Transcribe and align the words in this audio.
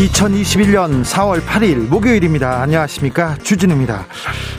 2021년 0.00 1.04
4월 1.04 1.42
8일 1.42 1.88
목요일입니다. 1.88 2.62
안녕하십니까. 2.62 3.36
주진우입니다. 3.42 4.06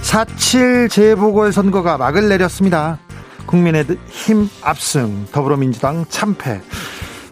4.7 0.04 0.88
재보궐선거가 0.92 1.98
막을 1.98 2.30
내렸습니다. 2.30 3.00
국민의힘 3.48 4.48
압승, 4.62 5.26
더불어민주당 5.32 6.06
참패. 6.10 6.62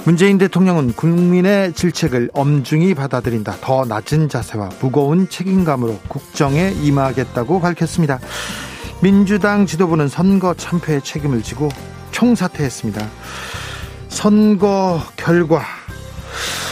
문재인 0.06 0.40
대통령은 0.40 0.94
국민의 0.94 1.74
질책을 1.74 2.32
엄중히 2.34 2.96
받아들인다. 2.96 3.58
더 3.62 3.86
낮은 3.86 4.28
자세와 4.28 4.70
무거운 4.82 5.30
책임감으로 5.30 6.00
국정에 6.08 6.72
임하겠다고 6.82 7.62
밝혔습니다. 7.62 8.20
민주당 9.04 9.68
지도부는 9.68 10.08
선거 10.08 10.56
참패의 10.56 11.04
책임을 11.04 11.44
지고 11.44 11.70
총사퇴했습니다. 12.10 13.08
선거 14.08 15.00
결과 15.16 15.79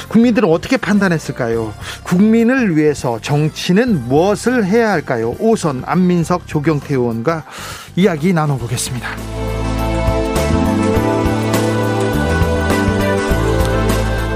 국민들은 0.07 0.49
어떻게 0.49 0.77
판단했을까요? 0.77 1.73
국민을 2.03 2.75
위해서 2.77 3.19
정치는 3.21 4.07
무엇을 4.07 4.65
해야 4.65 4.91
할까요? 4.91 5.35
오선 5.39 5.83
안민석 5.85 6.47
조경태 6.47 6.95
의원과 6.95 7.43
이야기 7.95 8.33
나눠보겠습니다. 8.33 9.09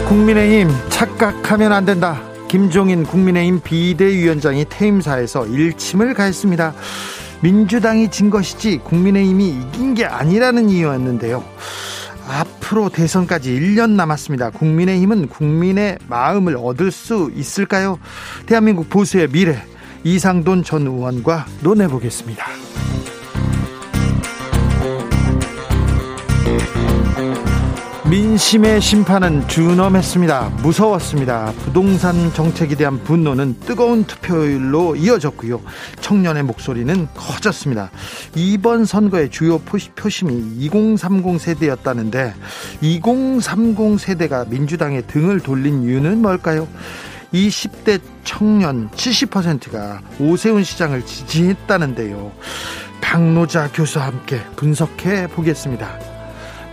국민의힘 0.08 0.69
착각하면 0.89 1.72
안 1.72 1.86
된다. 1.86 2.22
김종인 2.49 3.03
국민의힘 3.03 3.61
비대위원장이 3.61 4.66
퇴임사에서 4.67 5.47
일침을 5.47 6.14
가했습니다. 6.14 6.73
민주당이 7.39 8.11
진 8.11 8.30
것이지 8.30 8.80
국민의힘이 8.83 9.49
이긴 9.49 9.94
게 9.94 10.05
아니라는 10.05 10.69
이유였는데요. 10.69 11.44
앞 12.27 12.61
으로 12.72 12.88
대선까지 12.88 13.52
1년 13.52 13.91
남았습니다. 13.91 14.52
국민의힘은 14.52 15.27
국민의 15.27 15.97
마음을 16.08 16.55
얻을 16.55 16.89
수 16.91 17.30
있을까요? 17.36 18.00
대한민국 18.45 18.89
보수의 18.89 19.27
미래 19.27 19.61
이상돈 20.05 20.64
전 20.64 20.88
의원과 20.88 21.47
논해보겠습니다. 21.64 22.61
민심의 28.12 28.81
심판은 28.81 29.48
준엄했습니다. 29.48 30.50
무서웠습니다. 30.62 31.54
부동산 31.64 32.34
정책에 32.34 32.76
대한 32.76 33.02
분노는 33.02 33.62
뜨거운 33.62 34.04
투표율로 34.04 34.98
이어졌고요. 34.98 35.62
청년의 36.02 36.44
목소리는 36.44 37.08
커졌습니다. 37.16 37.89
이번 38.36 38.84
선거의 38.84 39.30
주요 39.30 39.59
표심이 39.59 40.58
2030 40.58 41.39
세대였다는데 41.39 42.34
2030 42.82 43.98
세대가 43.98 44.43
민주당의 44.43 45.08
등을 45.08 45.39
돌린 45.39 45.83
이유는 45.83 46.22
뭘까요? 46.22 46.67
20대 47.33 48.02
청년 48.26 48.89
70%가 48.89 50.02
오세훈 50.20 50.66
시장을 50.66 51.05
지지했다는데요. 51.05 52.33
박노자 52.99 53.72
교수와 53.72 54.08
함께 54.08 54.42
분석해 54.58 55.28
보겠습니다. 55.28 56.11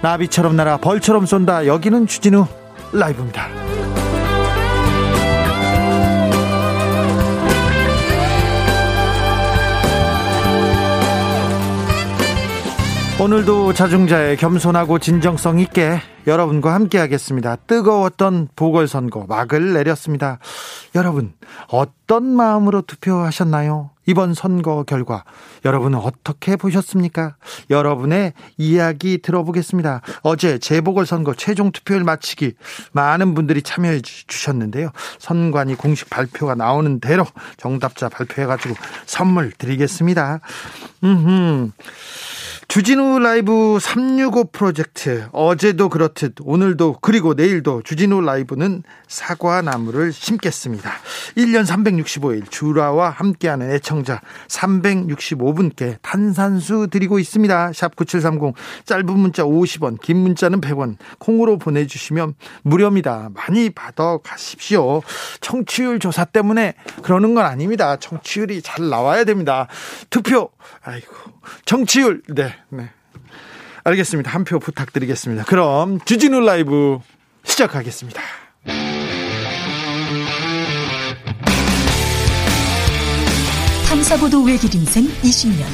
나비처럼 0.03 0.57
날아 0.57 0.79
벌처럼 0.79 1.27
쏜다. 1.27 1.67
여기는 1.67 2.07
주진우 2.07 2.47
라이브입니다. 2.93 3.49
오늘도 13.21 13.73
자중자의 13.73 14.37
겸손하고 14.37 15.01
진정성 15.01 15.59
있게 15.59 15.99
여러분과 16.29 16.73
함께 16.73 16.99
하겠습니다. 16.99 17.57
뜨거웠던 17.57 18.51
보궐선거 18.55 19.27
막을 19.29 19.73
내렸습니다. 19.73 20.39
여러분, 20.95 21.33
어떤 21.69 22.25
마음으로 22.25 22.83
투표하셨나요? 22.83 23.91
이번 24.09 24.33
선거 24.33 24.85
결과 24.85 25.23
여러분은 25.67 25.99
어떻게 25.99 26.57
보셨습니까? 26.57 27.37
여러분의 27.69 28.33
이야기 28.57 29.19
들어보겠습니다. 29.21 30.01
어제 30.23 30.59
재보궐선거 30.59 31.35
최종 31.35 31.73
투표율 31.73 32.05
마치기 32.05 32.55
많은 32.93 33.35
분들이 33.35 33.61
참여해 33.61 34.01
주셨는데요. 34.01 34.93
선관위 35.19 35.75
공식 35.75 36.09
발표가 36.09 36.55
나오는 36.55 37.01
대로 37.01 37.27
정답자 37.59 38.09
발표해가지고 38.09 38.75
선물 39.05 39.53
드리겠습니다. 39.53 40.41
음흠. 41.05 41.73
주진우 42.69 43.19
라이브 43.21 43.79
365 43.81 44.51
프로젝트 44.53 45.27
어제도 45.33 45.89
그렇듯 45.89 46.35
오늘도 46.43 46.99
그리고 47.01 47.33
내일도 47.33 47.81
주진우 47.83 48.21
라이브는 48.21 48.83
사과나무를 49.07 50.13
심겠습니다. 50.13 50.93
1년 51.39 51.65
365일 51.65 52.51
주라와 52.51 53.09
함께하는 53.09 53.71
애청자 53.71 54.21
365분께 54.49 55.97
탄산수 56.03 56.89
드리고 56.91 57.19
있습니다. 57.19 57.73
샵 57.73 57.97
9730 57.97 58.55
짧은 58.85 59.19
문자 59.19 59.45
50원 59.45 59.99
긴 60.03 60.19
문자는 60.19 60.61
100원 60.61 60.99
콩으로 61.19 61.57
보내주시면 61.57 62.35
무료입니다. 62.65 63.31
많이 63.33 63.71
받아 63.71 64.19
가십시오. 64.19 65.01
청취율 65.41 66.01
조사 66.01 66.27
때문에 66.27 66.75
그러는 67.03 67.35
건 67.35 67.47
아닙니다. 67.47 67.97
청취율이 67.97 68.61
잘 68.61 68.91
나와야 68.91 69.25
됩니다. 69.25 69.69
투표 70.11 70.51
아이고 70.83 71.38
정치율 71.65 72.23
네, 72.29 72.55
네. 72.71 72.91
알겠습니다. 73.85 74.31
한 74.31 74.45
표 74.45 74.59
부탁드리겠습니다. 74.59 75.45
그럼 75.45 76.01
주진우 76.05 76.41
라이브 76.41 76.99
시작하겠습니다. 77.45 78.21
탐사보도 83.89 84.43
외길 84.43 84.75
인생 84.75 85.05
20년. 85.23 85.65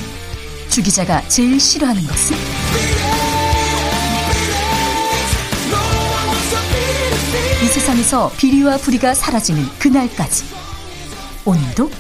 주 0.69 0.83
기자가 0.83 1.21
제일 1.29 1.59
싫어하는 1.59 2.03
것은? 2.07 2.37
이 7.63 7.67
세상에서 7.67 8.31
비리와 8.37 8.77
부리가 8.79 9.15
사라지는 9.15 9.65
그날까지. 9.79 10.45
오늘도 11.45 11.91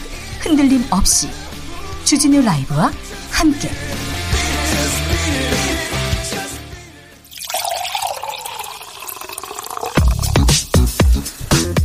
흔들림 0.40 0.84
없이 0.90 1.28
주진우 2.04 2.42
라이브와 2.42 2.90
함께 3.34 3.68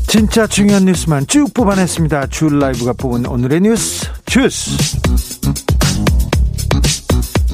진짜 0.07 0.47
중요한 0.47 0.85
뉴스만 0.85 1.27
쭉 1.27 1.53
뽑아냈습니다. 1.53 2.27
줄 2.27 2.59
라이브가 2.59 2.93
뽑은 2.93 3.25
오늘의 3.25 3.61
뉴스 3.61 4.07
주스. 4.25 4.78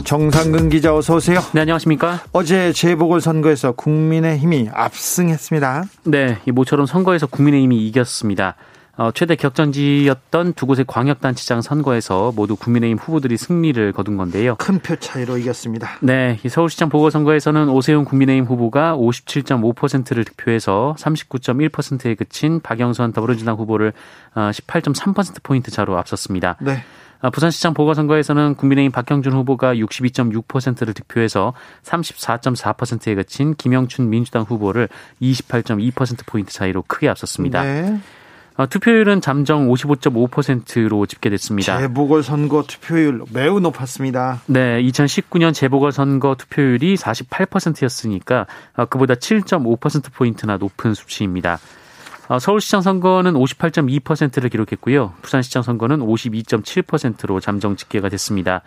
정상근 0.04 0.70
기자 0.70 0.96
어서 0.96 1.16
오세요. 1.16 1.42
네, 1.54 1.62
안녕하십니까? 1.62 2.22
어제 2.32 2.72
재보궐 2.72 3.22
선거에서 3.22 3.72
국민의힘이 3.72 4.70
압승했습니다. 4.72 5.84
네, 6.06 6.38
이 6.46 6.52
모처럼 6.52 6.86
선거에서 6.86 7.28
국민의힘이 7.28 7.88
이겼습니다. 7.88 8.56
어, 8.98 9.12
최대 9.12 9.36
격전지였던 9.36 10.54
두 10.54 10.66
곳의 10.66 10.86
광역단체장 10.88 11.62
선거에서 11.62 12.32
모두 12.36 12.56
국민의힘 12.56 12.98
후보들이 12.98 13.36
승리를 13.38 13.92
거둔 13.92 14.16
건데요. 14.18 14.56
큰 14.56 14.80
표 14.80 14.96
차이로 14.96 15.38
이겼습니다. 15.38 15.98
네, 16.02 16.40
이 16.44 16.50
서울시장 16.50 16.90
보궐선거에서는 16.90 17.70
오세훈 17.70 18.06
국민의힘 18.06 18.46
후보가 18.46 18.96
57.5%를 18.96 20.24
득표해서 20.24 20.96
39.1%에 20.98 22.16
그친 22.16 22.60
박영선 22.62 23.14
더불어민주당 23.14 23.56
후보를 23.56 23.94
18.3%포인트 24.36 25.72
어, 25.72 25.74
차로 25.74 25.98
앞섰습니다. 25.98 26.58
네. 26.62 26.84
어, 27.22 27.30
부산시장 27.32 27.74
보궐선거에서는 27.74 28.56
국민의힘 28.56 28.92
박형준 28.92 29.34
후보가 29.34 29.76
62.6%를 29.76 30.94
득표해서 30.94 31.54
34.4%에 31.84 33.16
그친 33.16 33.56
김영춘 33.56 34.10
민주당 34.10 34.44
후보를 34.44 34.90
28.2%포인트 35.22 36.54
차이로 36.54 36.84
크게 36.88 37.10
앞섰습니다. 37.10 37.64
네. 37.64 38.00
어, 38.58 38.68
투표율은 38.68 39.20
잠정 39.20 39.68
55.5%로 39.68 41.06
집계됐습니다. 41.06 41.78
재보궐선거 41.80 42.64
투표율 42.64 43.24
매우 43.34 43.60
높았습니다. 43.60 44.42
네, 44.46 44.82
2019년 44.82 45.54
재보궐선거 45.54 46.36
투표율이 46.36 46.96
48%였으니까 46.96 48.48
어, 48.78 48.86
그보다 48.86 49.16
7.5%포인트나 49.16 50.58
높은 50.58 50.94
수치입니다. 50.94 51.60
어, 52.28 52.40
서울시장 52.40 52.82
선거는 52.82 53.34
58.2%를 53.34 54.50
기록했고요. 54.50 55.14
부산시장 55.22 55.62
선거는 55.62 56.00
52.7%로 56.00 57.40
잠정 57.40 57.76
집계가 57.76 58.10
됐습니다. 58.10 58.62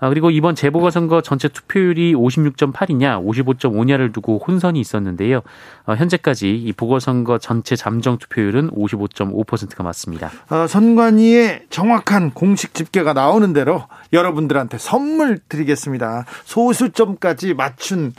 아, 0.00 0.08
그리고 0.08 0.30
이번 0.30 0.54
재보궐선거 0.54 1.20
전체 1.20 1.48
투표율이 1.48 2.14
56.8이냐, 2.14 3.24
55.5냐를 3.24 4.12
두고 4.12 4.42
혼선이 4.46 4.80
있었는데요. 4.80 5.42
어, 5.86 5.94
현재까지 5.94 6.56
이 6.56 6.72
보궐선거 6.72 7.38
전체 7.38 7.76
잠정 7.76 8.18
투표율은 8.18 8.70
55.5%가 8.70 9.82
맞습니다. 9.84 10.30
어, 10.48 10.66
선관위의 10.66 11.66
정확한 11.70 12.32
공식 12.32 12.74
집계가 12.74 13.12
나오는 13.12 13.52
대로 13.52 13.84
여러분들한테 14.12 14.78
선물 14.78 15.38
드리겠습니다. 15.48 16.24
소수점까지 16.44 17.54
맞춘 17.54 18.12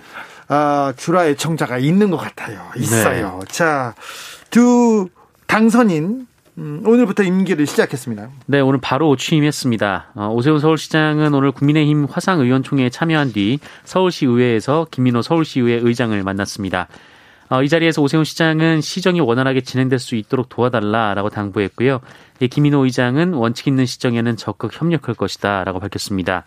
어, 0.50 0.92
주라의 0.96 1.38
청자가 1.38 1.78
있는 1.78 2.12
것 2.12 2.18
같아요. 2.18 2.62
있어요. 2.78 3.40
네. 3.40 3.46
자, 3.48 3.96
두 4.50 5.08
당선인 5.48 6.28
음, 6.58 6.84
오늘부터 6.86 7.24
임기를 7.24 7.66
시작했습니다. 7.66 8.30
네, 8.48 8.60
오늘 8.60 8.80
바로 8.82 9.16
취임했습니다. 9.16 10.12
어, 10.16 10.30
오세훈 10.34 10.60
서울시장은 10.60 11.34
오늘 11.34 11.52
국민의힘 11.52 12.06
화상의원총회에 12.10 12.90
참여한 12.90 13.32
뒤 13.32 13.60
서울시 13.84 14.26
의회에서 14.26 14.88
김민호 14.92 15.22
서울시의회 15.22 15.80
의장을 15.82 16.22
만났습니다. 16.24 16.88
어, 17.50 17.64
이 17.64 17.70
자리에서 17.70 18.02
오세훈 18.02 18.26
시장은 18.26 18.82
시정이 18.82 19.22
원활하게 19.22 19.62
진행될 19.62 20.00
수 20.00 20.16
있도록 20.16 20.50
도와달라라고 20.50 21.30
당부했고요. 21.30 22.00
김민호 22.50 22.86
의장은 22.86 23.34
원칙 23.34 23.68
있는 23.68 23.86
시정에는 23.86 24.36
적극 24.38 24.72
협력할 24.74 25.16
것이다라고 25.16 25.80
밝혔습니다. 25.80 26.44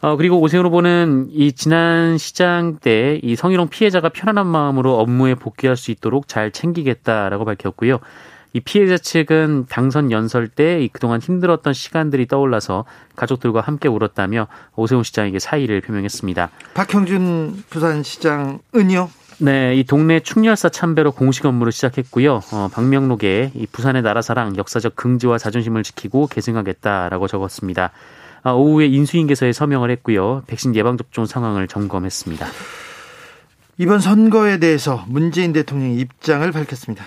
어, 0.00 0.16
그리고 0.16 0.40
오세훈 0.40 0.66
후보는 0.66 1.28
이 1.30 1.52
지난 1.52 2.18
시장 2.18 2.78
때 2.80 3.20
이 3.22 3.36
성희롱 3.36 3.68
피해자가 3.68 4.08
편안한 4.08 4.46
마음으로 4.46 4.98
업무에 4.98 5.34
복귀할 5.34 5.76
수 5.76 5.90
있도록 5.90 6.28
잘 6.28 6.50
챙기겠다라고 6.50 7.44
밝혔고요. 7.44 8.00
이 8.52 8.60
피해자 8.60 8.98
측은 8.98 9.66
당선 9.68 10.10
연설 10.10 10.48
때 10.48 10.88
그동안 10.92 11.20
힘들었던 11.20 11.72
시간들이 11.72 12.26
떠올라서 12.26 12.84
가족들과 13.16 13.60
함께 13.60 13.88
울었다며 13.88 14.46
오세훈 14.76 15.02
시장에게 15.02 15.38
사의를 15.38 15.80
표명했습니다. 15.80 16.50
박형준 16.74 17.64
부산시장은요? 17.70 19.08
네, 19.38 19.74
이 19.74 19.84
동네 19.84 20.20
충렬사 20.20 20.68
참배로 20.68 21.10
공식 21.10 21.46
업무를 21.46 21.72
시작했고요. 21.72 22.42
어, 22.52 22.68
박명록에 22.72 23.52
이 23.54 23.66
부산의 23.66 24.02
나라사랑 24.02 24.56
역사적 24.56 24.94
긍지와 24.94 25.38
자존심을 25.38 25.82
지키고 25.82 26.28
계승하겠다라고 26.28 27.26
적었습니다. 27.26 27.90
아, 28.44 28.52
오후에 28.52 28.86
인수인계서에 28.86 29.52
서명을 29.52 29.90
했고요. 29.90 30.42
백신 30.46 30.76
예방접종 30.76 31.26
상황을 31.26 31.68
점검했습니다. 31.68 32.46
이번 33.78 34.00
선거에 34.00 34.58
대해서 34.58 35.04
문재인 35.08 35.52
대통령이 35.52 35.96
입장을 35.98 36.50
밝혔습니다. 36.52 37.04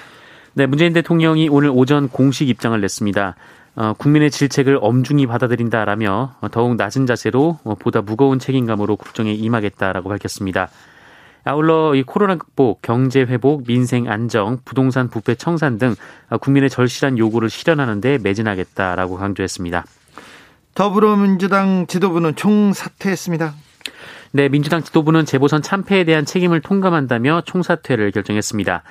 네, 0.57 0.67
문재인 0.67 0.93
대통령이 0.93 1.49
오늘 1.49 1.69
오전 1.69 2.07
공식 2.07 2.47
입장을 2.47 2.79
냈습니다. 2.79 3.35
어, 3.75 3.93
국민의 3.97 4.31
질책을 4.31 4.79
엄중히 4.81 5.27
받아들인다라며 5.27 6.35
더욱 6.51 6.77
낮은 6.77 7.05
자세로 7.07 7.59
보다 7.79 8.01
무거운 8.01 8.39
책임감으로 8.39 8.95
국정에 8.95 9.33
임하겠다라고 9.33 10.07
밝혔습니다. 10.07 10.69
아울러 11.43 11.93
이 11.93 12.03
코로나 12.03 12.37
극복, 12.37 12.81
경제 12.81 13.19
회복, 13.19 13.67
민생 13.67 14.09
안정, 14.09 14.59
부동산 14.63 15.09
부패 15.09 15.35
청산 15.35 15.77
등 15.77 15.93
국민의 16.39 16.69
절실한 16.69 17.17
요구를 17.17 17.49
실현하는 17.49 17.99
데 17.99 18.17
매진하겠다라고 18.17 19.17
강조했습니다. 19.17 19.83
더불어민주당 20.73 21.85
지도부는 21.85 22.37
총사퇴했습니다. 22.37 23.53
네, 24.31 24.47
민주당 24.47 24.81
지도부는 24.83 25.25
재보선 25.25 25.61
참패에 25.61 26.05
대한 26.05 26.23
책임을 26.23 26.61
통감한다며 26.61 27.41
총사퇴를 27.45 28.11
결정했습니다. 28.11 28.83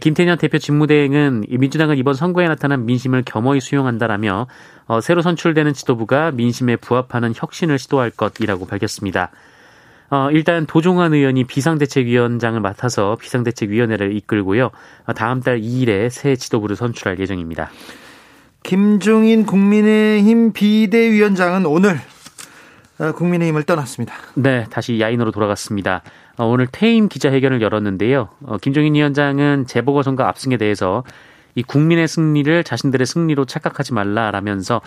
김태년 0.00 0.38
대표 0.38 0.58
직무대행은 0.58 1.44
민주당은 1.48 1.96
이번 1.98 2.14
선거에 2.14 2.48
나타난 2.48 2.84
민심을 2.84 3.22
겸허히 3.24 3.60
수용한다라며 3.60 4.46
어, 4.86 5.00
새로 5.00 5.22
선출되는 5.22 5.72
지도부가 5.72 6.32
민심에 6.32 6.76
부합하는 6.76 7.32
혁신을 7.34 7.78
시도할 7.78 8.10
것이라고 8.10 8.66
밝혔습니다. 8.66 9.30
어, 10.10 10.30
일단 10.30 10.66
도종환 10.66 11.14
의원이 11.14 11.44
비상대책위원장을 11.44 12.60
맡아서 12.60 13.16
비상대책위원회를 13.20 14.16
이끌고요. 14.16 14.70
어, 15.06 15.12
다음 15.12 15.40
달 15.40 15.60
2일에 15.60 16.10
새 16.10 16.36
지도부를 16.36 16.76
선출할 16.76 17.18
예정입니다. 17.18 17.70
김종인 18.62 19.44
국민의힘 19.44 20.52
비대위원장은 20.52 21.66
오늘 21.66 22.00
어, 22.98 23.12
국민의힘을 23.12 23.64
떠났습니다. 23.64 24.14
네, 24.34 24.66
다시 24.70 25.00
야인으로 25.00 25.30
돌아갔습니다. 25.30 26.02
어, 26.36 26.46
오늘 26.46 26.66
퇴임 26.66 27.08
기자회견을 27.08 27.62
열었는데요. 27.62 28.28
어, 28.42 28.58
김종인 28.58 28.94
위원장은 28.94 29.66
재보궐선거 29.66 30.24
압승에 30.24 30.56
대해서 30.56 31.04
이 31.54 31.62
국민의 31.62 32.08
승리를 32.08 32.64
자신들의 32.64 33.06
승리로 33.06 33.44
착각하지 33.44 33.94
말라라면서 33.94 34.80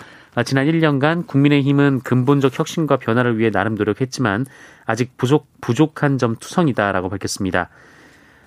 지난 0.45 0.67
1년간 0.67 1.25
국민의힘은 1.25 2.01
근본적 2.01 2.59
혁신과 2.59 2.97
변화를 2.97 3.39
위해 3.39 3.49
나름 3.49 3.75
노력했지만 3.75 4.45
아직 4.85 5.17
부족 5.17 5.47
부족한 5.61 6.17
점 6.17 6.35
투성이다라고 6.35 7.07
밝혔습니다. 7.09 7.69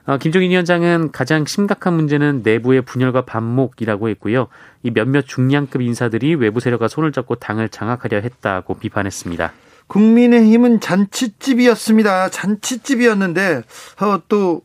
어, 0.06 0.18
김종인 0.18 0.50
위원장은 0.50 1.12
가장 1.12 1.46
심각한 1.46 1.94
문제는 1.94 2.42
내부의 2.44 2.82
분열과 2.82 3.24
반목이라고 3.24 4.10
했고요. 4.10 4.48
이 4.82 4.90
몇몇 4.90 5.26
중량급 5.26 5.80
인사들이 5.80 6.34
외부 6.34 6.60
세력과 6.60 6.88
손을 6.88 7.12
잡고 7.12 7.36
당을 7.36 7.70
장악하려 7.70 8.20
했다고 8.20 8.74
비판했습니다. 8.74 9.52
국민의힘은 9.90 10.80
잔치집이었습니다. 10.80 12.30
잔치집이었는데 12.30 13.62
어, 14.00 14.22
또 14.28 14.62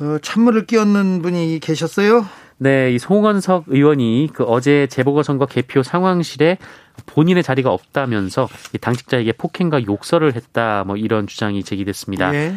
어, 0.00 0.16
찬물을 0.22 0.66
끼얹는 0.66 1.22
분이 1.22 1.60
계셨어요? 1.60 2.26
네, 2.56 2.92
이 2.92 2.98
송원석 2.98 3.64
의원이 3.66 4.30
그 4.32 4.44
어제 4.44 4.86
재보궐선거 4.86 5.46
개표 5.46 5.82
상황실에 5.82 6.58
본인의 7.06 7.42
자리가 7.42 7.70
없다면서 7.70 8.48
당직자에게 8.80 9.32
폭행과 9.32 9.84
욕설을 9.84 10.34
했다 10.34 10.84
뭐 10.86 10.96
이런 10.96 11.26
주장이 11.26 11.62
제기됐습니다. 11.62 12.30
네. 12.30 12.54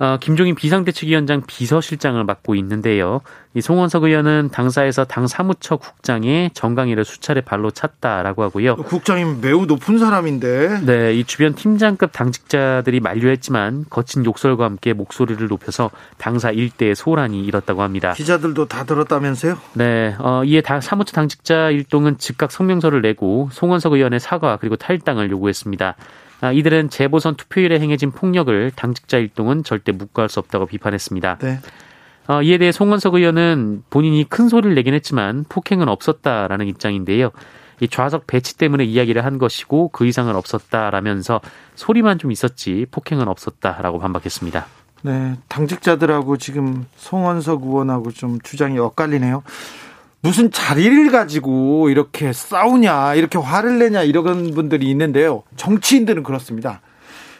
어, 0.00 0.16
김종인 0.18 0.54
비상대책위원장 0.54 1.42
비서실장을 1.46 2.24
맡고 2.24 2.54
있는데요. 2.54 3.20
이 3.52 3.60
송원석 3.60 4.04
의원은 4.04 4.48
당사에서 4.50 5.04
당 5.04 5.26
사무처 5.26 5.76
국장에 5.76 6.50
정강이를 6.54 7.04
수차례 7.04 7.42
발로 7.42 7.70
찼다라고 7.70 8.42
하고요. 8.42 8.76
국장이 8.76 9.24
매우 9.42 9.66
높은 9.66 9.98
사람인데. 9.98 10.86
네, 10.86 11.14
이 11.14 11.24
주변 11.24 11.54
팀장급 11.54 12.12
당직자들이 12.12 13.00
만류했지만 13.00 13.86
거친 13.90 14.24
욕설과 14.24 14.64
함께 14.64 14.94
목소리를 14.94 15.46
높여서 15.48 15.90
당사 16.16 16.50
일대의 16.50 16.94
소란이 16.94 17.44
일었다고 17.44 17.82
합니다. 17.82 18.14
기자들도 18.14 18.68
다 18.68 18.84
들었다면서요? 18.84 19.58
네, 19.74 20.16
어, 20.18 20.42
이에 20.44 20.62
다 20.62 20.80
사무처 20.80 21.12
당직자 21.12 21.70
일동은 21.70 22.16
즉각 22.16 22.52
성명서를 22.52 23.02
내고 23.02 23.50
송원석 23.52 23.92
의원의 23.92 24.18
사과 24.20 24.56
그리고 24.56 24.76
탈당을 24.76 25.30
요구했습니다. 25.30 25.96
아, 26.40 26.52
이들은 26.52 26.90
재보선 26.90 27.36
투표일에 27.36 27.78
행해진 27.80 28.12
폭력을 28.12 28.72
당직자 28.74 29.18
일동은 29.18 29.62
절대 29.62 29.92
묵과할 29.92 30.28
수 30.28 30.40
없다고 30.40 30.66
비판했습니다. 30.66 31.38
네. 31.38 31.58
어, 32.28 32.42
이에 32.42 32.58
대해 32.58 32.72
송원석 32.72 33.14
의원은 33.14 33.82
본인이 33.90 34.24
큰 34.28 34.48
소리를 34.48 34.74
내긴 34.74 34.94
했지만 34.94 35.44
폭행은 35.48 35.88
없었다라는 35.88 36.66
입장인데요. 36.68 37.30
이 37.80 37.88
좌석 37.88 38.26
배치 38.26 38.56
때문에 38.56 38.84
이야기를 38.84 39.24
한 39.24 39.38
것이고 39.38 39.88
그 39.88 40.06
이상은 40.06 40.36
없었다라면서 40.36 41.40
소리만 41.74 42.18
좀 42.18 42.30
있었지 42.30 42.86
폭행은 42.90 43.26
없었다라고 43.26 43.98
반박했습니다. 43.98 44.66
네, 45.02 45.36
당직자들하고 45.48 46.36
지금 46.36 46.86
송원석 46.96 47.62
의원하고 47.62 48.12
좀 48.12 48.38
주장이 48.42 48.78
엇갈리네요. 48.78 49.42
무슨 50.22 50.50
자리를 50.50 51.10
가지고 51.10 51.88
이렇게 51.88 52.32
싸우냐, 52.32 53.14
이렇게 53.14 53.38
화를 53.38 53.78
내냐, 53.78 54.02
이런 54.02 54.52
분들이 54.52 54.90
있는데요. 54.90 55.42
정치인들은 55.56 56.22
그렇습니다. 56.22 56.82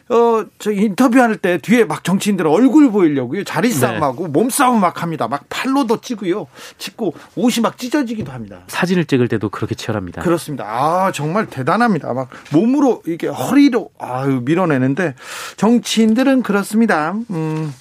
어, 0.08 0.44
저 0.58 0.72
인터뷰할 0.72 1.36
때 1.36 1.58
뒤에 1.58 1.84
막 1.84 2.02
정치인들 2.02 2.44
얼굴 2.48 2.90
보이려고요. 2.90 3.44
자리 3.44 3.68
네. 3.68 3.74
싸움하고 3.74 4.26
네. 4.26 4.32
몸싸움 4.32 4.80
막 4.80 5.02
합니다. 5.02 5.28
막 5.28 5.44
팔로도 5.48 6.00
찌고요. 6.00 6.48
찍고 6.78 7.14
옷이 7.36 7.62
막 7.62 7.78
찢어지기도 7.78 8.32
합니다. 8.32 8.62
사진을 8.66 9.04
찍을 9.04 9.28
때도 9.28 9.50
그렇게 9.50 9.76
치열합니다. 9.76 10.22
그렇습니다. 10.22 10.64
아, 10.66 11.12
정말 11.12 11.46
대단합니다. 11.46 12.12
막 12.12 12.28
몸으로 12.52 13.02
이게 13.06 13.28
허리로 13.28 13.90
아유 14.00 14.42
밀어내는데 14.44 15.14
정치인들은 15.56 16.42
그렇습니다. 16.42 17.14
음. 17.30 17.72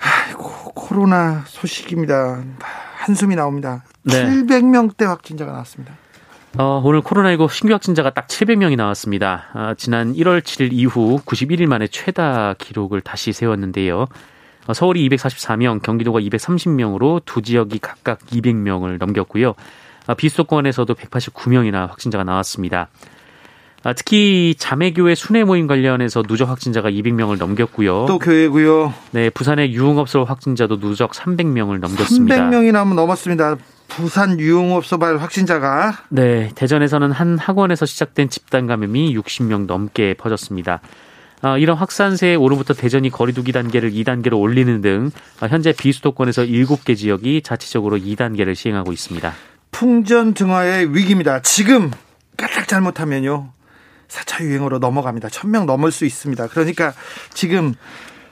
아이고, 0.00 0.50
코로나 0.74 1.44
소식입니다. 1.46 2.42
한숨이 3.04 3.36
나옵니다. 3.36 3.84
네. 4.02 4.24
700명대 4.24 5.04
확진자가 5.04 5.52
나왔습니다. 5.52 5.94
어, 6.56 6.80
오늘 6.82 7.02
코로나19 7.02 7.50
신규 7.50 7.74
확진자가 7.74 8.10
딱 8.10 8.28
700명이 8.28 8.76
나왔습니다. 8.76 9.46
아, 9.52 9.74
지난 9.76 10.14
1월 10.14 10.40
7일 10.40 10.70
이후 10.72 11.20
91일 11.26 11.66
만에 11.66 11.86
최다 11.86 12.54
기록을 12.58 13.02
다시 13.02 13.32
세웠는데요. 13.32 14.06
어, 14.66 14.72
서울이 14.72 15.06
244명, 15.08 15.82
경기도가 15.82 16.20
230명으로 16.20 17.22
두 17.24 17.42
지역이 17.42 17.80
각각 17.80 18.20
200명을 18.20 18.98
넘겼고요. 18.98 19.54
어, 20.06 20.14
비수도권에서도 20.14 20.94
189명이나 20.94 21.88
확진자가 21.88 22.24
나왔습니다. 22.24 22.88
아, 23.84 23.92
특히 23.92 24.54
자매교회 24.56 25.14
순회 25.14 25.44
모임 25.44 25.66
관련해서 25.66 26.22
누적 26.22 26.48
확진자가 26.48 26.90
200명을 26.90 27.38
넘겼고요. 27.38 28.06
또 28.08 28.18
교회고요. 28.18 28.94
네, 29.10 29.28
부산의 29.28 29.74
유흥업소 29.74 30.24
확진자도 30.24 30.80
누적 30.80 31.12
300명을 31.12 31.80
넘겼습니다. 31.80 32.50
300명이나 32.50 32.94
넘었습니다. 32.94 33.56
부산 33.88 34.40
유흥업소발 34.40 35.18
확진자가 35.18 35.98
네, 36.08 36.50
대전에서는 36.54 37.12
한 37.12 37.36
학원에서 37.38 37.84
시작된 37.84 38.30
집단 38.30 38.66
감염이 38.66 39.14
60명 39.14 39.66
넘게 39.66 40.14
퍼졌습니다. 40.14 40.80
어, 41.42 41.58
이런 41.58 41.76
확산세에 41.76 42.36
오늘부터 42.36 42.72
대전이 42.72 43.10
거리두기 43.10 43.52
단계를 43.52 43.92
2단계로 43.92 44.40
올리는 44.40 44.80
등 44.80 45.10
어, 45.42 45.46
현재 45.46 45.72
비수도권에서 45.72 46.44
7개 46.44 46.96
지역이 46.96 47.42
자체적으로 47.42 47.98
2단계를 47.98 48.54
시행하고 48.54 48.92
있습니다. 48.92 49.30
풍전 49.72 50.32
등화의 50.32 50.94
위기입니다. 50.94 51.42
지금 51.42 51.90
까딱 52.38 52.66
잘못하면요. 52.66 53.50
4차 54.08 54.44
유행으로 54.44 54.78
넘어갑니다. 54.78 55.28
1000명 55.28 55.64
넘을 55.64 55.90
수 55.90 56.04
있습니다. 56.04 56.48
그러니까 56.48 56.92
지금 57.32 57.74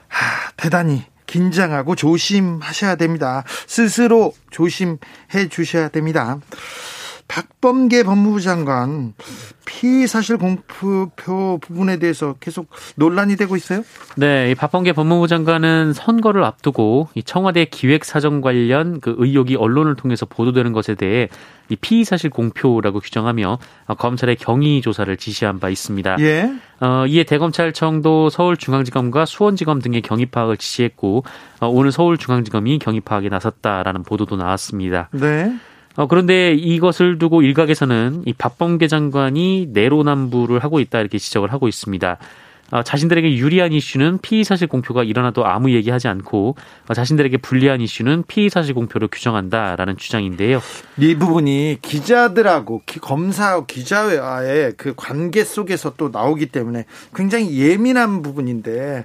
하, 0.09 0.51
대단히 0.57 1.05
긴장하고 1.27 1.95
조심하셔야 1.97 2.97
됩니다. 2.97 3.45
스스로 3.67 4.35
조심해 4.51 4.99
주셔야 5.51 5.89
됩니다. 5.89 6.39
박범계 7.33 8.03
법무부 8.03 8.43
장관 8.43 9.15
피사실 9.65 10.37
공표 10.37 11.59
부분에 11.63 11.99
대해서 11.99 12.35
계속 12.41 12.69
논란이 12.97 13.37
되고 13.37 13.57
있어요? 13.57 13.85
네, 14.17 14.51
이 14.51 14.55
박범계 14.55 14.93
법무부 14.93 15.29
장관은 15.29 15.95
선거를 15.95 16.45
앞두고 16.45 17.09
이 17.15 17.23
청와대 17.23 17.65
기획사정 17.65 18.43
관련 18.43 19.01
그 19.01 19.15
의혹이 19.17 19.57
언론을 19.57 19.95
통해서 19.95 20.27
보도되는 20.27 20.75
것에 20.75 20.95
대해 20.95 21.31
이 21.71 21.77
피의사실 21.77 22.29
공표라고 22.29 23.01
규정하며 23.01 23.59
검찰의 23.97 24.37
경위 24.37 24.83
조사를 24.83 25.17
지시한 25.17 25.59
바 25.59 25.71
있습니다. 25.71 26.19
예. 26.21 26.53
어, 26.81 27.07
이에 27.07 27.25
대검찰청도 27.25 28.29
서울중앙지검과 28.29 29.25
수원지검 29.25 29.81
등의 29.81 30.03
경위 30.03 30.27
파악을 30.27 30.59
지시했고 30.59 31.25
어, 31.61 31.69
오늘 31.69 31.93
서울중앙지검이 31.93 32.79
경위 32.79 33.01
파악에 33.01 33.31
나섰다라는 33.31 34.03
보도도 34.03 34.37
나왔습니다. 34.37 35.09
네. 35.13 35.51
어, 35.97 36.07
그런데 36.07 36.55
이것을 36.55 37.19
두고 37.19 37.43
일각에서는 37.43 38.23
이 38.27 38.33
박범계 38.33 38.89
장관이 38.89 39.69
내로남불을 39.73 40.61
하고 40.61 40.81
있다 40.81 41.01
이렇게 41.01 41.19
지적을 41.19 41.53
하고 41.53 41.69
있습니다. 41.69 42.19
어, 42.73 42.83
자신들에게 42.83 43.37
유리한 43.37 43.73
이슈는 43.73 44.19
피의 44.23 44.45
사실 44.45 44.67
공표가 44.67 45.05
일어나도 45.05 45.45
아무 45.45 45.71
얘기하지 45.73 46.09
않고 46.09 46.57
어, 46.89 46.95
자신들에게 46.95 47.37
불리한 47.37 47.83
이슈는 47.83 48.25
피의 48.27 48.49
사실 48.49 48.75
공표로 48.75 49.09
규정한다라는 49.09 49.99
주장인데요. 49.99 50.63
이 50.97 51.15
부분이 51.15 51.79
기자들하고 51.83 52.81
검사 53.03 53.63
기자와의 53.67 54.73
그 54.79 54.95
관계 54.97 55.45
속에서 55.45 55.93
또 55.99 56.09
나오기 56.11 56.47
때문에 56.47 56.87
굉장히 57.15 57.59
예민한 57.59 58.23
부분인데 58.23 59.05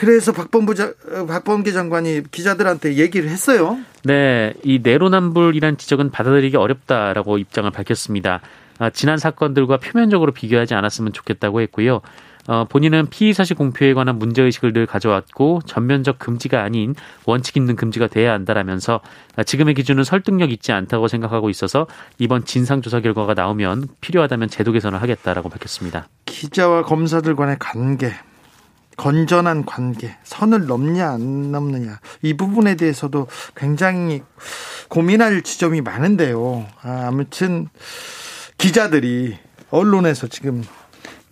그래서 0.00 0.32
박범부 0.32 0.74
자, 0.74 0.94
박범계 1.28 1.72
장관이 1.72 2.22
기자들한테 2.30 2.94
얘기를 2.94 3.28
했어요. 3.28 3.76
네, 4.02 4.54
이 4.64 4.80
내로남불이란 4.82 5.76
지적은 5.76 6.10
받아들이기 6.10 6.56
어렵다라고 6.56 7.36
입장을 7.36 7.70
밝혔습니다. 7.70 8.40
아, 8.78 8.88
지난 8.88 9.18
사건들과 9.18 9.76
표면적으로 9.76 10.32
비교하지 10.32 10.72
않았으면 10.72 11.12
좋겠다고 11.12 11.60
했고요. 11.60 12.00
어, 12.48 12.64
본인은 12.64 13.08
피의 13.10 13.34
사실 13.34 13.54
공표에 13.54 13.92
관한 13.92 14.18
문제의식을 14.18 14.72
늘 14.72 14.86
가져왔고 14.86 15.60
전면적 15.66 16.18
금지가 16.18 16.62
아닌 16.62 16.94
원칙 17.26 17.58
있는 17.58 17.76
금지가 17.76 18.06
돼야 18.06 18.32
한다라면서 18.32 19.02
아, 19.36 19.42
지금의 19.42 19.74
기준은 19.74 20.04
설득력 20.04 20.50
있지 20.50 20.72
않다고 20.72 21.08
생각하고 21.08 21.50
있어서 21.50 21.86
이번 22.18 22.46
진상조사 22.46 23.00
결과가 23.00 23.34
나오면 23.34 23.88
필요하다면 24.00 24.48
제도 24.48 24.72
개선을 24.72 25.02
하겠다라고 25.02 25.50
밝혔습니다. 25.50 26.08
기자와 26.24 26.84
검사들 26.84 27.36
간의 27.36 27.56
관계 27.58 28.14
건전한 29.00 29.64
관계, 29.64 30.14
선을 30.24 30.66
넘냐 30.66 31.08
안 31.08 31.52
넘느냐 31.52 32.00
이 32.20 32.34
부분에 32.34 32.74
대해서도 32.74 33.28
굉장히 33.56 34.22
고민할 34.90 35.40
지점이 35.40 35.80
많은데요. 35.80 36.66
아, 36.82 37.06
아무튼 37.06 37.68
기자들이 38.58 39.38
언론에서 39.70 40.26
지금 40.26 40.62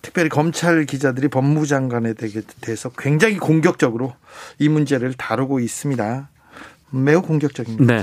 특별히 0.01 0.31
검찰 0.31 0.87
기자들이 0.87 1.29
법무부 1.29 1.67
장관에 1.67 2.15
대해서 2.63 2.89
굉장히 2.97 3.37
공격적으로 3.37 4.15
이 4.59 4.71
문제를 4.71 5.13
다루고 5.13 5.61
있습니다. 5.61 6.31
매우 6.89 7.21
공격적입니다. 7.21 7.97
네. 7.97 8.03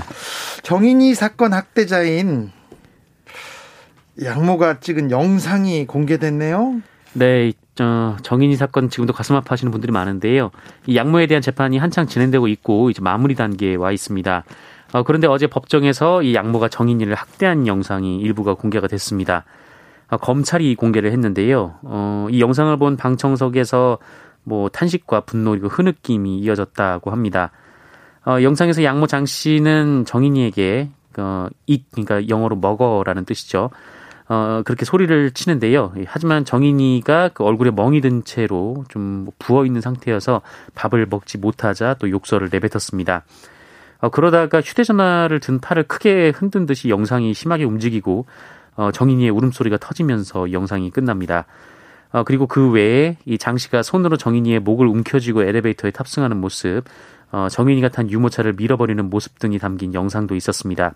정인이 0.62 1.12
사건 1.16 1.52
학대자인 1.52 2.52
양모가 4.22 4.78
찍은 4.78 5.10
영상이 5.10 5.88
공개됐네요. 5.88 6.82
네, 7.18 7.52
어, 7.80 8.16
정인이 8.20 8.56
사건 8.56 8.90
지금도 8.90 9.14
가슴 9.14 9.36
아파하시는 9.36 9.70
분들이 9.70 9.90
많은데요. 9.90 10.50
이 10.86 10.96
양모에 10.96 11.26
대한 11.26 11.40
재판이 11.40 11.78
한창 11.78 12.06
진행되고 12.06 12.46
있고 12.48 12.90
이제 12.90 13.00
마무리 13.00 13.34
단계에 13.34 13.74
와 13.76 13.90
있습니다. 13.90 14.44
어, 14.92 15.02
그런데 15.02 15.26
어제 15.26 15.46
법정에서 15.46 16.22
이 16.22 16.34
양모가 16.34 16.68
정인이를 16.68 17.14
학대한 17.14 17.66
영상이 17.66 18.18
일부가 18.18 18.52
공개가 18.52 18.86
됐습니다. 18.86 19.44
어, 20.08 20.18
검찰이 20.18 20.74
공개를 20.74 21.10
했는데요. 21.10 21.76
어, 21.84 22.26
이 22.30 22.40
영상을 22.42 22.76
본 22.76 22.98
방청석에서 22.98 23.98
뭐 24.44 24.68
탄식과 24.68 25.22
분노 25.22 25.52
그리고 25.52 25.68
흐느낌이 25.68 26.38
이어졌다고 26.40 27.10
합니다. 27.10 27.50
어, 28.26 28.42
영상에서 28.42 28.84
양모 28.84 29.06
장 29.06 29.24
씨는 29.24 30.04
정인이에게 30.04 30.90
어, 31.16 31.48
eat 31.66 31.86
그러니까 31.92 32.28
영어로 32.28 32.56
먹어라는 32.56 33.24
뜻이죠. 33.24 33.70
어, 34.28 34.62
그렇게 34.64 34.84
소리를 34.84 35.30
치는데요. 35.32 35.92
하지만 36.06 36.44
정인이가 36.44 37.30
그 37.32 37.44
얼굴에 37.44 37.70
멍이 37.70 38.00
든 38.00 38.24
채로 38.24 38.84
좀 38.88 39.28
부어 39.38 39.64
있는 39.64 39.80
상태여서 39.80 40.42
밥을 40.74 41.06
먹지 41.08 41.38
못하자 41.38 41.94
또 42.00 42.10
욕설을 42.10 42.48
내뱉었습니다. 42.50 43.24
어, 44.00 44.08
그러다가 44.10 44.60
휴대전화를 44.60 45.40
든 45.40 45.60
팔을 45.60 45.84
크게 45.84 46.32
흔든 46.34 46.66
듯이 46.66 46.88
영상이 46.88 47.34
심하게 47.34 47.64
움직이고 47.64 48.26
어, 48.74 48.90
정인이의 48.92 49.30
울음소리가 49.30 49.78
터지면서 49.78 50.52
영상이 50.52 50.90
끝납니다. 50.90 51.46
어, 52.12 52.24
그리고 52.24 52.46
그 52.46 52.70
외에 52.70 53.16
이 53.26 53.38
장 53.38 53.56
씨가 53.56 53.82
손으로 53.82 54.16
정인이의 54.16 54.60
목을 54.60 54.86
움켜쥐고 54.86 55.42
엘리베이터에 55.44 55.90
탑승하는 55.92 56.36
모습, 56.38 56.82
어, 57.32 57.48
정인이가 57.50 57.88
탄 57.88 58.10
유모차를 58.10 58.54
밀어버리는 58.54 59.08
모습 59.08 59.38
등이 59.38 59.58
담긴 59.58 59.94
영상도 59.94 60.34
있었습니다. 60.34 60.94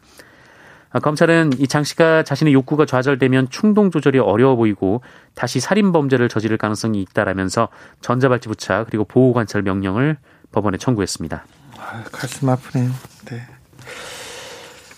아, 0.92 0.99
검찰은 0.99 1.52
이장 1.59 1.85
씨가 1.85 2.25
자신의 2.25 2.52
욕구가 2.52 2.85
좌절되면 2.85 3.50
충동 3.50 3.90
조절이 3.90 4.18
어려워 4.18 4.56
보이고 4.56 5.02
다시 5.35 5.61
살인 5.61 5.92
범죄를 5.92 6.28
저지를 6.28 6.59
가능성이 6.59 7.00
있다라면서 7.02 7.68
전자발찌 8.00 8.49
부착 8.49 8.87
그리고 8.87 9.04
보호 9.04 9.32
관찰 9.32 9.62
명령을 9.62 10.16
법원에 10.50 10.78
청구했습니다. 10.78 11.44
아, 11.78 12.04
가슴 12.11 12.49
아프네요. 12.49 12.90
네. 13.26 13.42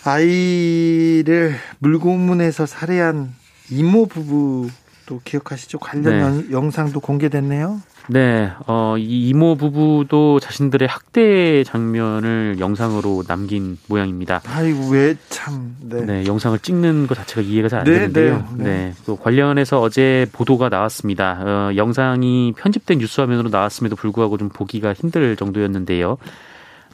아이를 0.04 1.56
물고문에서 1.78 2.66
살해한 2.66 3.34
이모 3.70 4.06
부부도 4.06 5.20
기억하시죠? 5.24 5.78
관련 5.78 6.46
네. 6.46 6.52
영상도 6.52 7.00
공개됐네요. 7.00 7.80
네, 8.08 8.50
어, 8.66 8.96
이 8.98 9.28
이모 9.28 9.54
부부도 9.54 10.40
자신들의 10.40 10.88
학대 10.88 11.62
장면을 11.64 12.56
영상으로 12.58 13.22
남긴 13.28 13.78
모양입니다. 13.86 14.42
아이고, 14.44 14.88
왜 14.90 15.14
참, 15.28 15.76
네. 15.80 16.04
네 16.04 16.26
영상을 16.26 16.58
찍는 16.58 17.06
것 17.06 17.14
자체가 17.14 17.40
이해가 17.42 17.68
잘안 17.68 17.84
네, 17.84 17.92
되는데요. 17.92 18.44
네, 18.56 18.64
네. 18.64 18.70
네, 18.70 18.94
또 19.06 19.16
관련해서 19.16 19.80
어제 19.80 20.26
보도가 20.32 20.68
나왔습니다. 20.68 21.38
어, 21.40 21.76
영상이 21.76 22.54
편집된 22.56 22.98
뉴스 22.98 23.20
화면으로 23.20 23.50
나왔음에도 23.50 23.94
불구하고 23.94 24.36
좀 24.36 24.48
보기가 24.48 24.92
힘들 24.94 25.36
정도였는데요. 25.36 26.18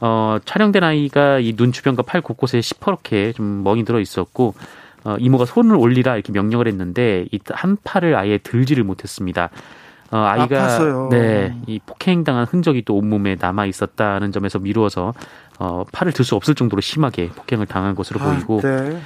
어, 0.01 0.37
촬영된 0.45 0.83
아이가 0.83 1.39
이 1.39 1.53
눈 1.57 1.71
주변과 1.71 2.03
팔 2.03 2.21
곳곳에 2.21 2.61
시퍼렇게 2.61 3.33
좀 3.33 3.63
멍이 3.63 3.83
들어 3.83 3.99
있었고, 3.99 4.53
어, 5.05 5.15
이모가 5.19 5.45
손을 5.45 5.75
올리라 5.75 6.13
이렇게 6.15 6.31
명령을 6.31 6.67
했는데, 6.67 7.25
이 7.31 7.39
한 7.51 7.77
팔을 7.83 8.15
아예 8.15 8.37
들지를 8.37 8.83
못했습니다. 8.83 9.49
어, 10.11 10.17
아이가 10.17 10.67
아팠어요. 10.79 11.09
네, 11.09 11.55
이 11.67 11.79
폭행당한 11.85 12.45
흔적이 12.45 12.83
또 12.85 12.95
온몸에 12.97 13.37
남아 13.39 13.65
있었다는 13.65 14.31
점에서 14.31 14.59
미루어서 14.59 15.13
어, 15.59 15.83
팔을 15.91 16.13
들 16.13 16.25
수 16.25 16.35
없을 16.35 16.55
정도로 16.55 16.81
심하게 16.81 17.29
폭행을 17.29 17.65
당한 17.65 17.95
것으로 17.95 18.19
아, 18.21 18.25
보이고 18.33 18.61
네. 18.61 18.99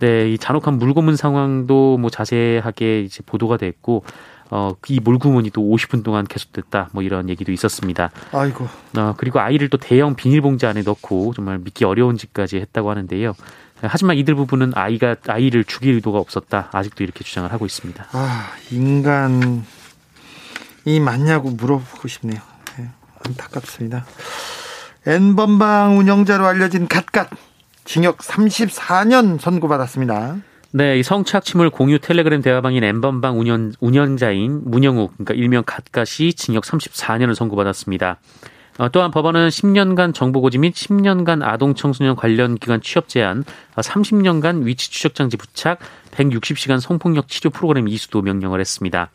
네, 0.00 0.30
이 0.30 0.38
잔혹한 0.38 0.78
물고문 0.78 1.16
상황도 1.16 1.98
뭐 1.98 2.10
자세하게 2.10 3.02
이제 3.02 3.22
보도가 3.24 3.56
됐고 3.58 4.04
어, 4.52 4.72
이 4.88 4.98
물구문이 4.98 5.50
또 5.50 5.62
50분 5.62 6.02
동안 6.02 6.26
계속됐다. 6.26 6.88
뭐 6.92 7.02
이런 7.04 7.28
얘기도 7.28 7.52
있었습니다. 7.52 8.10
아이고. 8.32 8.66
어, 8.98 9.14
그리고 9.16 9.38
아이를 9.40 9.68
또 9.68 9.76
대형 9.78 10.16
비닐봉지 10.16 10.66
안에 10.66 10.82
넣고 10.82 11.32
정말 11.34 11.58
믿기 11.58 11.84
어려운 11.84 12.16
짓까지 12.16 12.56
했다고 12.56 12.90
하는데요. 12.90 13.34
하지만 13.82 14.16
이들 14.16 14.34
부부는 14.34 14.72
아이가 14.74 15.14
아이를 15.28 15.64
죽일 15.64 15.94
의도가 15.94 16.18
없었다. 16.18 16.68
아직도 16.72 17.04
이렇게 17.04 17.22
주장을 17.24 17.50
하고 17.52 17.64
있습니다. 17.64 18.06
아, 18.12 18.46
인간 18.72 19.64
이 20.84 21.00
맞냐고 21.00 21.50
물어보고 21.50 22.08
싶네요. 22.08 22.40
네. 22.78 22.88
안타깝습니다. 23.26 24.04
N번방 25.06 25.98
운영자로 25.98 26.46
알려진 26.46 26.86
갓갓 26.86 27.30
징역 27.84 28.18
34년 28.18 29.40
선고받았습니다. 29.40 30.36
네, 30.72 30.98
이 30.98 31.02
성착취물 31.02 31.70
공유 31.70 31.98
텔레그램 31.98 32.42
대화방인 32.42 32.84
N번방 32.84 33.40
운영, 33.40 33.72
운영자인 33.80 34.60
문영욱, 34.64 35.14
그러니까 35.14 35.34
일명 35.34 35.64
갓갓이 35.64 36.34
징역 36.34 36.62
34년을 36.62 37.34
선고받았습니다. 37.34 38.20
어, 38.78 38.88
또한 38.90 39.10
법원은 39.10 39.48
10년간 39.48 40.14
정보고지 40.14 40.58
및 40.58 40.74
10년간 40.74 41.42
아동 41.42 41.74
청소년 41.74 42.14
관련 42.14 42.54
기관 42.54 42.80
취업 42.80 43.08
제한, 43.08 43.44
30년간 43.74 44.64
위치 44.64 44.90
추적 44.90 45.14
장치 45.16 45.36
부착, 45.36 45.80
160시간 46.12 46.80
성폭력 46.80 47.26
치료 47.28 47.50
프로그램 47.50 47.88
이수도 47.88 48.22
명령을 48.22 48.60
했습니다. 48.60 49.10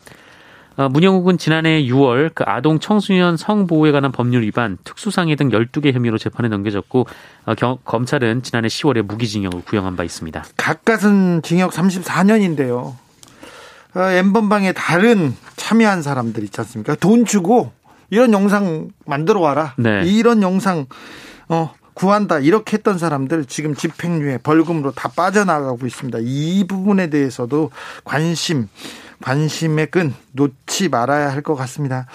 어, 0.77 0.89
문영욱은 0.89 1.38
지난해 1.38 1.84
6월 1.84 2.32
그 2.34 2.44
아동 2.46 2.79
청소년 2.79 3.38
성보호에 3.38 3.91
관한 3.91 4.12
법률 4.12 4.44
위반, 4.44 4.77
특수상해 4.84 5.36
등 5.36 5.50
12개 5.50 5.94
혐의로 5.94 6.17
재판에 6.17 6.50
넘겨졌고 6.50 7.08
어, 7.46 7.55
경, 7.55 7.77
검찰은 7.86 8.44
지난해 8.44 8.67
10월에 8.67 9.01
무기징역을 9.03 9.62
구형한 9.63 9.96
바 9.96 10.03
있습니다. 10.03 10.44
각각은 10.58 11.41
징역 11.44 11.72
34년인데요. 11.72 12.94
어, 13.96 14.01
엠번방에 14.01 14.74
다른 14.74 15.34
참여한 15.55 16.01
사람들 16.01 16.44
있지 16.44 16.60
않습니까? 16.62 16.96
돈 16.96 17.25
주고 17.25 17.72
이런 18.10 18.34
영상 18.34 18.89
만들어 19.05 19.39
와라. 19.39 19.74
네. 19.77 20.03
이런 20.05 20.41
영상 20.41 20.86
어 21.48 21.74
구한다 21.94 22.39
이렇게 22.39 22.75
했던 22.77 22.98
사람들 22.98 23.46
지금 23.46 23.74
집행유예 23.74 24.39
벌금으로 24.39 24.91
다 24.91 25.10
빠져나가고 25.15 25.88
있습니다. 25.88 26.20
이 26.22 26.65
부분에 26.67 27.10
대해서도 27.10 27.72
관심 28.03 28.67
관심의 29.22 29.88
끈 29.91 30.13
놓지 30.34 30.89
말아야 30.89 31.31
할 31.31 31.41
것 31.41 31.55
같습니다. 31.55 32.07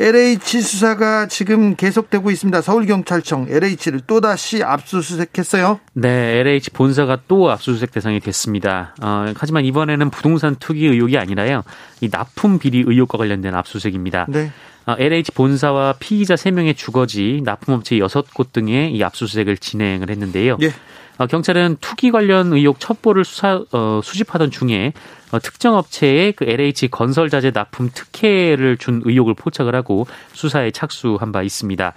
LH 0.00 0.60
수사가 0.60 1.28
지금 1.28 1.76
계속되고 1.76 2.28
있습니다. 2.32 2.60
서울경찰청 2.62 3.46
LH를 3.48 4.00
또다시 4.08 4.64
압수수색했어요. 4.64 5.78
네, 5.92 6.08
LH 6.40 6.70
본사가 6.70 7.20
또 7.28 7.48
압수수색 7.52 7.92
대상이 7.92 8.18
됐습니다. 8.18 8.96
어, 9.00 9.26
하지만 9.36 9.64
이번에는 9.64 10.10
부동산 10.10 10.56
투기 10.56 10.86
의혹이 10.86 11.16
아니라요. 11.16 11.62
이 12.00 12.08
납품 12.10 12.58
비리 12.58 12.82
의혹과 12.84 13.18
관련된 13.18 13.54
압수수색입니다. 13.54 14.26
네. 14.30 14.50
어, 14.86 14.94
LH 14.98 15.32
본사와 15.32 15.94
피의자 15.98 16.34
3명의 16.34 16.76
주거지, 16.76 17.40
납품업체 17.44 17.96
6곳 17.96 18.52
등의 18.52 18.92
이 18.92 19.02
압수수색을 19.02 19.56
진행을 19.56 20.10
했는데요. 20.10 20.58
예. 20.62 20.72
어, 21.16 21.26
경찰은 21.26 21.76
투기 21.80 22.10
관련 22.10 22.52
의혹 22.52 22.80
첩보를 22.80 23.24
수사, 23.24 23.62
어, 23.72 24.00
수집하던 24.02 24.50
중에 24.50 24.92
어, 25.30 25.38
특정 25.38 25.76
업체에 25.76 26.32
그 26.32 26.44
LH 26.44 26.88
건설 26.88 27.30
자재 27.30 27.50
납품 27.52 27.90
특혜를 27.94 28.76
준 28.76 29.00
의혹을 29.04 29.34
포착을 29.34 29.74
하고 29.74 30.06
수사에 30.32 30.70
착수한 30.70 31.32
바 31.32 31.42
있습니다. 31.42 31.94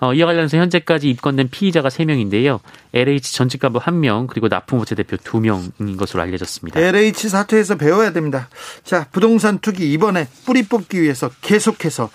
어, 0.00 0.12
이와 0.12 0.26
관련해서 0.26 0.56
현재까지 0.56 1.08
입건된 1.10 1.48
피의자가 1.50 1.88
3명인데요. 1.88 2.60
LH 2.92 3.34
전직 3.34 3.60
간부 3.60 3.78
1명 3.78 4.26
그리고 4.26 4.48
납품업체 4.48 4.94
대표 4.94 5.16
2명인 5.16 5.96
것으로 5.96 6.22
알려졌습니다. 6.22 6.80
LH 6.80 7.28
사태에서 7.28 7.76
배워야 7.76 8.12
됩니다. 8.12 8.48
자, 8.82 9.06
부동산 9.12 9.58
투기 9.58 9.92
이번에 9.92 10.28
뿌리 10.44 10.62
뽑기 10.62 11.00
위해서 11.00 11.30
계속해서 11.40 12.10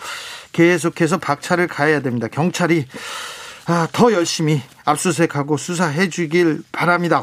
계속해서 0.51 1.17
박차를 1.17 1.67
가해야 1.67 2.01
됩니다. 2.01 2.27
경찰이 2.27 2.86
아, 3.65 3.88
더 3.91 4.12
열심히 4.13 4.62
압수수색하고 4.86 5.57
수사해 5.57 6.09
주길 6.09 6.63
바랍니다. 6.71 7.21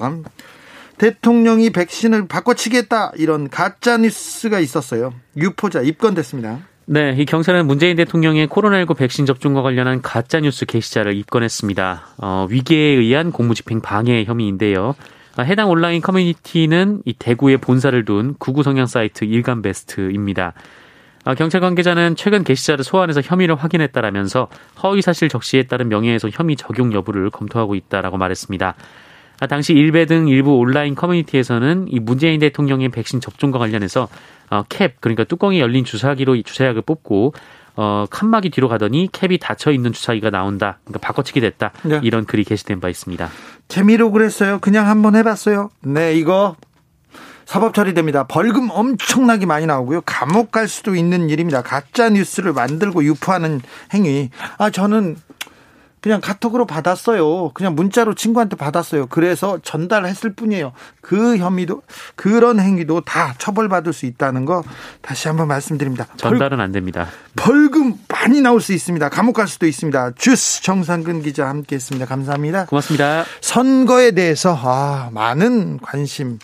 대통령이 0.98 1.70
백신을 1.70 2.28
바꿔치겠다 2.28 3.12
이런 3.16 3.50
가짜 3.50 3.96
뉴스가 3.96 4.60
있었어요. 4.60 5.12
유포자 5.36 5.82
입건됐습니다. 5.82 6.60
네, 6.88 7.16
이 7.18 7.24
경찰은 7.24 7.66
문재인 7.66 7.96
대통령의 7.96 8.46
코로나19 8.46 8.96
백신 8.96 9.26
접종과 9.26 9.60
관련한 9.62 10.02
가짜 10.02 10.38
뉴스 10.38 10.66
게시자를 10.66 11.16
입건했습니다. 11.16 12.06
어, 12.18 12.46
위계에 12.48 12.94
의한 12.94 13.32
공무집행 13.32 13.80
방해 13.80 14.22
혐의인데요. 14.22 14.94
아, 15.36 15.42
해당 15.42 15.68
온라인 15.68 16.00
커뮤니티는 16.00 17.02
이 17.04 17.12
대구에 17.12 17.56
본사를 17.56 18.04
둔 18.04 18.36
구구 18.38 18.62
성향 18.62 18.86
사이트 18.86 19.24
일간 19.24 19.62
베스트입니다. 19.62 20.52
아, 21.24 21.34
경찰 21.34 21.60
관계자는 21.60 22.14
최근 22.14 22.44
게시자를 22.44 22.84
소환해서 22.84 23.20
혐의를 23.20 23.56
확인했다라면서 23.56 24.46
허위 24.84 25.02
사실 25.02 25.28
적시에 25.28 25.64
따른 25.64 25.88
명예훼손 25.88 26.30
혐의 26.32 26.54
적용 26.54 26.92
여부를 26.92 27.30
검토하고 27.30 27.74
있다라고 27.74 28.16
말했습니다. 28.16 28.76
아, 29.40 29.46
당시 29.48 29.74
일베 29.74 30.06
등 30.06 30.28
일부 30.28 30.56
온라인 30.56 30.94
커뮤니티에서는 30.94 31.88
이 31.90 31.98
문재인 31.98 32.38
대통령의 32.38 32.90
백신 32.90 33.20
접종과 33.20 33.58
관련해서 33.58 34.08
어, 34.50 34.64
캡 34.68 34.94
그러니까 35.00 35.24
뚜껑이 35.24 35.60
열린 35.60 35.84
주사기로 35.84 36.36
이 36.36 36.42
주사약을 36.42 36.82
뽑고 36.82 37.34
어, 37.76 38.06
칸막이 38.10 38.50
뒤로 38.50 38.68
가더니 38.68 39.08
캡이 39.12 39.38
닫혀 39.38 39.70
있는 39.70 39.92
주사기가 39.92 40.30
나온다. 40.30 40.78
그러니까 40.84 41.06
바꿔치기 41.06 41.40
됐다. 41.40 41.72
네. 41.82 42.00
이런 42.02 42.24
글이 42.24 42.44
게시된 42.44 42.80
바 42.80 42.88
있습니다. 42.88 43.28
재미로 43.68 44.10
그랬어요. 44.10 44.58
그냥 44.60 44.88
한번 44.88 45.14
해봤어요. 45.14 45.70
네, 45.82 46.14
이거 46.14 46.56
사법 47.44 47.74
처리됩니다. 47.74 48.24
벌금 48.24 48.68
엄청나게 48.70 49.46
많이 49.46 49.66
나오고요. 49.66 50.02
감옥 50.04 50.50
갈 50.50 50.68
수도 50.68 50.96
있는 50.96 51.30
일입니다. 51.30 51.62
가짜 51.62 52.10
뉴스를 52.10 52.52
만들고 52.52 53.04
유포하는 53.04 53.60
행위. 53.94 54.30
아 54.58 54.70
저는 54.70 55.16
그냥 56.06 56.20
카톡으로 56.20 56.66
받았어요. 56.66 57.50
그냥 57.52 57.74
문자로 57.74 58.14
친구한테 58.14 58.54
받았어요. 58.54 59.08
그래서 59.08 59.58
전달했을 59.64 60.34
뿐이에요. 60.34 60.70
그 61.00 61.36
혐의도 61.36 61.82
그런 62.14 62.60
행위도 62.60 63.00
다 63.00 63.34
처벌받을 63.38 63.92
수 63.92 64.06
있다는 64.06 64.44
거 64.44 64.62
다시 65.00 65.26
한번 65.26 65.48
말씀드립니다. 65.48 66.06
전달은 66.16 66.60
안 66.60 66.70
됩니다. 66.70 67.08
벌금 67.34 67.94
많이 68.06 68.40
나올 68.40 68.60
수 68.60 68.72
있습니다. 68.72 69.08
감옥 69.08 69.32
갈 69.32 69.48
수도 69.48 69.66
있습니다. 69.66 70.12
주스 70.12 70.62
정상근 70.62 71.22
기자 71.22 71.48
함께했습니다. 71.48 72.06
감사합니다. 72.06 72.66
고맙습니다. 72.66 73.24
선거에 73.40 74.12
대해서 74.12 74.56
아, 74.56 75.10
많은 75.12 75.80
관심 75.80 76.38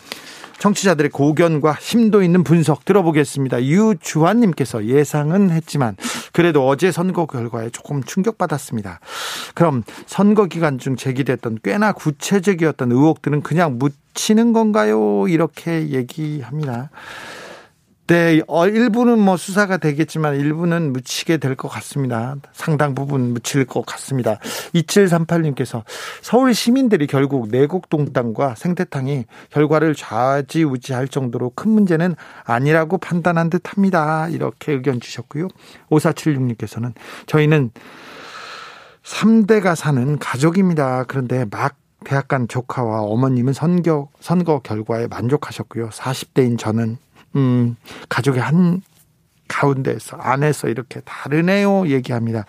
청취자들의 0.63 1.11
고견과 1.11 1.79
심도 1.81 2.23
있는 2.23 2.45
분석 2.45 2.85
들어보겠습니다. 2.85 3.65
유주환님께서 3.65 4.85
예상은 4.85 5.51
했지만 5.51 5.97
그래도 6.33 6.69
어제 6.69 6.93
선거 6.93 7.27
결과에 7.27 7.71
조금 7.71 8.01
충격받았습니다. 8.05 9.01
그럼 9.57 9.83
선거 10.07 10.47
기간 10.47 10.79
중 10.79 10.95
제기됐던 10.95 11.59
꽤나 11.65 11.91
구체적이었던 11.91 12.93
의혹들은 12.93 13.43
그냥 13.43 13.77
묻히는 13.81 14.53
건가요? 14.53 15.27
이렇게 15.27 15.89
얘기합니다. 15.89 16.91
네, 18.13 18.43
어, 18.47 18.69
일부는 18.69 19.19
뭐 19.21 19.39
수사가 19.39 19.79
되겠지만 19.79 20.37
일부는 20.39 20.93
묻히게 20.93 21.39
될 21.39 21.57
것 21.57 21.69
같습니다. 21.69 22.37
상당 22.53 22.95
부분 22.95 23.33
묻힐 23.33 23.65
것 23.65 23.87
같습니다. 23.87 24.39
2738님께서 24.75 25.83
서울 26.21 26.53
시민들이 26.53 27.07
결국 27.07 27.49
내곡 27.49 27.89
동땅과 27.89 28.55
생태탕이 28.57 29.25
결과를 29.49 29.95
좌지우지할 29.95 31.09
정도로 31.09 31.53
큰 31.55 31.71
문제는 31.71 32.15
아니라고 32.45 32.99
판단한 32.99 33.49
듯 33.49 33.73
합니다. 33.73 34.29
이렇게 34.29 34.73
의견 34.73 35.01
주셨고요. 35.01 35.49
5476님께서는 35.91 36.93
저희는 37.25 37.71
3대가 39.03 39.75
사는 39.75 40.19
가족입니다. 40.19 41.05
그런데 41.09 41.47
막 41.51 41.77
대학 42.05 42.29
간 42.29 42.47
조카와 42.47 43.01
어머님은 43.05 43.55
선거, 43.55 44.11
선거 44.21 44.59
결과에 44.59 45.07
만족하셨고요. 45.07 45.89
40대인 45.89 46.59
저는 46.59 46.99
음, 47.37 47.77
가족의 48.09 48.41
한 48.41 48.83
가운데서 49.49 50.17
안에서 50.17 50.69
이렇게 50.69 51.01
다르네요 51.01 51.89
얘기합니다. 51.89 52.47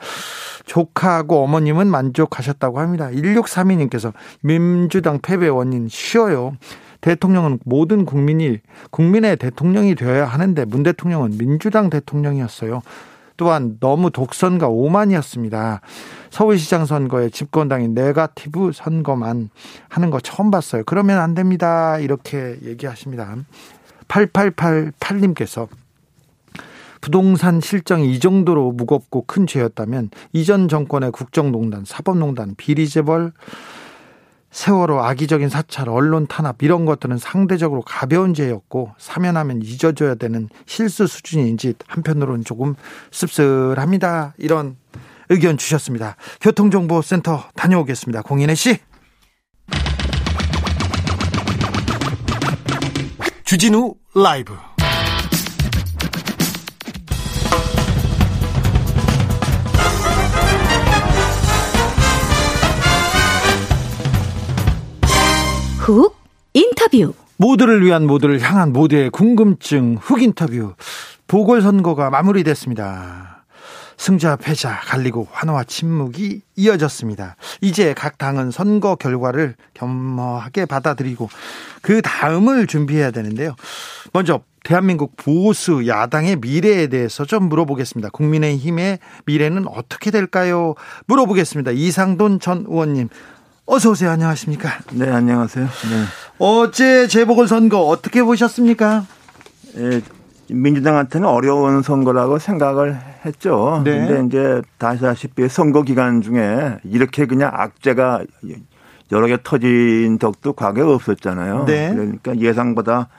조카하고 0.66 1.44
어머님은 1.44 1.88
만족하셨다고 1.88 2.80
합니다. 2.80 3.10
1632님께서 3.10 4.14
민주당 4.42 5.20
패배 5.22 5.48
원인 5.50 5.88
쉬워요. 5.90 6.56
대통령은 7.02 7.60
모든 7.66 8.06
국민이 8.06 8.60
국민의 8.90 9.36
대통령이 9.36 9.96
되어야 9.96 10.26
하는데 10.26 10.64
문 10.66 10.84
대통령은 10.84 11.38
민주당 11.38 11.90
대통령이었어요. 11.90 12.82
또한 13.36 13.78
너무 13.82 14.10
독선과 14.10 14.68
오만이었습니다. 14.70 15.82
서울시장 16.30 16.86
선거에 16.86 17.30
집권당이 17.30 17.90
네가티브 17.90 18.72
선거만 18.74 19.50
하는 19.90 20.10
거 20.12 20.20
처음 20.22 20.50
봤어요. 20.50 20.84
그러면 20.86 21.20
안 21.20 21.34
됩니다. 21.34 22.00
이렇게 22.00 22.58
얘기하십니다. 22.64 23.36
8888님께서 24.14 25.68
부동산 27.02 27.60
실정이 27.60 28.14
이 28.14 28.20
정도로 28.20 28.72
무겁고 28.72 29.26
큰 29.26 29.46
죄였다면 29.46 30.10
이전 30.32 30.70
정권의 30.70 31.12
국정농단, 31.12 31.84
사법농단, 31.86 32.56
비리재벌, 32.56 33.34
세월호 34.52 35.02
악의적인 35.02 35.50
사찰, 35.50 35.90
언론 35.90 36.28
탄압 36.28 36.62
이런 36.62 36.86
것들은 36.86 37.18
상대적으로 37.18 37.82
가벼운 37.82 38.34
죄였고 38.34 38.92
사면하면 39.00 39.62
잊어줘야 39.64 40.16
되는 40.16 40.48
실수 40.66 41.08
수준인지 41.08 41.74
한편으로는 41.88 42.46
조금 42.46 42.76
씁쓸합니다. 43.12 44.36
이런 44.38 44.78
의견 45.30 45.58
주셨습니다. 45.58 46.16
교통정보센터 46.40 47.46
다녀오겠습니다. 47.56 48.22
공인혜 48.22 48.54
씨. 48.54 48.78
주진우 53.54 53.94
라이브. 54.16 54.56
훅 65.78 66.16
인터뷰. 66.56 67.14
모두를 67.38 67.86
위한 67.86 68.08
모두를 68.08 68.40
향한 68.42 68.74
모두의 68.74 69.12
궁금증 69.12 69.98
훅 70.02 70.24
인터뷰. 70.24 70.74
보궐선거가 71.28 72.10
마무리됐습니다. 72.10 73.33
승자 73.98 74.36
패자 74.36 74.80
갈리고 74.86 75.28
환호와 75.32 75.64
침묵이 75.66 76.42
이어졌습니다. 76.56 77.36
이제 77.62 77.94
각 77.94 78.18
당은 78.18 78.52
선거 78.52 78.96
결과를 78.96 79.56
겸허하게 79.74 80.66
받아들이고 80.66 81.30
그 81.82 82.02
다음을 82.02 82.68
준비해야 82.68 83.12
되는데요. 83.12 83.56
먼저 84.12 84.42
대한민국 84.64 85.16
보수 85.18 85.88
야당의 85.88 86.38
미래에 86.38 86.88
대해서 86.88 87.26
좀 87.26 87.50
물어보겠습니다. 87.50 88.10
국민의힘의 88.10 89.00
미래는 89.26 89.68
어떻게 89.68 90.10
될까요? 90.10 90.76
물어보겠습니다. 91.08 91.72
이상돈 91.72 92.40
전 92.40 92.66
의원님. 92.68 93.10
어서 93.66 93.92
오세요. 93.92 94.12
안녕하십니까? 94.12 94.80
네, 94.92 95.10
안녕하세요. 95.10 95.66
네. 95.66 96.04
어제 96.38 97.08
재보궐 97.08 97.48
선거 97.48 97.82
어떻게 97.82 98.22
보셨습니까? 98.24 99.06
예, 99.78 100.02
민주당한테는 100.50 101.28
어려운 101.28 101.82
선거라고 101.82 102.40
생각을 102.40 102.98
했죠. 103.26 103.82
네. 103.84 104.08
근데 104.08 104.26
이제 104.28 104.62
다시다시피 104.78 105.48
선거 105.48 105.84
기간 105.84 106.22
중에 106.22 106.78
이렇게 106.84 107.26
그냥 107.26 107.52
악재가 107.54 108.24
여러 109.12 109.28
개 109.28 109.38
터진 109.44 110.20
적도 110.20 110.54
과거에 110.54 110.84
없었잖아요. 110.84 111.66
네. 111.66 111.92
그러니까 111.94 112.38
예상보다 112.38 113.10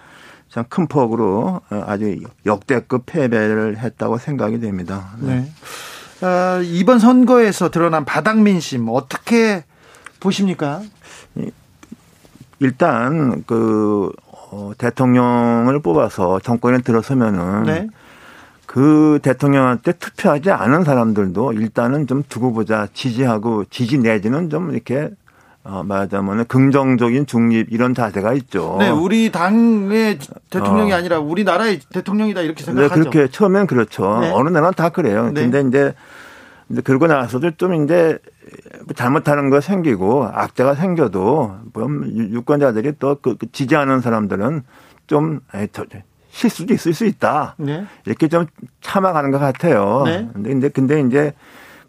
참 0.50 0.64
큰 0.68 0.86
폭으로 0.86 1.62
아주 1.68 2.16
역대급 2.46 3.06
패배를 3.06 3.76
했다고 3.78 4.18
생각이 4.18 4.60
됩니다. 4.60 5.10
네. 5.18 5.50
네. 6.20 6.26
어, 6.26 6.62
이번 6.62 7.00
선거에서 7.00 7.70
드러난 7.70 8.04
바닥 8.04 8.40
민심 8.40 8.88
어떻게 8.88 9.64
보십니까? 10.20 10.80
일단 12.60 13.42
그 13.46 14.12
어, 14.54 14.70
대통령을 14.78 15.80
뽑아서 15.80 16.38
정권에 16.38 16.78
들어서면은 16.78 17.64
네. 17.64 17.88
그 18.66 19.18
대통령한테 19.20 19.92
투표하지 19.92 20.52
않은 20.52 20.84
사람들도 20.84 21.54
일단은 21.54 22.06
좀 22.06 22.22
두고 22.28 22.52
보자 22.52 22.86
지지하고 22.92 23.64
지지 23.68 23.98
내지는 23.98 24.50
좀 24.50 24.70
이렇게 24.70 25.10
어, 25.64 25.82
말하자면 25.82 26.44
긍정적인 26.44 27.26
중립 27.26 27.72
이런 27.72 27.94
자세가 27.94 28.34
있죠. 28.34 28.76
네, 28.78 28.90
우리 28.90 29.32
당의 29.32 30.18
대통령이 30.50 30.92
어. 30.92 30.96
아니라 30.96 31.18
우리나라의 31.18 31.80
대통령이다 31.92 32.42
이렇게 32.42 32.60
네, 32.60 32.64
생각하죠. 32.66 32.94
네, 32.94 33.10
그렇게 33.10 33.30
처음엔 33.32 33.66
그렇죠. 33.66 34.20
네. 34.20 34.30
어느 34.32 34.50
나라는 34.50 34.74
다 34.74 34.90
그래요. 34.90 35.32
네. 35.32 35.50
근데 35.50 35.68
이제 35.68 35.94
이제 36.68 36.80
그러고 36.80 37.08
나서도 37.08 37.52
좀 37.52 37.82
이제 37.82 38.18
잘못하는 38.94 39.50
거 39.50 39.60
생기고 39.60 40.24
악재가 40.24 40.74
생겨도 40.74 41.56
뭐 41.72 41.86
유권자들이 42.06 42.98
또그 42.98 43.36
그 43.36 43.52
지지하는 43.52 44.00
사람들은 44.00 44.62
좀 45.06 45.40
실수도 46.30 46.74
있을 46.74 46.94
수 46.94 47.04
있다. 47.06 47.54
네. 47.58 47.86
이렇게 48.06 48.28
좀 48.28 48.46
참아가는 48.80 49.30
것 49.30 49.38
같아요. 49.38 50.02
네. 50.04 50.28
근데 50.34 50.68
근데 50.68 51.00
이제 51.00 51.32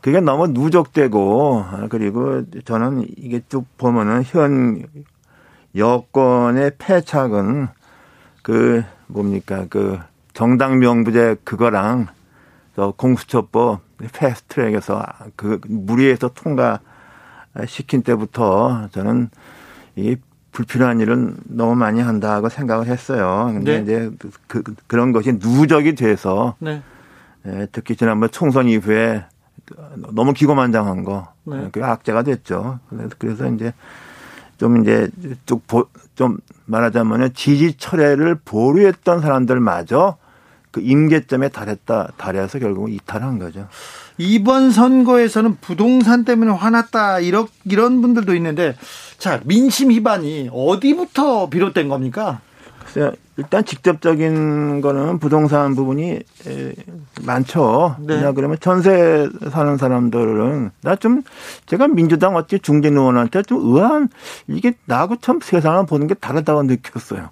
그게 0.02 0.20
너무 0.20 0.48
누적되고 0.48 1.66
그리고 1.90 2.44
저는 2.64 3.06
이게 3.18 3.42
쭉 3.50 3.66
보면은 3.78 4.24
현 4.24 4.84
여권의 5.76 6.74
패착은 6.78 7.68
그 8.44 8.84
뭡니까 9.08 9.66
그 9.70 9.98
정당 10.34 10.80
명부제 10.80 11.38
그거랑 11.44 12.08
저 12.76 12.94
공수처법 12.96 13.82
패스트트랙에서 14.12 15.06
그 15.36 15.60
무리해서 15.68 16.30
통과시킨 16.34 18.04
때부터 18.04 18.90
저는 18.92 19.30
이 19.96 20.18
불필요한 20.52 21.02
일은 21.02 21.36
너무 21.44 21.76
많이 21.76 22.02
한다고 22.02 22.50
생각을 22.50 22.88
했어요. 22.88 23.52
근데 23.54 23.78
네. 23.78 23.84
이제 23.84 24.12
그, 24.48 24.64
그런 24.88 25.12
것이 25.12 25.34
누적이 25.34 25.96
돼서 25.96 26.56
네. 26.60 26.82
예, 27.46 27.68
특히 27.72 27.96
지난번 27.96 28.30
총선 28.32 28.68
이후에 28.68 29.26
너무 30.14 30.34
기고만장한 30.34 31.04
거, 31.04 31.34
네. 31.44 31.70
그게 31.72 31.84
악재가 31.84 32.24
됐죠. 32.24 32.80
그래서 33.18 33.48
이제 33.48 33.74
좀 34.58 34.82
이제 34.82 35.10
쭉좀 35.46 36.38
말하자면은 36.66 37.34
지지 37.34 37.76
철회를 37.78 38.36
보류했던 38.46 39.22
사람들마저 39.22 40.18
그 40.76 40.82
임계점에 40.82 41.48
달했다, 41.48 42.10
달해서 42.18 42.60
결국은 42.60 42.92
이탈한 42.92 43.40
거죠. 43.40 43.70
이번 44.18 44.72
선거에서는 44.72 45.56
부동산 45.62 46.26
때문에 46.26 46.52
화났다, 46.52 47.22
이런, 47.22 47.48
이런 47.64 48.02
분들도 48.02 48.36
있는데, 48.36 48.76
자, 49.18 49.40
민심 49.46 49.90
위반이 49.90 50.50
어디부터 50.52 51.50
비롯된 51.50 51.88
겁니까? 51.88 52.42
일단 53.38 53.64
직접적인 53.64 54.82
거는 54.82 55.20
부동산 55.20 55.76
부분이 55.76 56.20
많죠. 57.24 57.96
네. 58.00 58.16
그냥 58.18 58.34
그러면 58.34 58.58
전세 58.60 59.30
사는 59.52 59.78
사람들은 59.78 60.72
나 60.82 60.96
좀 60.98 61.22
제가 61.66 61.88
민주당 61.88 62.36
어찌 62.36 62.60
중진 62.60 62.98
의원한테 62.98 63.44
좀 63.44 63.62
의아한 63.64 64.10
이게 64.48 64.74
나하고 64.86 65.18
참 65.22 65.40
세상을 65.42 65.86
보는 65.86 66.08
게 66.08 66.16
다르다고 66.16 66.64
느꼈어요. 66.64 67.30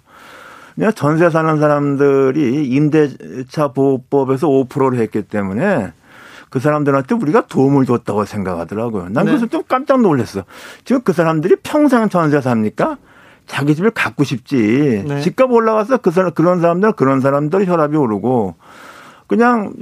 그냥 0.74 0.92
전세 0.92 1.30
사는 1.30 1.58
사람들이 1.58 2.66
임대차 2.66 3.68
보호법에서 3.68 4.48
5%를 4.48 4.98
했기 4.98 5.22
때문에 5.22 5.92
그 6.50 6.60
사람들한테 6.60 7.14
우리가 7.14 7.46
도움을 7.46 7.84
줬다고 7.84 8.24
생각하더라고요. 8.24 9.08
난 9.10 9.24
네. 9.24 9.32
그래서 9.32 9.46
좀 9.46 9.62
깜짝 9.68 10.00
놀랐어. 10.00 10.44
지금 10.84 11.02
그 11.02 11.12
사람들이 11.12 11.56
평생 11.62 12.08
전세 12.08 12.40
삽니까? 12.40 12.98
자기 13.46 13.74
집을 13.74 13.90
갖고 13.90 14.24
싶지. 14.24 15.04
네. 15.06 15.20
집값 15.20 15.50
올라가서 15.50 15.98
그 15.98 16.10
사람, 16.10 16.32
그런 16.32 16.60
사람들, 16.60 16.92
그런 16.92 17.20
사람들 17.20 17.66
혈압이 17.66 17.96
오르고 17.96 18.54
그냥 19.26 19.72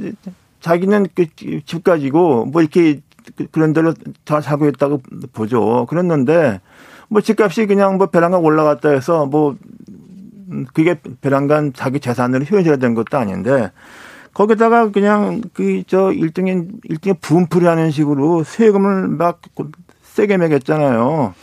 자기는 0.61 1.07
그집 1.15 1.85
가지고 1.85 2.47
뭐 2.47 2.63
이렇게 2.63 3.01
그런 3.51 3.73
데로 3.73 3.95
잘 4.25 4.43
살고 4.43 4.69
있다고 4.69 5.03
보죠. 5.33 5.87
그랬는데 5.87 6.61
뭐 7.09 7.21
집값이 7.21 7.67
그냥 7.67 7.99
뭐 7.99 8.07
배랑간 8.07 8.41
올라갔다 8.41 8.89
해서 8.91 9.27
뭐 9.27 9.57
그게 10.73 11.01
배란간 11.21 11.73
자기 11.73 12.01
재산으로 12.01 12.45
되는 12.45 12.95
것도 12.95 13.19
아닌데 13.19 13.71
거기다가 14.35 14.91
그냥 14.91 15.43
그 15.53 15.83
저 15.87 16.13
일종의 16.13 16.69
일종의 16.85 17.17
분풀이 17.21 17.67
하는 17.67 17.91
식으로 17.91 18.45
세금을 18.45 19.09
막 19.09 19.41
세게 20.03 20.37
매겼잖아요. 20.37 21.35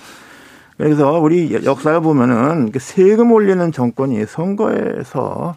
그래서 0.77 1.19
우리 1.19 1.53
역사를 1.65 1.99
보면은 1.99 2.71
그 2.71 2.79
세금 2.79 3.31
올리는 3.31 3.71
정권이 3.71 4.25
선거에서 4.25 5.55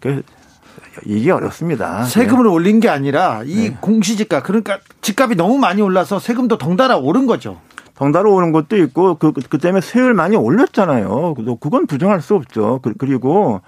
그 0.00 0.22
이게 1.04 1.32
어렵습니다. 1.32 2.04
세금을 2.04 2.44
네. 2.44 2.50
올린 2.50 2.80
게 2.80 2.88
아니라 2.88 3.42
이 3.44 3.70
네. 3.70 3.76
공시지가 3.80 4.42
그러니까 4.42 4.78
집값이 5.00 5.34
너무 5.34 5.58
많이 5.58 5.82
올라서 5.82 6.18
세금도 6.20 6.58
덩달아 6.58 6.98
오른 6.98 7.26
거죠. 7.26 7.60
덩달아 7.96 8.28
오는 8.28 8.52
것도 8.52 8.76
있고 8.76 9.16
그, 9.16 9.32
그 9.32 9.58
때문에 9.58 9.80
세율 9.80 10.14
많이 10.14 10.36
올렸잖아요. 10.36 11.34
그건 11.60 11.86
부정할 11.86 12.20
수 12.20 12.34
없죠. 12.34 12.80
그, 12.82 12.92
그리고 12.98 13.60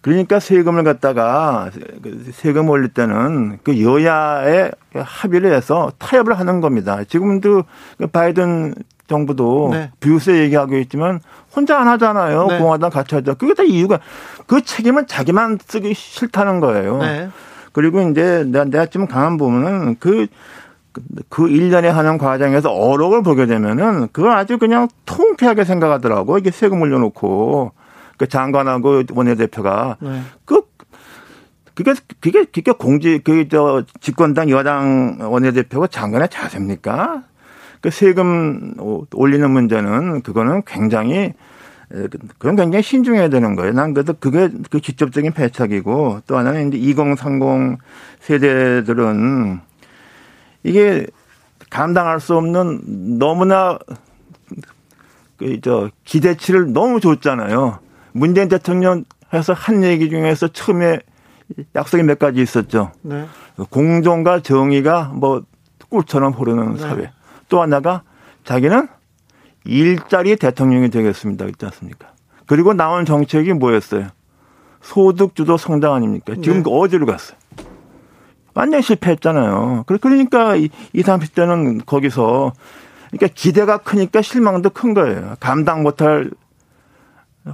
그러니까 0.00 0.40
세금을 0.40 0.84
갖다가 0.84 1.70
그 2.02 2.30
세금 2.32 2.68
올릴 2.70 2.88
때는 2.88 3.58
그 3.62 3.82
여야의 3.82 4.70
합의를 4.94 5.52
해서 5.52 5.92
타협을 5.98 6.38
하는 6.38 6.60
겁니다. 6.60 7.02
지금도 7.04 7.64
그 7.98 8.06
바이든 8.06 8.74
정부도 9.08 9.70
네. 9.72 9.90
비유세 10.00 10.38
얘기하고 10.40 10.76
있지만 10.76 11.20
혼자 11.54 11.80
안 11.80 11.88
하잖아요. 11.88 12.46
네. 12.46 12.58
공화당 12.58 12.90
같이 12.90 13.14
하자. 13.14 13.34
그게 13.34 13.54
다 13.54 13.62
이유가 13.62 13.98
그 14.46 14.62
책임은 14.62 15.06
자기만 15.06 15.58
쓰기 15.66 15.94
싫다는 15.94 16.60
거예요. 16.60 16.98
네. 16.98 17.28
그리고 17.72 18.00
이제 18.02 18.44
내가, 18.46 18.64
내가 18.64 18.86
좀 18.86 19.06
가만 19.06 19.36
보면은 19.36 19.96
그 19.98 20.26
그 21.28 21.44
1년에 21.44 21.86
하는 21.86 22.18
과정에서 22.18 22.70
어록을 22.70 23.22
보게 23.22 23.46
되면은 23.46 24.08
그걸 24.12 24.32
아주 24.32 24.58
그냥 24.58 24.88
통쾌하게 25.06 25.64
생각하더라고. 25.64 26.38
이게 26.38 26.50
세금 26.50 26.80
올려놓고 26.80 27.72
그 28.16 28.26
장관하고 28.26 29.02
원내대표가 29.12 29.96
네. 30.00 30.22
그 30.44 30.62
그게 31.74 31.94
그게 32.20 32.44
그게 32.44 32.72
공직 32.72 33.22
그저 33.22 33.84
집권당 34.00 34.50
여당 34.50 35.18
원내대표가 35.20 35.86
장관의 35.86 36.28
자세입니까? 36.28 37.22
그 37.80 37.90
세금 37.90 38.74
올리는 39.14 39.48
문제는 39.48 40.22
그거는 40.22 40.62
굉장히 40.66 41.34
그건 42.38 42.56
굉장히 42.56 42.82
신중해야 42.82 43.28
되는 43.28 43.54
거예요. 43.54 43.72
난 43.72 43.94
그래도 43.94 44.14
그게 44.18 44.50
그 44.70 44.80
직접적인 44.80 45.32
패착이고 45.32 46.22
또 46.26 46.36
하나는 46.36 46.68
이제 46.68 46.76
2030 46.78 47.78
세대들은 48.20 49.60
이게 50.62 51.06
감당할 51.70 52.20
수 52.20 52.36
없는 52.36 53.18
너무나 53.18 53.78
그저 55.36 55.90
기대치를 56.04 56.72
너무 56.72 57.00
줬잖아요. 57.00 57.78
문재인 58.12 58.48
대통령 58.48 59.04
해서 59.32 59.52
한 59.52 59.84
얘기 59.84 60.10
중에서 60.10 60.48
처음에 60.48 61.00
약속이 61.74 62.02
몇 62.02 62.18
가지 62.18 62.42
있었죠. 62.42 62.92
네. 63.02 63.26
공정과 63.70 64.40
정의가 64.40 65.12
뭐 65.14 65.42
꿀처럼 65.88 66.32
흐르는 66.32 66.74
네. 66.74 66.78
사회. 66.78 67.10
또 67.48 67.62
하나가 67.62 68.02
자기는 68.44 68.88
일자리 69.64 70.36
대통령이 70.36 70.90
되겠습니다. 70.90 71.44
그렇지 71.44 71.64
않습니까? 71.66 72.12
그리고 72.46 72.74
나온 72.74 73.04
정책이 73.04 73.52
뭐였어요? 73.54 74.08
소득주도 74.80 75.56
성장 75.56 75.94
아닙니까? 75.94 76.34
지금 76.42 76.62
네. 76.62 76.70
어디로 76.70 77.06
갔어요? 77.06 77.38
완전 78.58 78.82
실패했잖아요. 78.82 79.84
그러니까 79.86 80.56
20, 80.56 80.72
30대는 80.92 81.86
거기서 81.86 82.52
그러니까 83.12 83.32
기대가 83.32 83.78
크니까 83.78 84.20
실망도 84.20 84.70
큰 84.70 84.94
거예요. 84.94 85.36
감당 85.38 85.84
못할 85.84 86.28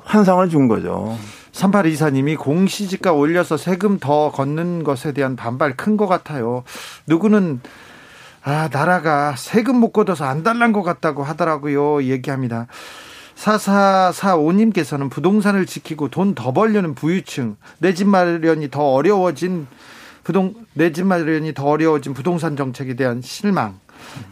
환상을 0.04 0.48
준 0.48 0.66
거죠. 0.66 1.14
3824님이 1.52 2.38
공시지가 2.38 3.12
올려서 3.12 3.58
세금 3.58 3.98
더 3.98 4.30
걷는 4.32 4.82
것에 4.82 5.12
대한 5.12 5.36
반발 5.36 5.76
큰 5.76 5.98
것 5.98 6.06
같아요. 6.06 6.64
누구는 7.06 7.60
아, 8.42 8.70
나라가 8.72 9.34
세금 9.36 9.76
못 9.76 9.92
걷어서 9.92 10.24
안 10.24 10.42
달란 10.42 10.72
것 10.72 10.82
같다고 10.82 11.22
하더라고요. 11.22 12.02
얘기합니다. 12.04 12.66
4445님께서는 13.36 15.10
부동산을 15.10 15.66
지키고 15.66 16.08
돈 16.08 16.34
더 16.34 16.52
벌려는 16.52 16.94
부유층, 16.94 17.56
내 17.78 17.92
집 17.92 18.08
마련이 18.08 18.70
더 18.70 18.82
어려워진 18.92 19.66
부동, 20.24 20.54
내 20.72 20.90
집 20.92 21.06
마련이 21.06 21.54
더 21.54 21.64
어려워진 21.66 22.14
부동산 22.14 22.56
정책에 22.56 22.94
대한 22.94 23.20
실망. 23.22 23.78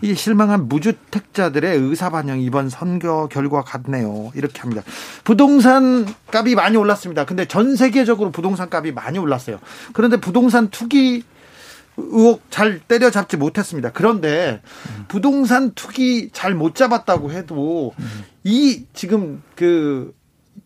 이 0.03 0.15
실망한 0.15 0.69
무주택자들의 0.69 1.79
의사 1.79 2.11
반영 2.11 2.41
이번 2.41 2.69
선거 2.69 3.29
결과 3.29 3.63
같네요. 3.63 4.31
이렇게 4.35 4.61
합니다. 4.61 4.83
부동산 5.25 6.07
값이 6.33 6.55
많이 6.55 6.77
올랐습니다. 6.77 7.25
근데 7.25 7.47
전 7.47 7.77
세계적으로 7.77 8.31
부동산 8.33 8.69
값이 8.71 8.93
많이 8.93 9.19
올랐어요. 9.19 9.59
그런데 9.93 10.17
부동산 10.19 10.69
투기 10.69 11.23
의혹 11.97 12.43
잘 12.51 12.81
때려잡지 12.81 13.37
못했습니다. 13.37 13.93
그런데 13.93 14.63
부동산 15.09 15.73
투기 15.75 16.31
잘 16.33 16.55
못 16.55 16.75
잡았다고 16.75 17.33
해도 17.33 17.95
이 18.45 18.85
지금 18.95 19.43
그 19.55 20.15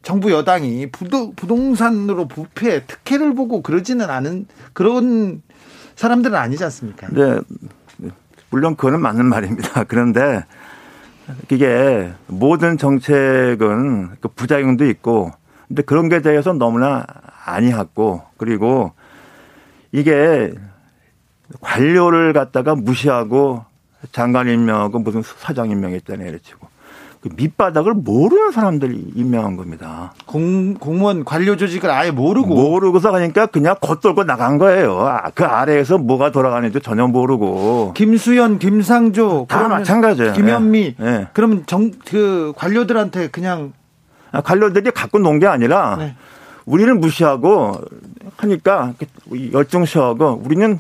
정부 0.03 0.31
여당이 0.31 0.91
부도, 0.91 1.33
부동산으로 1.33 2.29
부패 2.29 2.87
특혜를 2.87 3.35
보고 3.35 3.63
그러지는 3.63 4.09
않은 4.09 4.47
그런 4.73 5.43
사람들은 5.97 6.37
아니지 6.37 6.63
않습니까? 6.65 7.09
네. 7.11 7.41
물론 8.51 8.77
그거는 8.77 9.01
맞는 9.01 9.27
말입니다. 9.27 9.85
그런데 9.89 10.45
이게 11.51 12.13
모든 12.27 12.79
정책은 12.79 14.17
그 14.21 14.29
부작용도 14.29 14.87
있고 14.87 15.33
근데 15.67 15.83
그런 15.83 16.09
게 16.09 16.23
대해서 16.23 16.53
너무나 16.53 17.05
아니했고 17.45 18.23
그리고 18.37 18.93
이게 19.91 20.55
관료를 21.61 22.33
갖다가 22.33 22.75
무시하고 22.75 23.65
장관 24.13 24.49
임명하고 24.49 25.01
무슨 25.01 25.23
사장 25.23 25.71
임명했잖아요. 25.71 26.29
이래치고. 26.29 26.76
그 27.21 27.29
밑바닥을 27.35 27.95
모르는 27.95 28.53
사람들이 28.53 29.13
임명한 29.15 29.57
겁니다. 29.57 30.13
공, 30.27 30.75
공무원 30.75 31.25
관료 31.25 31.57
조직을 31.57 31.91
아예 31.91 32.11
모르고. 32.11 32.55
모르고서 32.55 33.11
그러니까 33.11 33.47
그냥 33.47 33.75
겉돌고 33.81 34.25
나간 34.25 34.59
거예요. 34.59 34.99
아, 35.01 35.31
그 35.35 35.45
아래에서 35.45 35.99
뭐가 35.99 36.31
돌아가는지 36.31 36.81
전혀 36.81 37.07
모르고. 37.07 37.93
김수현, 37.95 38.59
김상조. 38.59 39.47
다 39.49 39.69
마찬가지예요. 39.69 40.35
김현미. 40.35 40.95
네. 40.99 41.27
그러면 41.33 41.65
정, 41.67 41.91
그 42.05 42.53
관료들한테 42.57 43.29
그냥. 43.29 43.73
아, 44.33 44.41
관료들이 44.43 44.91
갖고 44.91 45.19
논 45.19 45.39
게 45.39 45.47
아니라 45.47 45.97
네. 45.97 46.15
우리는 46.67 47.01
무시하고 47.01 47.81
하니까 48.37 48.93
열중시하고 49.53 50.43
우리는 50.45 50.79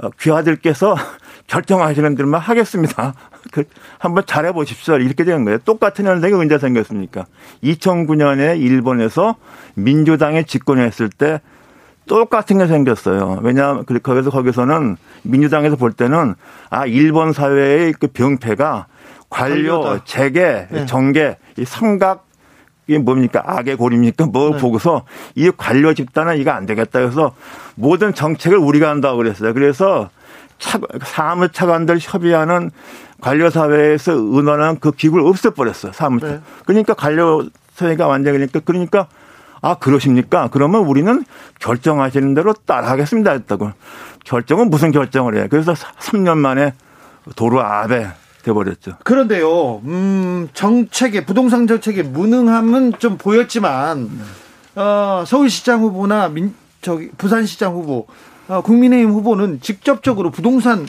어, 0.00 0.08
귀하들께서 0.20 0.96
결정하시는 1.46 2.14
대로만 2.14 2.40
하겠습니다. 2.40 3.14
그 3.50 3.64
한번 3.98 4.24
잘해 4.26 4.52
보십시오. 4.52 4.96
이렇게 4.96 5.24
되는 5.24 5.44
거예요. 5.44 5.58
똑같은 5.58 6.06
현상이 6.06 6.34
언제 6.34 6.58
생겼습니까? 6.58 7.26
2009년에 7.62 8.60
일본에서 8.60 9.36
민주당이 9.74 10.44
집권했을 10.44 11.08
때 11.10 11.40
똑같은 12.06 12.58
게 12.58 12.66
생겼어요. 12.66 13.40
왜냐하면 13.42 13.84
그 13.86 13.98
거기서 13.98 14.30
거기서는 14.30 14.96
민주당에서 15.22 15.76
볼 15.76 15.92
때는 15.92 16.34
아 16.70 16.86
일본 16.86 17.32
사회의 17.32 17.92
그 17.92 18.08
병폐가 18.08 18.86
관료, 19.30 19.80
관료다. 19.80 20.04
재계, 20.04 20.66
네. 20.70 20.86
정계 20.86 21.38
이 21.58 21.64
삼각 21.64 22.26
이게 22.86 22.98
뭡니까? 22.98 23.42
악의 23.46 23.76
고리입니까? 23.76 24.26
뭐 24.26 24.50
네. 24.50 24.58
보고서 24.58 25.04
이 25.34 25.50
관료 25.56 25.94
집단은 25.94 26.38
이거 26.38 26.50
안 26.50 26.66
되겠다. 26.66 27.00
그래서 27.00 27.34
모든 27.74 28.14
정책을 28.14 28.58
우리가 28.58 28.90
한다고 28.90 29.16
그랬어요. 29.16 29.54
그래서 29.54 30.10
차, 30.58 30.78
사무차관들 31.02 31.98
협의하는 32.00 32.70
관료사회에서 33.24 34.12
의논한 34.12 34.78
그 34.78 34.92
기구를 34.92 35.26
없애버렸어요. 35.26 35.92
사무차. 35.92 36.26
네. 36.26 36.40
그러니까 36.66 36.92
관료사회가 36.92 38.06
완전히 38.06 38.36
그러니까 38.36 38.60
그러니까 38.60 39.08
아, 39.62 39.76
그러십니까? 39.76 40.50
그러면 40.52 40.82
우리는 40.82 41.24
결정하시는 41.58 42.34
대로 42.34 42.52
따라하겠습니다. 42.52 43.32
했다고. 43.32 43.72
결정은 44.24 44.68
무슨 44.68 44.90
결정을 44.90 45.36
해요? 45.36 45.46
그래서 45.48 45.72
3년 45.72 46.36
만에 46.36 46.74
도로 47.34 47.62
아베 47.62 48.08
돼버렸죠. 48.42 48.98
그런데요, 49.04 49.78
음, 49.86 50.48
정책에 50.52 51.24
부동산 51.24 51.66
정책의 51.66 52.04
무능함은 52.04 52.98
좀 52.98 53.16
보였지만 53.16 54.10
어, 54.74 55.24
서울시장 55.26 55.80
후보나 55.80 56.28
민, 56.28 56.54
저기 56.82 57.08
부산시장 57.16 57.72
후보, 57.72 58.06
어, 58.48 58.60
국민의힘 58.60 59.10
후보는 59.12 59.62
직접적으로 59.62 60.30
부동산 60.30 60.86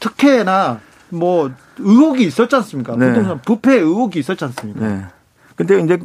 특혜나 0.00 0.80
뭐 1.12 1.50
의혹이 1.78 2.24
있었지 2.24 2.54
않습니까? 2.56 2.96
네. 2.96 3.08
부동산 3.08 3.40
부패 3.42 3.74
의혹이 3.74 4.18
있었지 4.18 4.44
않습니까? 4.44 4.86
네. 4.86 5.04
근데 5.56 5.80
이제 5.80 5.98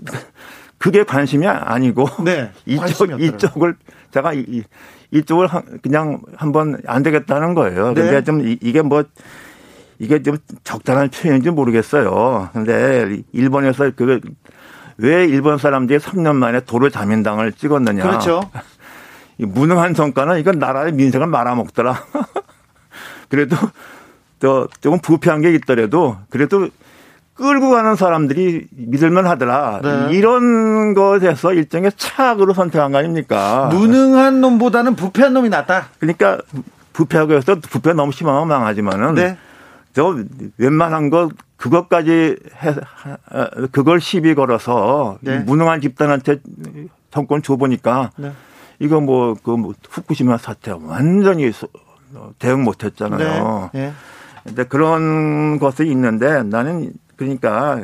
그게 0.78 1.04
관심이 1.04 1.48
아니고 1.48 2.08
네, 2.24 2.52
이쪽 2.65 3.20
이쪽을 3.20 3.76
제가 4.12 4.34
이, 4.34 4.63
이쪽을 5.12 5.50
그냥 5.82 6.22
한번 6.36 6.80
안 6.86 7.04
되겠다는 7.04 7.54
거예요. 7.54 7.93
네. 7.93 8.02
근데 8.02 8.24
좀 8.24 8.41
이게 8.46 8.82
뭐 8.82 9.04
이게 10.00 10.22
좀 10.22 10.38
적당한 10.63 11.10
표현인지 11.10 11.50
모르겠어요. 11.50 12.50
근데 12.54 13.22
일본에서 13.32 13.91
그 13.96 14.20
왜 14.98 15.26
일본 15.26 15.58
사람들이 15.58 16.00
3년 16.00 16.36
만에 16.36 16.62
도로 16.62 16.89
자민당을 16.89 17.54
찍었느냐. 17.54 18.04
그렇죠. 18.04 18.41
이 19.38 19.46
무능한 19.46 19.93
성과는 19.93 20.39
이건 20.39 20.58
나라의 20.58 20.93
민생을 20.93 21.28
말아먹더라. 21.28 22.04
그래도 23.30 23.56
또 24.39 24.67
조금 24.82 25.00
부패한 25.00 25.41
게 25.41 25.54
있더라도 25.56 26.17
그래도 26.30 26.69
끌고 27.38 27.69
가는 27.69 27.95
사람들이 27.95 28.67
믿을만 28.71 29.28
하더라. 29.28 29.82
네. 29.84 30.15
이런 30.15 30.93
것에서 30.93 31.54
일종의 31.54 31.91
차악으로 31.95 32.54
선택한 32.54 32.91
거 32.91 32.97
아닙니까? 32.97 33.69
무능한 33.71 34.41
놈보다는 34.41 34.95
부패한 34.95 35.34
놈이 35.34 35.50
낫다. 35.50 35.89
그러니까 36.00 36.39
부패하고 36.93 37.34
해서 37.34 37.56
부패 37.56 37.93
너무 37.93 38.12
심하면 38.12 38.47
망하지만은 38.47 39.13
네. 39.13 39.38
저 39.93 40.17
웬만한 40.58 41.10
것 41.10 41.32
그것까지 41.58 42.38
해 42.63 42.76
그걸 43.71 44.02
시비 44.02 44.34
걸어서 44.34 45.17
네. 45.21 45.39
무능한 45.39 45.82
집단한테 45.82 46.39
정권 47.12 47.43
줘보니까 47.43 48.12
네. 48.17 48.32
이거 48.80 49.00
뭐그 49.00 49.52
뭐 49.52 49.73
후쿠시마 49.89 50.38
사태 50.38 50.71
완전히 50.71 51.52
대응 52.39 52.63
못했잖아요. 52.63 53.69
근데 54.48 54.64
그런 54.64 55.60
것이 55.60 55.84
있는데 55.86 56.42
나는 56.44 56.94
그러니까 57.18 57.82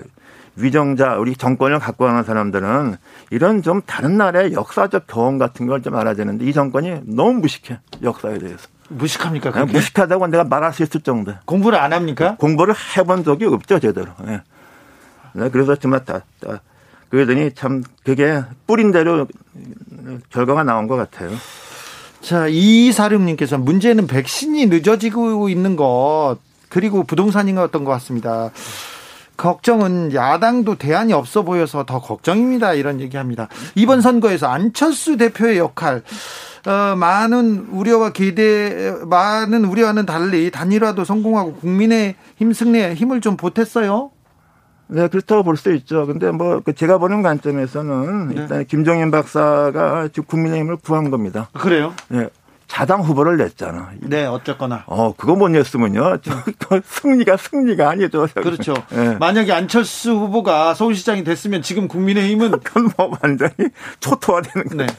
위정자 0.56 1.17
우리 1.17 1.36
정권을 1.36 1.80
갖고 1.80 2.06
가는 2.06 2.23
사람들은 2.23 2.95
이런 3.32 3.62
좀 3.62 3.82
다른 3.82 4.17
나라의 4.17 4.54
역사적 4.54 5.08
경험 5.08 5.38
같은 5.38 5.67
걸 5.67 5.82
좀 5.82 5.95
알아야 5.95 6.13
되는데 6.13 6.45
이 6.45 6.54
정권이 6.54 7.02
너무 7.06 7.34
무식해 7.39 7.80
역사에 8.02 8.38
대해서. 8.38 8.67
무식합니까? 8.89 9.52
그게? 9.52 9.71
무식하다고 9.73 10.28
내가 10.28 10.43
말할 10.43 10.71
수 10.73 10.84
있을 10.84 11.02
정도. 11.02 11.34
공부를 11.45 11.80
안 11.80 11.91
합니까? 11.93 12.36
공부를 12.39 12.76
해본 12.95 13.23
적이 13.23 13.45
없죠 13.45 13.80
제대로. 13.80 14.08
네. 14.23 14.41
네, 15.34 15.49
그래서 15.49 15.76
정말 15.76 16.06
다, 16.06 16.21
다 16.39 16.62
그러더니 17.10 17.52
참 17.54 17.84
그게 18.06 18.43
뿌린 18.67 18.91
대로 18.91 19.28
결과가 20.30 20.63
나온 20.63 20.88
것 20.88 20.95
같아요. 20.95 21.32
자, 22.21 22.47
이사룡님께서 22.47 23.58
문제는 23.58 24.06
백신이 24.08 24.67
늦어지고 24.67 25.49
있는 25.49 25.76
것 25.76 26.38
그리고 26.73 27.03
부동산이었던 27.03 27.83
것 27.83 27.91
같습니다. 27.91 28.49
걱정은 29.38 30.13
야당도 30.13 30.75
대안이 30.75 31.13
없어 31.13 31.43
보여서 31.43 31.86
더 31.86 31.99
걱정입니다. 32.01 32.73
이런 32.73 32.99
얘기합니다. 32.99 33.47
이번 33.75 34.01
선거에서 34.01 34.47
안철수 34.47 35.17
대표의 35.17 35.59
역할 35.59 36.01
어, 36.65 36.95
많은 36.95 37.67
우려와 37.71 38.12
기대, 38.12 38.93
많은 39.05 39.65
우려와는 39.65 40.05
달리 40.05 40.49
단일화도 40.49 41.03
성공하고 41.03 41.55
국민의 41.55 42.15
힘 42.38 42.53
승리에 42.53 42.93
힘을 42.95 43.21
좀 43.21 43.36
보탰어요. 43.38 44.12
네, 44.88 45.07
그렇다고 45.07 45.43
볼 45.43 45.57
수 45.57 45.73
있죠. 45.73 46.05
근데 46.05 46.31
뭐그 46.31 46.73
제가 46.73 46.97
보는 46.99 47.21
관점에서는 47.21 48.29
네. 48.29 48.36
일단 48.38 48.65
김종인 48.65 49.12
박사가 49.12 50.07
지금 50.09 50.23
국민의힘을 50.25 50.77
구한 50.77 51.09
겁니다. 51.12 51.49
그래요? 51.53 51.93
네. 52.09 52.29
자당 52.73 53.01
후보를 53.01 53.38
냈잖아. 53.38 53.91
네, 53.99 54.25
어쨌거나. 54.25 54.83
어, 54.88 55.13
그거 55.15 55.36
못 55.36 55.49
냈으면요. 55.49 56.17
승리가 56.83 57.38
승리가 57.38 57.88
아니죠. 57.88 58.27
그렇죠. 58.33 58.73
네. 58.89 59.15
만약에 59.19 59.51
안철수 59.51 60.12
후보가 60.13 60.73
서울시장이 60.73 61.23
됐으면 61.23 61.62
지금 61.62 61.88
국민의힘은 61.88 62.49
그건 62.65 62.89
뭐 62.97 63.15
완전히 63.21 63.53
초토화되는 63.99 64.69
거예요. 64.69 64.88
네. 64.88 64.97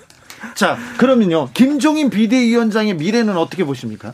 자, 0.55 0.79
그러면요. 0.99 1.49
김종인 1.53 2.11
비대위원장의 2.11 2.95
미래는 2.95 3.37
어떻게 3.37 3.65
보십니까? 3.65 4.13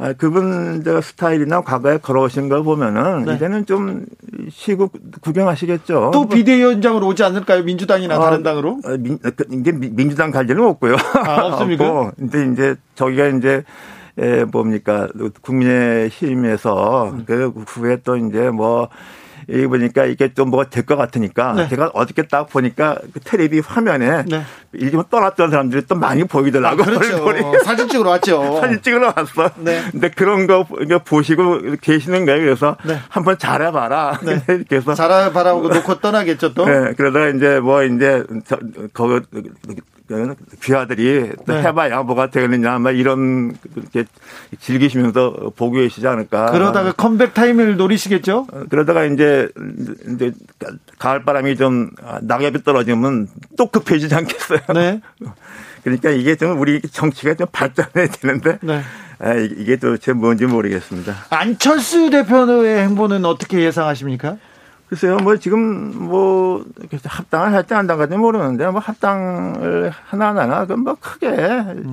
아, 0.00 0.14
그분 0.14 0.82
저 0.82 1.02
스타일이나 1.02 1.60
과거에 1.60 1.98
걸어오신 1.98 2.48
걸 2.48 2.62
보면은 2.62 3.24
네. 3.26 3.34
이제는 3.34 3.66
좀 3.66 4.06
쉬고 4.50 4.88
구경하시겠죠. 5.20 6.10
또 6.14 6.26
비대위원장으로 6.26 7.06
오지 7.08 7.22
않을까요? 7.22 7.62
민주당이나 7.64 8.14
아, 8.14 8.18
다른 8.18 8.42
당으로? 8.42 8.80
아, 8.86 8.96
민, 8.98 9.18
그, 9.18 9.44
이제 9.52 9.72
민주당 9.72 10.30
갈 10.30 10.48
일은 10.48 10.64
없고요. 10.64 10.96
아, 11.26 11.48
없습니까? 11.48 12.12
근데 12.16 12.50
이제 12.50 12.76
저기가 12.94 13.26
이제 13.26 13.62
에, 14.16 14.44
뭡니까 14.44 15.06
국민의힘에서 15.42 17.10
음. 17.10 17.24
그 17.26 17.52
후에 17.66 17.98
또 18.02 18.16
이제 18.16 18.48
뭐 18.48 18.88
여기 19.52 19.66
보니까 19.66 20.04
이게 20.04 20.32
좀 20.34 20.50
뭐가 20.50 20.68
될 20.70 20.84
것 20.84 20.96
같으니까 20.96 21.52
네. 21.54 21.68
제가 21.68 21.90
어저께 21.94 22.22
딱 22.28 22.48
보니까 22.48 22.98
그 23.12 23.20
텔레비 23.20 23.60
화면에 23.60 24.24
네. 24.26 24.42
일본 24.72 25.04
떠났던 25.10 25.50
사람들이 25.50 25.86
또 25.86 25.94
많이 25.94 26.24
보이더라고요. 26.24 26.82
아, 26.82 26.98
그렇죠. 26.98 27.58
사진 27.64 27.88
찍으러 27.88 28.10
왔죠. 28.10 28.58
사진 28.60 28.80
찍으러 28.82 29.12
왔어. 29.16 29.50
네. 29.58 29.82
근데 29.90 30.08
그런 30.10 30.46
거 30.46 30.66
보시고 31.04 31.76
계시는 31.80 32.24
거예요. 32.26 32.40
그래서 32.40 32.76
네. 32.84 32.98
한번 33.08 33.38
잘해봐라. 33.38 34.20
네. 34.22 34.42
그래서 34.68 34.94
잘해봐라 34.94 35.54
고 35.54 35.68
놓고 35.68 36.00
떠나겠죠 36.00 36.54
또. 36.54 36.64
네. 36.66 36.92
그러다가 36.96 37.28
이제 37.28 37.60
뭐 37.60 37.82
이제 37.82 38.24
저, 38.46 38.58
거 38.92 39.20
귀하들이 40.62 41.32
네. 41.46 41.62
해봐야 41.62 42.02
뭐가 42.02 42.30
되겠느냐, 42.30 42.78
막 42.78 42.90
이런 42.90 43.56
이렇게 43.76 44.04
즐기시면서 44.60 45.52
보고 45.56 45.72
계시지 45.72 46.06
않을까. 46.06 46.46
그러다가 46.46 46.92
컴백 46.92 47.34
타임을 47.34 47.76
노리시겠죠? 47.76 48.46
어, 48.52 48.62
그러다가 48.68 49.04
이제 49.04 49.48
이제 50.08 50.32
가을 50.98 51.24
바람이 51.24 51.56
좀 51.56 51.90
낙엽이 52.22 52.64
떨어지면 52.64 53.28
또 53.56 53.66
급해지지 53.66 54.14
않겠어요. 54.14 54.60
네. 54.74 55.00
그러니까 55.84 56.10
이게 56.10 56.36
좀 56.36 56.60
우리 56.60 56.80
정치가 56.82 57.34
좀 57.34 57.46
발전해야 57.50 58.08
되는데. 58.08 58.58
네. 58.62 58.82
이게 59.58 59.76
도대체 59.76 60.14
뭔지 60.14 60.46
모르겠습니다. 60.46 61.14
안철수 61.28 62.08
대표의 62.08 62.82
행보는 62.84 63.26
어떻게 63.26 63.60
예상하십니까? 63.60 64.38
글쎄요, 64.90 65.18
뭐 65.18 65.36
지금 65.36 66.08
뭐 66.08 66.64
합당을 67.04 67.52
할지 67.52 67.74
안 67.74 67.86
당할지 67.86 68.16
모르는데 68.16 68.66
뭐 68.70 68.80
합당을 68.80 69.92
하나하나 70.06 70.62
그건 70.62 70.80
뭐 70.80 70.96
크게 70.98 71.30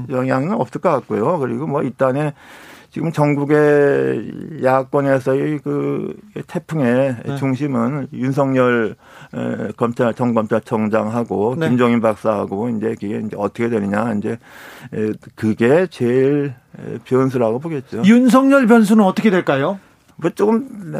영향은 0.09 0.53
없을 0.53 0.81
것 0.81 0.89
같고요. 0.89 1.37
그리고 1.37 1.67
뭐 1.67 1.83
일단에 1.83 2.33
지금 2.89 3.11
전국의 3.11 4.63
야권에서의 4.63 5.59
그 5.63 6.15
태풍의 6.47 7.17
네. 7.23 7.35
중심은 7.35 8.07
윤석열 8.13 8.95
검찰 9.75 10.15
정검찰청장하고 10.15 11.55
네. 11.59 11.69
김종인 11.69 12.01
박사하고 12.01 12.69
이제 12.69 12.95
그게 12.99 13.21
이제 13.23 13.37
어떻게 13.37 13.69
되느냐 13.69 14.13
이제 14.13 14.39
그게 15.35 15.85
제일 15.91 16.55
변수라고 17.03 17.59
보겠죠. 17.59 18.01
윤석열 18.05 18.65
변수는 18.65 19.03
어떻게 19.03 19.29
될까요? 19.29 19.77
뭐 20.17 20.31
조금 20.31 20.99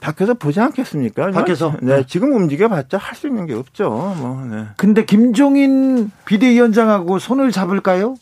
밖에서 0.00 0.34
보지 0.34 0.60
않겠습니까? 0.60 1.30
밖에서 1.30 1.72
네, 1.80 1.96
네. 1.96 2.04
지금 2.06 2.34
움직여봤자 2.34 2.98
할 2.98 3.14
수 3.16 3.26
있는 3.26 3.46
게 3.46 3.54
없죠. 3.54 3.88
뭐. 3.90 4.44
네. 4.50 4.66
근데 4.76 5.04
김종인 5.04 6.10
비대위원장하고 6.26 7.18
손을 7.18 7.50
잡을까요? 7.52 8.16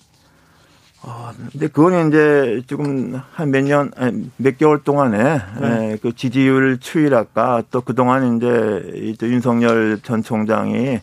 어, 1.03 1.31
근데 1.53 1.69
그거는 1.69 2.09
이제 2.09 2.63
지금 2.67 3.21
한 3.33 3.51
몇 3.51 3.63
년, 3.65 3.91
몇 4.37 4.59
개월 4.59 4.83
동안에 4.83 5.41
네. 5.61 5.97
그 6.03 6.15
지지율 6.15 6.79
추이랄까 6.81 7.63
또 7.71 7.81
그동안 7.81 8.37
이제 8.37 9.17
윤석열 9.23 10.01
전 10.03 10.23
총장이 10.23 11.01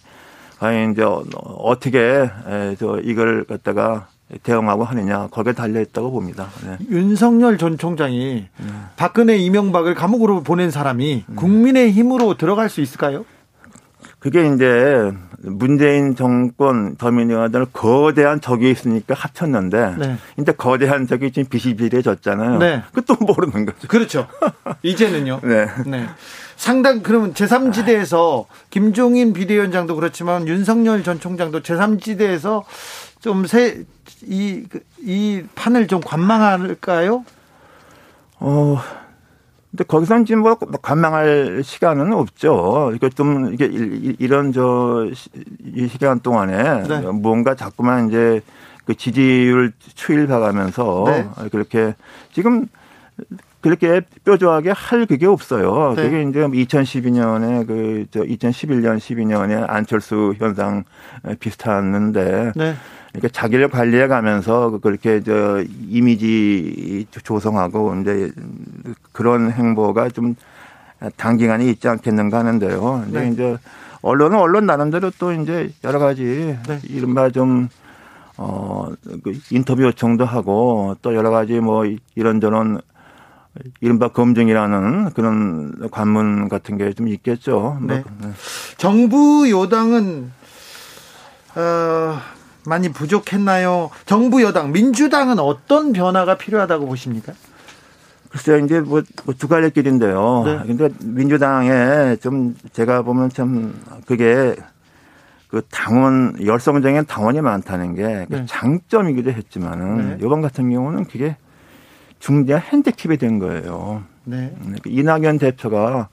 과연 0.59 0.91
이제 0.91 1.03
어떻게 1.03 2.29
저 2.77 2.99
이걸 3.03 3.45
갖다가 3.45 4.07
대응하고 4.41 4.83
하느냐 4.83 5.27
거기에 5.27 5.53
달려 5.53 5.81
있다고 5.81 6.11
봅니다. 6.11 6.47
네. 6.65 6.77
윤석열 6.89 7.57
전 7.57 7.77
총장이 7.77 8.47
네. 8.57 8.67
박근혜 8.95 9.37
이명박을 9.37 9.93
감옥으로 9.93 10.41
보낸 10.41 10.71
사람이 10.71 11.25
음. 11.27 11.35
국민의 11.35 11.91
힘으로 11.91 12.35
들어갈 12.35 12.69
수 12.69 12.81
있을까요? 12.81 13.25
그게 14.19 14.51
이제 14.53 15.11
문재인 15.37 16.15
정권 16.15 16.95
더미니가들 16.95 17.67
거대한 17.71 18.41
적이 18.41 18.71
있으니까 18.71 19.13
합쳤는데 19.13 19.95
네. 19.99 20.17
이제 20.39 20.51
거대한 20.51 21.05
적이 21.05 21.31
지금 21.31 21.47
비실비실해졌잖아요. 21.49 22.57
네. 22.57 22.83
그것도 22.91 23.23
모르는 23.23 23.67
거죠. 23.67 23.87
그렇죠. 23.87 24.27
이제는요. 24.81 25.41
네. 25.45 25.67
네. 25.85 26.07
상당 26.55 27.03
그러면 27.03 27.35
제3지대에서 27.35 28.45
김종인 28.71 29.33
비대위원장도 29.33 29.95
그렇지만 29.95 30.47
윤석열 30.47 31.03
전 31.03 31.19
총장도 31.19 31.61
제3지대에서 31.61 32.63
좀새 33.25 33.83
이, 34.21 34.65
그, 34.69 34.81
이 35.01 35.43
판을 35.55 35.87
좀 35.87 35.99
관망할까요? 35.99 37.25
어, 38.39 38.77
근데 39.71 39.83
거기서는 39.83 40.25
지금 40.25 40.43
뭐 40.43 40.55
관망할 40.55 41.63
시간은 41.63 42.13
없죠. 42.13 42.91
이게 42.93 43.09
좀 43.09 43.51
이게 43.51 43.65
이런 44.19 44.53
저 44.53 45.09
이 45.73 45.87
시간 45.87 46.19
동안에 46.19 46.83
네. 46.87 47.01
뭔가 47.11 47.55
자꾸만 47.55 48.09
이제 48.09 48.41
그 48.85 48.93
지지율 48.93 49.73
추이를 49.95 50.27
봐가면서 50.27 51.05
네. 51.07 51.49
그렇게 51.49 51.95
지금 52.31 52.67
그렇게 53.65 54.01
뾰족하게 54.23 54.69
할 54.69 55.07
그게 55.07 55.25
없어요. 55.25 55.95
네. 55.95 56.03
그게 56.03 56.21
이제 56.21 56.39
2012년에 56.41 57.65
그 57.65 58.05
저 58.11 58.21
2011년 58.21 58.97
12년에 58.97 59.65
안철수 59.67 60.35
현상 60.37 60.83
비슷했는데 61.39 62.51
네. 62.55 62.75
그러니까 63.11 63.27
자기를 63.31 63.69
관리해 63.69 64.07
가면서 64.07 64.77
그렇게 64.81 65.23
저 65.23 65.63
이미지 65.89 67.07
조성하고 67.09 67.95
이제 68.01 68.31
그런 69.11 69.51
행보가 69.51 70.09
좀 70.09 70.35
단기간에 71.17 71.65
있지 71.65 71.87
않겠는가 71.87 72.39
하는데요. 72.39 73.01
근데 73.05 73.21
네. 73.21 73.31
이제 73.31 73.57
언론은 74.03 74.37
언론 74.37 74.67
나름대로 74.67 75.09
또 75.17 75.33
이제 75.33 75.71
여러 75.83 75.97
가지 75.97 76.55
네. 76.67 76.79
이른바 76.83 77.31
좀 77.31 77.69
어, 78.37 78.89
그 79.23 79.33
인터뷰 79.49 79.83
요청도 79.83 80.25
하고 80.25 80.95
또 81.01 81.15
여러 81.15 81.31
가지 81.31 81.59
뭐 81.59 81.85
이런저런 82.13 82.81
이른바 83.81 84.09
검증이라는 84.09 85.11
그런 85.11 85.89
관문 85.91 86.49
같은 86.49 86.77
게 86.77 86.93
좀 86.93 87.07
있겠죠. 87.07 87.77
뭐 87.79 87.95
네. 87.95 88.03
네. 88.21 88.29
정부 88.77 89.49
여당은 89.49 90.31
어, 91.55 92.17
많이 92.65 92.89
부족했나요? 92.89 93.89
정부 94.05 94.41
여당 94.43 94.71
민주당은 94.71 95.39
어떤 95.39 95.93
변화가 95.93 96.37
필요하다고 96.37 96.85
보십니까? 96.87 97.33
글쎄요, 98.29 98.57
이제 98.57 98.81
뭐, 98.81 99.01
뭐두 99.23 99.47
갈래 99.47 99.69
길인데요. 99.69 100.43
네. 100.45 100.59
근데 100.67 100.89
민주당에 101.03 102.17
좀 102.17 102.55
제가 102.73 103.03
보면 103.03 103.29
참 103.29 103.73
그게 104.05 104.55
그 105.47 105.61
당원, 105.71 106.35
열성적인 106.45 107.05
당원이 107.05 107.39
많다는 107.39 107.95
게 107.95 108.25
네. 108.27 108.45
장점이기도 108.47 109.31
했지만은 109.31 110.09
네. 110.09 110.17
이번 110.25 110.41
같은 110.41 110.69
경우는 110.69 111.05
그게 111.05 111.37
중대한 112.25 112.63
핸디캡이 112.63 113.17
된 113.17 113.37
거예요. 113.37 114.03
네. 114.23 114.51
음, 114.61 114.75
그 114.81 114.89
이낙연 114.89 115.37
대표가 115.37 116.09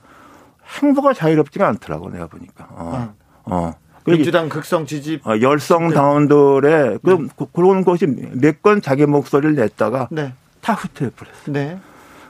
행보가 0.79 1.13
자유롭지가 1.13 1.67
않더라고 1.67 2.11
내가 2.11 2.27
보니까. 2.27 2.67
어. 2.69 3.15
아. 3.45 3.51
어. 3.51 3.73
민주당 4.05 4.47
극성 4.47 4.85
지지 4.85 5.19
어, 5.23 5.31
열성 5.41 5.89
당원들의 5.89 6.99
그 7.03 7.09
네. 7.09 7.27
그, 7.35 7.45
그런 7.51 7.83
것이 7.83 8.05
몇 8.05 8.61
건 8.61 8.81
자기 8.81 9.07
목소리를 9.07 9.55
냈다가 9.55 10.09
네. 10.11 10.33
다 10.61 10.73
후퇴해 10.73 11.09
버렸어요. 11.15 11.51
네. 11.51 11.79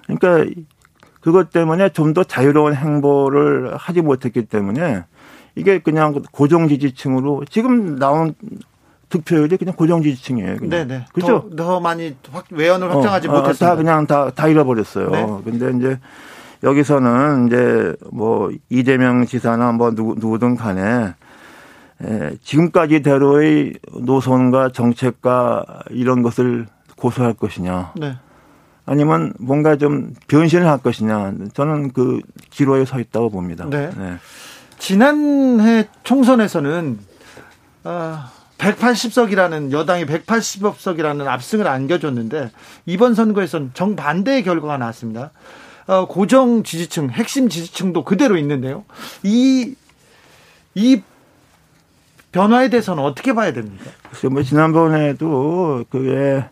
그러니까 0.08 0.62
그것 1.20 1.50
때문에 1.52 1.90
좀 1.90 2.14
더 2.14 2.24
자유로운 2.24 2.76
행보를 2.76 3.76
하지 3.76 4.02
못했기 4.02 4.46
때문에 4.46 5.04
이게 5.56 5.80
그냥 5.80 6.22
고정 6.32 6.70
지지층으로 6.70 7.44
지금 7.50 7.98
나온 7.98 8.34
득표율이 9.14 9.58
그냥 9.58 9.76
고정 9.76 10.02
지지층이에요. 10.02 10.58
네네. 10.62 11.06
그죠? 11.14 11.48
더, 11.52 11.56
더, 11.56 11.80
많이 11.80 12.16
확, 12.32 12.46
외연을 12.50 12.90
확장하지 12.90 13.28
어, 13.28 13.32
어 13.32 13.42
못했어요. 13.42 13.70
다 13.70 13.76
그냥 13.76 14.08
다, 14.08 14.32
다 14.32 14.48
잃어버렸어요. 14.48 15.10
네. 15.12 15.28
근데 15.46 15.78
이제 15.78 16.00
여기서는 16.64 17.48
이제 17.48 17.96
뭐 18.12 18.50
이재명 18.70 19.26
지사나 19.28 19.72
뭐 19.74 19.92
누구, 19.94 20.16
누구든 20.18 20.56
간에 20.56 21.14
예, 22.04 22.32
지금까지대로의 22.42 23.76
노선과 24.02 24.70
정책과 24.70 25.64
이런 25.92 26.24
것을 26.24 26.66
고수할 26.98 27.34
것이냐. 27.34 27.94
네. 27.96 28.18
아니면 28.86 29.34
뭔가 29.40 29.76
좀 29.78 30.14
변신을 30.28 30.68
할 30.68 30.80
것이냐. 30.80 31.34
저는 31.54 31.94
그 31.94 32.20
기로에 32.50 32.84
서 32.86 33.00
있다고 33.00 33.30
봅니다. 33.30 33.68
네. 33.70 33.92
네. 33.96 34.18
지난해 34.80 35.88
총선에서는 36.04 37.00
아, 37.86 38.32
180석이라는 38.58 39.72
여당이 39.72 40.06
180석이라는 40.06 41.28
압승을 41.28 41.68
안겨줬는데 41.68 42.52
이번 42.86 43.14
선거에서는 43.14 43.72
정반대의 43.74 44.44
결과가 44.44 44.78
나왔습니다. 44.78 45.32
어, 45.86 46.08
고정 46.08 46.64
지지층, 46.64 47.10
핵심 47.10 47.50
지지층도 47.50 48.04
그대로 48.06 48.38
있는데요. 48.38 48.86
이, 49.22 49.76
이 50.76 51.02
변화에 52.32 52.70
대해서는 52.70 53.04
어떻게 53.04 53.34
봐야 53.34 53.52
됩니까? 53.52 53.92
글쎄, 54.10 54.30
뭐, 54.30 54.44
지난번에도 54.44 55.84
그게 55.90 56.46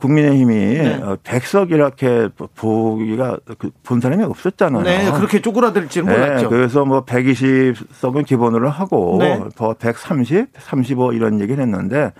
국민의힘이 0.00 0.54
네. 0.54 1.00
100석 1.00 1.70
어, 1.70 1.74
이렇게 1.74 2.28
보기가 2.56 3.38
그본 3.58 4.00
사람이 4.00 4.24
없었잖아요. 4.24 4.82
네, 4.82 5.10
그렇게 5.12 5.40
쪼그라들지는 5.40 6.06
네, 6.06 6.18
몰랐죠. 6.18 6.48
그래서 6.48 6.84
뭐 6.84 7.04
120석은 7.04 8.26
기본으로 8.26 8.70
하고 8.70 9.16
네. 9.20 9.40
130, 9.78 10.48
35 10.58 11.12
이런 11.12 11.40
얘기를 11.40 11.62
했는데 11.62 12.12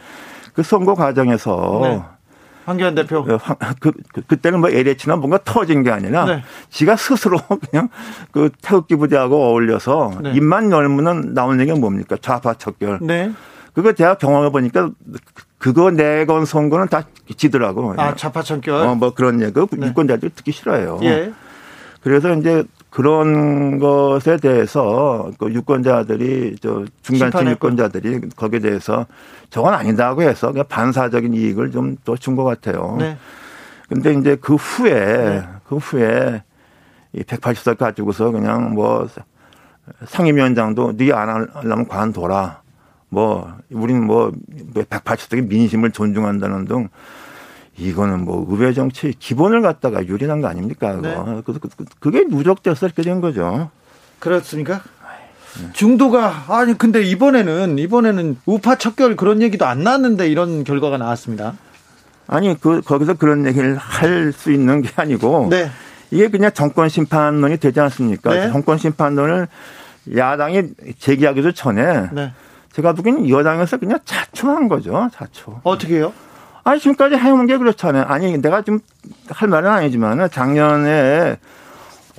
그 0.55 0.63
선거 0.63 0.95
과정에서 0.95 1.81
네. 1.83 2.03
황교안 2.69 2.95
대표. 2.95 3.25
그, 3.25 3.39
그, 3.81 3.93
그, 4.27 4.37
때는뭐 4.37 4.69
LH나 4.69 5.17
뭔가 5.17 5.39
터진 5.43 5.83
게 5.83 5.91
아니라 5.91 6.27
네. 6.27 6.43
지가 6.69 6.97
스스로 6.97 7.39
그냥 7.71 7.89
그 8.31 8.51
태극기 8.61 8.97
부대하고 8.97 9.35
어울려서 9.35 10.13
네. 10.23 10.33
입만 10.35 10.71
열면 10.71 11.33
나오는 11.33 11.59
얘기가 11.61 11.79
뭡니까? 11.79 12.17
좌파 12.21 12.55
척결. 12.55 12.99
네. 13.01 13.33
그거 13.73 13.93
제가 13.93 14.15
경험해 14.17 14.51
보니까 14.51 14.91
그거 15.59 15.91
내건 15.91 16.45
선거는 16.45 16.89
다 16.89 17.05
지더라고. 17.37 17.95
아, 17.97 18.15
좌파 18.15 18.43
척결. 18.43 18.75
어, 18.87 18.95
뭐 18.95 19.13
그런 19.13 19.41
얘기. 19.43 19.53
그 19.53 19.67
네. 19.73 19.89
유권자들이 19.89 20.33
듣기 20.35 20.53
싫어요. 20.53 21.01
예. 21.03 21.33
그래서 22.03 22.33
이제 22.35 22.65
그런 22.91 23.79
것에 23.79 24.37
대해서 24.39 25.31
그 25.39 25.53
유권자들이 25.53 26.57
저 26.61 26.85
중간층 27.03 27.49
유권자들이 27.49 28.31
거기에 28.37 28.61
대해서 28.61 29.07
저건 29.51 29.75
아니다고 29.75 30.23
해서 30.23 30.53
그냥 30.53 30.67
반사적인 30.69 31.35
이익을 31.35 31.71
좀또준것 31.71 32.45
같아요. 32.45 32.97
네. 32.99 33.19
근데 33.89 34.15
이제 34.15 34.37
그 34.41 34.55
후에 34.55 34.93
네. 34.93 35.49
그 35.69 35.77
후에 35.77 36.43
이 37.13 37.23
180석 37.23 37.79
가지고서 37.79 38.31
그냥 38.31 38.75
뭐 38.75 39.09
상임위원장도 40.07 40.93
네가 40.97 41.21
안 41.21 41.49
하려면 41.53 41.89
관둬라. 41.89 42.63
뭐 43.11 43.53
우리는 43.71 44.05
뭐 44.05 44.33
180석의 44.75 45.49
민심을 45.49 45.93
존중한다는 45.93 46.67
등 46.67 46.89
이거는 47.77 48.25
뭐 48.25 48.47
의회 48.51 48.73
정치 48.73 49.15
기본을 49.19 49.63
갖다가 49.63 50.05
유린한 50.07 50.41
거 50.41 50.49
아닙니까? 50.49 50.95
네. 51.01 51.17
그래서 51.45 51.61
그게 52.01 52.25
누적돼서 52.25 52.87
이렇게 52.87 53.03
된 53.03 53.21
거죠. 53.21 53.71
그렇습니까? 54.19 54.83
중도가 55.73 56.45
아니 56.49 56.77
근데 56.77 57.03
이번에는 57.03 57.79
이번에는 57.79 58.37
우파 58.47 58.77
척결 58.77 59.17
그런 59.17 59.43
얘기도 59.43 59.67
안 59.67 59.83
나왔는데 59.83 60.29
이런 60.29 60.63
결과가 60.65 60.99
나왔습니다. 60.99 61.55
아니 62.27 62.55
그 62.61 62.83
거기서 62.83 63.15
그런 63.15 63.47
얘기를 63.47 63.77
할 63.77 64.33
수 64.33 64.53
있는 64.53 64.83
게 64.83 64.91
아니고 64.97 65.49
네. 65.51 65.71
이게 66.11 66.29
그냥 66.29 66.51
정권 66.53 66.89
심판론이 66.89 67.57
되지 67.59 67.81
않습니까? 67.81 68.35
네. 68.35 68.51
정권 68.51 68.77
심판론을 68.79 69.49
야당이 70.17 70.63
제기하기도 70.99 71.53
전에 71.53 72.09
네. 72.13 72.33
제가 72.79 72.93
보기에는 72.93 73.29
여당에서 73.29 73.77
그냥 73.77 73.99
자초한 74.05 74.69
거죠. 74.69 75.11
자초. 75.13 75.61
어떻게요? 75.65 76.13
아니 76.63 76.79
지금까지 76.79 77.17
해온 77.17 77.47
게 77.47 77.59
그렇잖아요. 77.59 78.05
아니 78.05 78.39
내가 78.39 78.63
좀할 78.63 79.49
말은 79.49 79.69
아니지만 79.69 80.31
작년에 80.31 81.39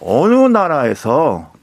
어느 0.01 0.35
나라에서 0.35 1.53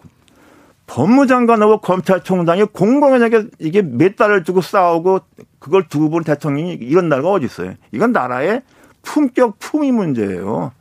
법무장관하고 0.86 1.82
검찰총장이 1.82 2.64
공공연하게 2.72 3.48
이게 3.58 3.82
몇 3.82 4.16
달을 4.16 4.44
두고 4.44 4.62
싸우고 4.62 5.20
그걸 5.58 5.88
두고 5.88 6.08
본 6.08 6.24
대통령이 6.24 6.72
이런 6.74 7.10
나라가 7.10 7.32
어디 7.32 7.44
있어요? 7.44 7.74
이건 7.92 8.12
나라의 8.12 8.62
품격 9.02 9.58
품위 9.58 9.92
문제예요. 9.92 10.72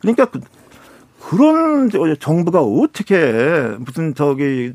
그러니까 0.00 0.26
그, 1.28 1.36
그런 1.36 1.90
정부가 2.18 2.62
어떻게 2.62 3.16
무슨 3.78 4.14
저기 4.14 4.72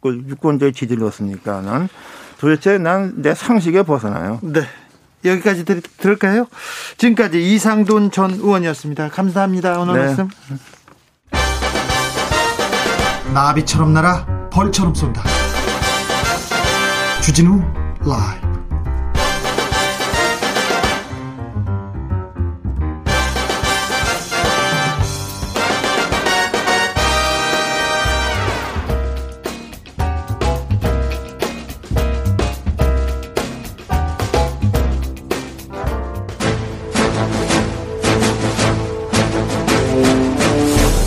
그 0.00 0.22
유권자의 0.28 0.72
지지를 0.72 1.04
얻습니까? 1.04 1.60
난 1.60 1.88
도대체 2.38 2.78
난 2.78 3.14
내 3.16 3.34
상식에 3.34 3.82
벗어나요. 3.84 4.40
네. 4.42 4.62
여기까지 5.24 5.64
들, 5.64 5.80
들을까요? 5.98 6.46
지금까지 6.96 7.40
이상돈 7.54 8.10
전 8.10 8.32
의원이었습니다. 8.32 9.10
감사합니다. 9.10 9.78
오늘 9.78 9.94
네. 9.94 10.00
말씀. 10.06 10.28
나비처럼 13.32 13.92
날아 13.92 14.48
벌처럼 14.50 14.94
쏜다. 14.94 15.22
주진우 17.22 17.62
라이브. 18.04 18.51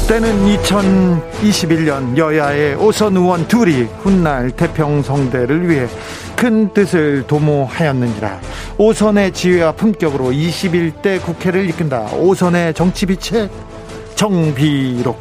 때는 0.07 0.45
2021년 0.57 2.15
여야의 2.15 2.75
오선 2.75 3.17
의원 3.17 3.47
둘이 3.47 3.87
훗날 4.03 4.51
태평성대를 4.51 5.67
위해 5.67 5.87
큰 6.35 6.71
뜻을 6.73 7.25
도모하였느니라. 7.25 8.39
오선의 8.77 9.31
지혜와 9.33 9.71
품격으로 9.71 10.25
21대 10.25 11.19
국회를 11.23 11.67
이끈다. 11.69 12.11
오선의 12.17 12.75
정치비책 12.75 13.49
정비록. 14.15 15.17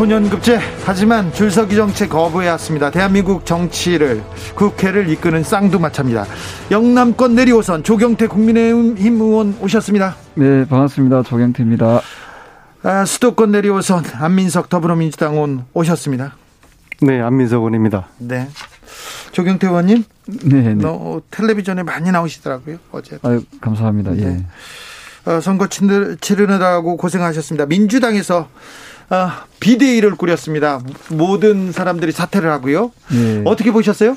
소년급제 0.00 0.58
하지만 0.86 1.30
줄서기 1.30 1.76
정책 1.76 2.08
거부해왔습니다. 2.08 2.90
대한민국 2.90 3.44
정치를 3.44 4.22
국회를 4.54 5.10
이끄는 5.10 5.42
쌍두마차입니다. 5.42 6.24
영남권 6.70 7.34
내리오선 7.34 7.82
조경태 7.82 8.26
국민의힘 8.28 9.20
의원 9.20 9.54
오셨습니다. 9.60 10.16
네 10.36 10.64
반갑습니다. 10.64 11.22
조경태입니다. 11.24 12.00
아, 12.82 13.04
수도권 13.04 13.50
내리오선 13.50 14.04
안민석 14.14 14.70
더불어민주당 14.70 15.34
의원 15.34 15.66
오셨습니다. 15.74 16.34
네 17.02 17.20
안민석 17.20 17.58
의원입니다. 17.58 18.06
네. 18.20 18.48
조경태 19.32 19.66
의원님, 19.66 20.04
네, 20.44 20.74
네. 20.76 20.84
텔레비전에 21.30 21.82
많이 21.82 22.10
나오시더라고요 22.10 22.78
어제. 22.90 23.18
아유 23.22 23.42
감사합니다. 23.60 24.12
네. 24.12 24.22
예. 25.26 25.30
어, 25.30 25.40
선거 25.42 25.66
치르느라고 25.68 26.96
고생하셨습니다. 26.96 27.66
민주당에서 27.66 28.48
아, 29.10 29.44
비대위를 29.58 30.14
꾸렸습니다. 30.14 30.80
모든 31.10 31.72
사람들이 31.72 32.12
사퇴를 32.12 32.48
하고요. 32.50 32.92
네. 33.10 33.42
어떻게 33.44 33.72
보셨어요? 33.72 34.16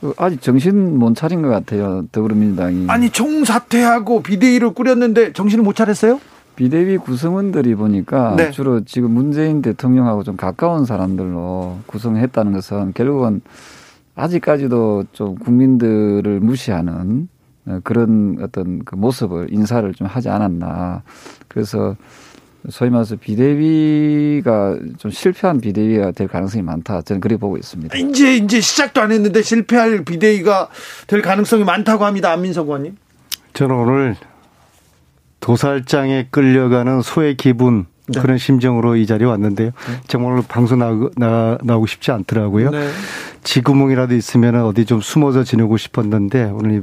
그 0.00 0.14
아직 0.16 0.40
정신 0.40 0.98
못 0.98 1.16
차린 1.16 1.42
것 1.42 1.48
같아요. 1.48 2.04
더불어민주당이. 2.12 2.86
아니 2.88 3.10
총사퇴하고 3.10 4.22
비대위를 4.22 4.74
꾸렸는데 4.74 5.32
정신을 5.32 5.64
못 5.64 5.74
차렸어요? 5.74 6.20
비대위 6.54 6.98
구성원들이 6.98 7.74
보니까 7.74 8.34
네. 8.36 8.50
주로 8.52 8.84
지금 8.84 9.10
문재인 9.10 9.60
대통령하고 9.60 10.22
좀 10.22 10.36
가까운 10.36 10.84
사람들로 10.84 11.80
구성했다는 11.86 12.52
것은 12.52 12.92
결국은 12.94 13.42
아직까지도 14.14 15.04
좀 15.12 15.34
국민들을 15.34 16.40
무시하는 16.40 17.28
그런 17.82 18.38
어떤 18.40 18.84
그 18.84 18.94
모습을 18.94 19.52
인사를 19.52 19.92
좀 19.94 20.06
하지 20.06 20.28
않았나. 20.28 21.02
그래서 21.48 21.96
소위 22.70 22.90
말해서 22.90 23.16
비대위가 23.16 24.78
좀 24.98 25.10
실패한 25.10 25.60
비대위가 25.60 26.12
될 26.12 26.28
가능성이 26.28 26.62
많다. 26.62 27.02
저는 27.02 27.20
그렇게 27.20 27.38
보고 27.38 27.56
있습니다. 27.56 27.96
이제 27.96 28.36
이제 28.36 28.60
시작도 28.60 29.00
안 29.00 29.12
했는데 29.12 29.42
실패할 29.42 30.04
비대위가 30.04 30.68
될 31.06 31.22
가능성이 31.22 31.64
많다고 31.64 32.04
합니다. 32.04 32.32
안민석 32.32 32.66
의원님. 32.66 32.96
저는 33.52 33.74
오늘 33.74 34.16
도살장에 35.40 36.28
끌려가는 36.30 37.02
소의 37.02 37.36
기분 37.36 37.86
네. 38.08 38.20
그런 38.20 38.38
심정으로 38.38 38.96
이 38.96 39.06
자리에 39.06 39.26
왔는데요. 39.26 39.70
네. 39.70 40.00
정말 40.06 40.32
오늘 40.32 40.44
방송 40.46 40.78
나오고, 40.78 41.10
나, 41.16 41.58
나오고 41.62 41.86
싶지 41.86 42.12
않더라고요. 42.12 42.70
네. 42.70 42.88
지구멍이라도 43.42 44.14
있으면 44.14 44.56
어디 44.64 44.84
좀 44.84 45.00
숨어서 45.00 45.44
지내고 45.44 45.76
싶었는데 45.76 46.44
오늘 46.52 46.72
이, 46.72 46.82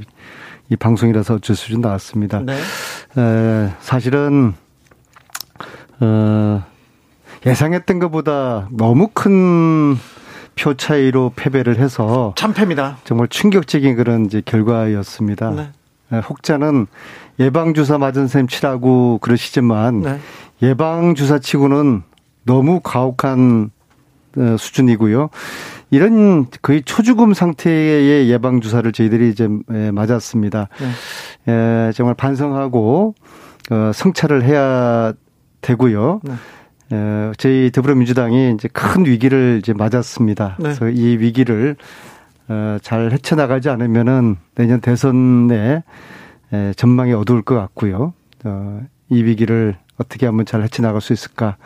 이 0.70 0.76
방송이라서 0.76 1.36
어쩔 1.36 1.56
수 1.56 1.66
없이 1.66 1.78
나왔습니다. 1.78 2.42
네. 2.42 2.54
에, 2.54 3.74
사실은 3.80 4.54
어, 6.00 6.64
예상했던 7.46 8.00
것보다 8.00 8.68
너무 8.72 9.10
큰 9.14 9.98
표 10.56 10.74
차이로 10.74 11.34
패배를 11.36 11.78
해서 11.78 12.34
참패입니다. 12.38 12.98
정말 13.04 13.28
충격적인 13.28 13.96
그런 13.96 14.26
이제 14.26 14.42
결과였습니다. 14.44 15.52
네. 15.52 15.70
네 16.10 16.20
혹자는 16.20 16.88
예방 17.40 17.74
주사 17.74 17.98
맞은 17.98 18.28
셈 18.28 18.48
치라고 18.48 19.18
그러시지만 19.20 20.02
네. 20.02 20.20
예방 20.62 21.16
주사 21.16 21.40
치고는 21.40 22.04
너무 22.46 22.80
가혹한 22.82 23.72
어, 24.38 24.56
수준이고요. 24.58 25.30
이런 25.92 26.48
거의 26.62 26.82
초죽음 26.84 27.34
상태의 27.34 28.30
예방 28.30 28.62
주사를 28.62 28.92
저희들이 28.92 29.30
이제 29.30 29.48
맞았습니다. 29.92 30.68
네. 31.46 31.92
정말 31.94 32.16
반성하고 32.16 33.14
어, 33.72 33.92
성찰을 33.94 34.44
해야 34.44 35.14
되고요. 35.64 36.22
네. 36.24 36.34
저희 37.38 37.72
더불어민주당이 37.72 38.54
이제 38.54 38.68
큰 38.72 39.08
위기를 39.08 39.58
이제 39.60 39.74
맞았습니다. 39.74 40.58
네. 40.60 40.64
그래서 40.64 40.90
이 40.90 41.18
위기를 41.18 41.76
어, 42.50 42.78
잘 42.84 43.12
헤쳐나가지 43.12 43.70
않으면은 43.70 44.36
내년 44.54 44.80
대선에 44.80 45.82
전망이 46.76 47.14
어두울 47.14 47.42
것 47.42 47.56
같고요. 47.56 48.14
어, 48.44 48.82
이 49.10 49.24
위기를 49.24 49.76
어떻게 49.98 50.28
하면 50.28 50.46
잘 50.46 50.62
헤쳐나갈 50.62 51.02
수 51.02 51.14
있을까 51.14 51.58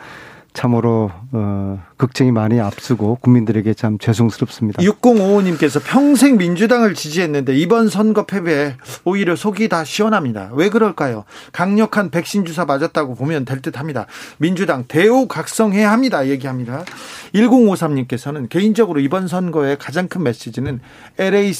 참으로 0.58 1.12
어, 1.30 1.80
걱정이 1.98 2.32
많이 2.32 2.58
앞서고 2.58 3.18
국민들에게 3.20 3.74
참 3.74 3.96
죄송스럽습니다. 3.96 4.82
6055님께서 4.82 5.80
평생 5.86 6.36
민주당을 6.36 6.94
지지했는데 6.94 7.56
이번 7.56 7.88
선거 7.88 8.26
패배에 8.26 8.74
오히려 9.04 9.36
속이 9.36 9.68
다 9.68 9.84
시원합니다. 9.84 10.50
왜 10.54 10.68
그럴까요? 10.68 11.22
강력한 11.52 12.10
백신 12.10 12.44
주사 12.44 12.64
맞았다고 12.64 13.14
보면 13.14 13.44
될 13.44 13.62
듯합니다. 13.62 14.06
민주당 14.38 14.84
대우각성해야 14.88 15.92
합니다. 15.92 16.26
얘기합니다. 16.26 16.84
1053님께서는 17.36 18.48
개인적으로 18.48 18.98
이번 18.98 19.28
선거의 19.28 19.78
가장 19.78 20.08
큰 20.08 20.24
메시지는 20.24 20.80
LA 21.18 21.52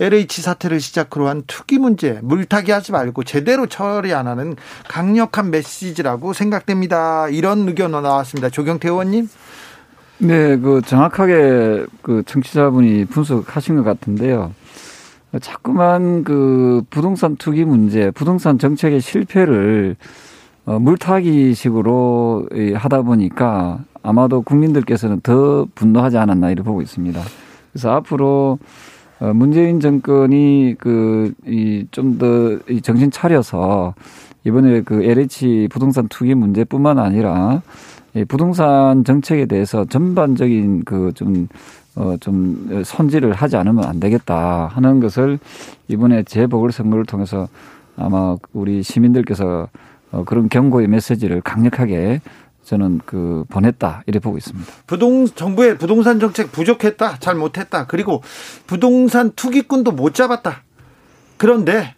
LH 0.00 0.42
사태를 0.42 0.80
시작으로 0.80 1.28
한 1.28 1.42
투기 1.46 1.78
문제 1.78 2.18
물타기 2.22 2.70
하지 2.70 2.92
말고 2.92 3.24
제대로 3.24 3.66
처리 3.66 4.14
안 4.14 4.26
하는 4.26 4.56
강력한 4.88 5.50
메시지라고 5.50 6.32
생각됩니다. 6.32 7.28
이런 7.28 7.68
의견 7.68 7.92
나왔습니다. 7.92 8.48
조경태 8.48 8.88
의원님. 8.88 9.28
네, 10.18 10.56
그 10.56 10.80
정확하게 10.84 11.86
그 12.02 12.22
청취자분이 12.26 13.06
분석하신 13.06 13.76
것 13.76 13.82
같은데요. 13.82 14.54
자꾸만 15.40 16.24
그 16.24 16.82
부동산 16.90 17.36
투기 17.36 17.64
문제, 17.64 18.10
부동산 18.10 18.58
정책의 18.58 19.00
실패를 19.00 19.96
어, 20.64 20.78
물타기식으로 20.78 22.48
하다 22.74 23.02
보니까 23.02 23.80
아마도 24.02 24.42
국민들께서는 24.42 25.20
더 25.22 25.66
분노하지 25.74 26.18
않았나 26.18 26.50
이렇게 26.50 26.64
보고 26.64 26.82
있습니다. 26.82 27.20
그래서 27.72 27.90
앞으로 27.90 28.58
어, 28.58 28.58
문재인 29.30 29.78
정권이 29.80 30.76
그, 30.78 31.32
이, 31.46 31.86
좀 31.90 32.18
더 32.18 32.58
이 32.68 32.80
정신 32.80 33.10
차려서 33.10 33.94
이번에 34.44 34.82
그 34.82 35.02
LH 35.02 35.68
부동산 35.70 36.08
투기 36.08 36.34
문제뿐만 36.34 36.98
아니라 36.98 37.62
이 38.14 38.24
부동산 38.24 39.04
정책에 39.04 39.46
대해서 39.46 39.84
전반적인 39.84 40.82
그 40.84 41.12
좀, 41.14 41.48
어, 41.94 42.16
좀 42.20 42.82
선지를 42.84 43.32
하지 43.32 43.56
않으면 43.56 43.84
안 43.84 44.00
되겠다 44.00 44.66
하는 44.66 45.00
것을 45.00 45.38
이번에 45.88 46.22
재보궐선거를 46.24 47.04
통해서 47.06 47.48
아마 47.96 48.36
우리 48.52 48.82
시민들께서 48.82 49.68
어, 50.10 50.24
그런 50.24 50.48
경고의 50.48 50.88
메시지를 50.88 51.40
강력하게 51.40 52.20
저는 52.64 53.00
그 53.04 53.44
보냈다 53.48 54.02
이래 54.06 54.18
보고 54.18 54.38
있습니다. 54.38 54.72
부동 54.86 55.26
정부의 55.26 55.78
부동산 55.78 56.20
정책 56.20 56.52
부족했다, 56.52 57.18
잘 57.18 57.34
못했다. 57.34 57.86
그리고 57.86 58.22
부동산 58.66 59.32
투기꾼도 59.32 59.92
못 59.92 60.14
잡았다. 60.14 60.62
그런데 61.36 61.94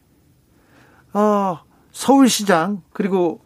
어, 1.12 1.60
서울시장 1.92 2.82
그리고 2.92 3.40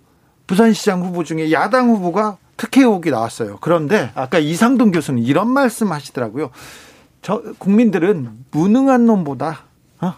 부산시장 0.46 1.02
후보 1.02 1.24
중에 1.24 1.52
야당 1.52 1.90
후보가 1.90 2.38
특혜 2.56 2.80
의혹이 2.80 3.10
나왔어요. 3.10 3.58
그런데 3.60 4.10
아까 4.14 4.38
이상동 4.38 4.90
교수는 4.90 5.22
이런 5.22 5.48
말씀 5.48 5.92
하시더라고요. 5.92 6.50
저 7.20 7.42
국민들은 7.58 8.46
무능한 8.50 9.06
놈보다 9.06 9.64
어? 10.00 10.14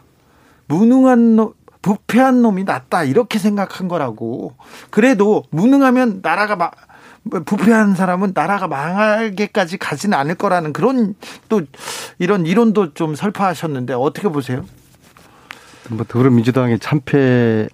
무능한 0.69 1.37
놈 1.37 1.55
부패한 1.83 2.43
놈이 2.43 2.65
낫다 2.65 3.05
이렇게 3.05 3.39
생각한 3.39 3.89
거라고. 3.89 4.55
그래도 4.91 5.45
무능하면 5.51 6.21
나라가 6.23 6.57
막 6.57 6.75
부패한 7.29 7.95
사람은 7.95 8.33
나라가 8.35 8.67
망하게까지 8.67 9.77
가지는 9.79 10.19
않을 10.19 10.37
거라는 10.37 10.73
그런 10.73 11.15
또 11.49 11.63
이런 12.19 12.47
이론도 12.47 12.95
좀 12.95 13.15
설파하셨는데 13.15 13.95
어떻게 13.95 14.29
보세요? 14.29 14.65
뭐 15.91 16.05
더불어민주당이 16.07 16.79
참패했는데 16.79 17.71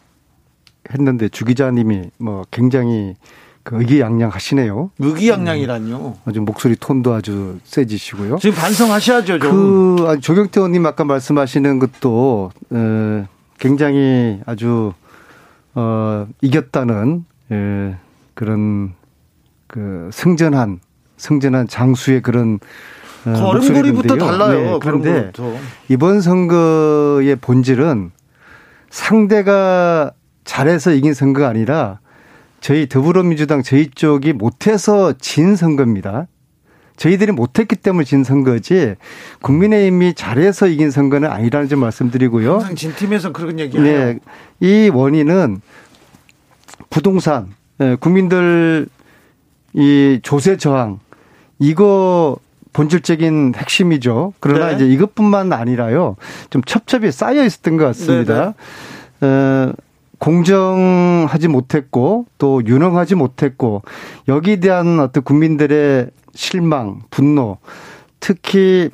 주 1.31 1.45
기자님이 1.45 2.11
뭐 2.19 2.45
굉장히 2.51 3.15
그 3.63 3.79
의기양양하시네요. 3.81 4.93
의기양양이란요. 4.99 6.19
아주 6.25 6.41
목소리 6.41 6.77
톤도 6.77 7.13
아주 7.15 7.59
세지시고요. 7.65 8.39
지금 8.39 8.57
반성하셔야죠. 8.57 9.39
좀. 9.41 9.97
그 9.97 10.21
조경태 10.21 10.61
의원님 10.61 10.87
아까 10.87 11.05
말씀하시는 11.05 11.79
것도 11.81 12.53
어, 12.71 13.27
굉장히 13.59 14.41
아주 14.47 14.93
어, 15.75 16.29
이겼다는 16.41 17.25
예, 17.51 17.97
그런 18.35 18.95
그 19.67 20.11
승전한 20.13 20.81
승전한 21.17 21.69
장수의 21.69 22.23
그런 22.23 22.59
어, 23.25 23.33
걸음걸이부터 23.33 24.17
달라요. 24.17 24.73
네, 24.73 24.79
그런데 24.81 25.33
이번 25.89 26.21
선거의 26.21 27.37
본질은 27.37 28.13
상대가 28.91 30.13
잘해서 30.45 30.93
이긴 30.93 31.13
선거가 31.13 31.49
아니라 31.49 31.99
저희 32.61 32.89
더불어민주당 32.89 33.63
저희 33.63 33.91
쪽이 33.91 34.33
못해서 34.33 35.13
진 35.19 35.57
선거입니다. 35.57 36.29
저희들이 36.97 37.33
못했기 37.33 37.77
때문에 37.77 38.05
진 38.05 38.25
선거지 38.25 38.95
국민의힘이 39.43 40.15
잘해서 40.15 40.67
이긴 40.67 40.91
선거는 40.91 41.31
아니라는 41.31 41.69
점 41.69 41.81
말씀드리고요. 41.81 42.55
항상 42.55 42.75
진 42.75 42.95
팀에서 42.95 43.33
그런 43.33 43.59
얘기해요. 43.59 43.85
네, 43.85 44.19
이 44.61 44.91
원인은 44.93 45.61
부동산 46.89 47.49
네, 47.79 47.97
국민들 47.97 48.87
이 49.77 50.21
조세 50.23 50.57
저항 50.57 50.99
이거 51.59 52.37
본질적인 52.73 53.55
핵심이죠. 53.57 54.35
그러나 54.41 54.69
네. 54.69 54.75
이제 54.75 54.87
이것뿐만 54.87 55.53
아니라요. 55.53 56.17
좀 56.51 56.63
첩첩이 56.63 57.11
쌓여 57.13 57.45
있었던 57.45 57.77
것 57.77 57.85
같습니다. 57.87 58.55
네, 59.21 59.27
네. 59.27 59.27
어, 59.27 59.73
공정하지 60.19 61.49
못했고 61.49 62.27
또 62.39 62.63
유능하지 62.67 63.15
못했고 63.15 63.83
여기에 64.29 64.61
대한 64.61 65.01
어떤 65.01 65.23
국민들의 65.23 66.09
실망, 66.35 67.01
분노, 67.11 67.59
특히 68.21 68.91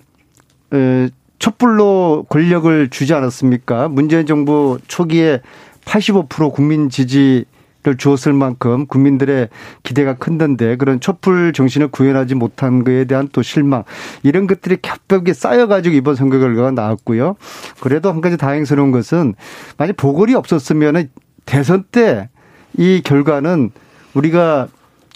에, 0.73 1.09
촛불로 1.39 2.25
권력을 2.29 2.89
주지 2.91 3.15
않았습니까? 3.15 3.89
문재인 3.89 4.27
정부 4.27 4.79
초기에 4.87 5.41
85% 5.85 6.53
국민 6.53 6.89
지지 6.89 7.45
를 7.85 7.97
주었을 7.97 8.33
만큼 8.33 8.87
국민들의 8.87 9.49
기대가 9.83 10.15
큰던데 10.15 10.77
그런 10.77 11.01
촛불 11.01 11.53
정신을 11.53 11.89
구현하지 11.89 12.37
못한 12.37 12.85
것에 12.85 13.07
대한 13.07 13.29
또 13.33 13.43
실망 13.43 13.83
이런 14.23 14.47
것들이 14.47 14.77
겹겹이 14.81 15.35
쌓여가지고 15.35 15.97
이번 15.97 16.15
선거 16.15 16.39
결과가 16.39 16.71
나왔고요. 16.71 17.35
그래도 17.81 18.13
한 18.13 18.21
가지 18.21 18.37
다행스러운 18.37 18.93
것은 18.93 19.35
만약 19.79 19.97
보궐이 19.97 20.35
없었으면 20.35 21.09
대선 21.45 21.83
때 21.91 22.29
이 22.77 23.03
결과는 23.05 23.71
우리가 24.15 24.69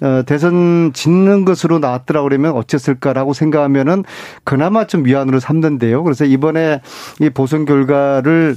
어, 0.02 0.22
대선 0.26 0.92
짓는 0.92 1.46
것으로 1.46 1.78
나왔더라 1.78 2.22
그러면 2.22 2.52
어쨌을까라고 2.52 3.32
생각하면은 3.32 4.04
그나마 4.44 4.86
좀 4.86 5.06
위안으로 5.06 5.40
삼는데요. 5.40 6.02
그래서 6.02 6.26
이번에 6.26 6.82
이 7.20 7.30
보선 7.30 7.64
결과를 7.64 8.56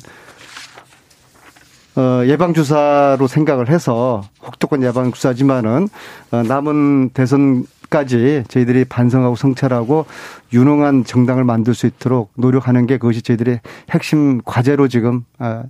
어, 1.99 2.25
예방주사로 2.25 3.27
생각을 3.27 3.67
해서 3.69 4.23
혹독한 4.41 4.81
예방주사지만은 4.83 5.89
어, 6.31 6.43
남은 6.43 7.09
대선 7.09 7.65
까지 7.89 8.43
저희들이 8.47 8.85
반성하고 8.85 9.35
성찰하고 9.35 10.05
유능한 10.53 11.03
정당을 11.03 11.43
만들 11.43 11.73
수 11.73 11.87
있도록 11.87 12.31
노력하는 12.35 12.85
게 12.85 12.97
그것이 12.97 13.23
저희들의 13.23 13.59
핵심 13.89 14.41
과제로 14.45 14.87
지금 14.87 15.25
아, 15.39 15.63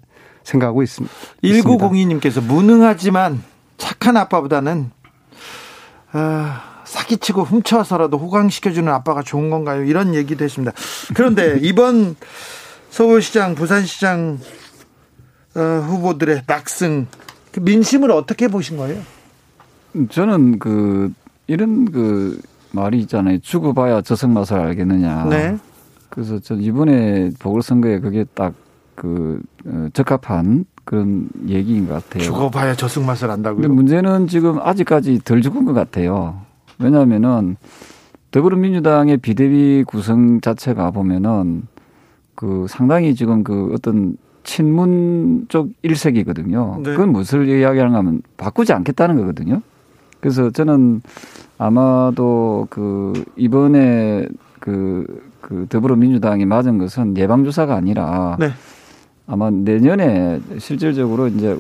생각하고 0.43 0.83
있습니다. 0.83 1.15
1902님께서 1.43 2.43
무능하지만 2.43 3.41
착한 3.77 4.17
아빠보다는 4.17 4.91
아, 6.11 6.61
사기치고 6.83 7.43
훔쳐서라도 7.43 8.17
호강시켜주는 8.17 8.91
아빠가 8.91 9.23
좋은 9.23 9.49
건가요? 9.49 9.83
이런 9.83 10.13
얘기도 10.13 10.43
했습니다. 10.43 10.73
그런데 11.15 11.57
이번 11.61 12.17
서울시장, 12.89 13.55
부산시장 13.55 14.39
어, 15.55 15.59
후보들의 15.87 16.43
낙승 16.45 17.07
그 17.51 17.59
민심을 17.59 18.11
어떻게 18.11 18.47
보신 18.47 18.77
거예요? 18.77 19.01
저는 20.09 20.59
그 20.59 21.11
이런 21.47 21.91
그 21.91 22.39
말이 22.71 22.99
있잖아요. 22.99 23.39
죽어봐야 23.39 24.01
저승 24.01 24.33
맛을 24.33 24.59
알겠느냐. 24.59 25.25
네. 25.25 25.57
그래서 26.09 26.39
전 26.39 26.61
이번에 26.61 27.31
보궐선거에 27.39 27.99
그게 27.99 28.25
딱그 28.35 29.41
어, 29.65 29.87
적합한 29.93 30.65
그런 30.85 31.29
얘기인 31.47 31.87
것 31.87 31.93
같아요. 31.93 32.23
죽어봐야 32.23 32.75
저승 32.75 33.05
맛을 33.05 33.29
안다고요? 33.31 33.61
근데 33.61 33.67
문제는 33.67 34.27
지금 34.27 34.59
아직까지 34.59 35.21
덜 35.23 35.41
죽은 35.41 35.65
것 35.65 35.73
같아요. 35.73 36.41
왜냐하면은 36.79 37.57
더불어민주당의 38.31 39.17
비대위 39.17 39.83
구성 39.85 40.39
자체가 40.41 40.91
보면은 40.91 41.63
그 42.35 42.67
상당히 42.69 43.15
지금 43.15 43.43
그 43.43 43.71
어떤 43.73 44.17
친문 44.43 45.45
쪽 45.49 45.69
일색이거든요. 45.81 46.81
네. 46.83 46.91
그건 46.91 47.11
무엇을 47.11 47.47
이야기하는가 47.47 47.97
하면 47.99 48.21
바꾸지 48.37 48.73
않겠다는 48.73 49.17
거거든요. 49.17 49.61
그래서 50.19 50.49
저는 50.51 51.01
아마도 51.57 52.67
그 52.69 53.13
이번에 53.35 54.27
그, 54.59 55.05
그 55.41 55.65
더불어민주당이 55.69 56.45
맞은 56.45 56.77
것은 56.77 57.17
예방주사가 57.17 57.75
아니라 57.75 58.37
네. 58.39 58.51
아마 59.27 59.49
내년에 59.49 60.39
실질적으로 60.57 61.27
이제 61.27 61.57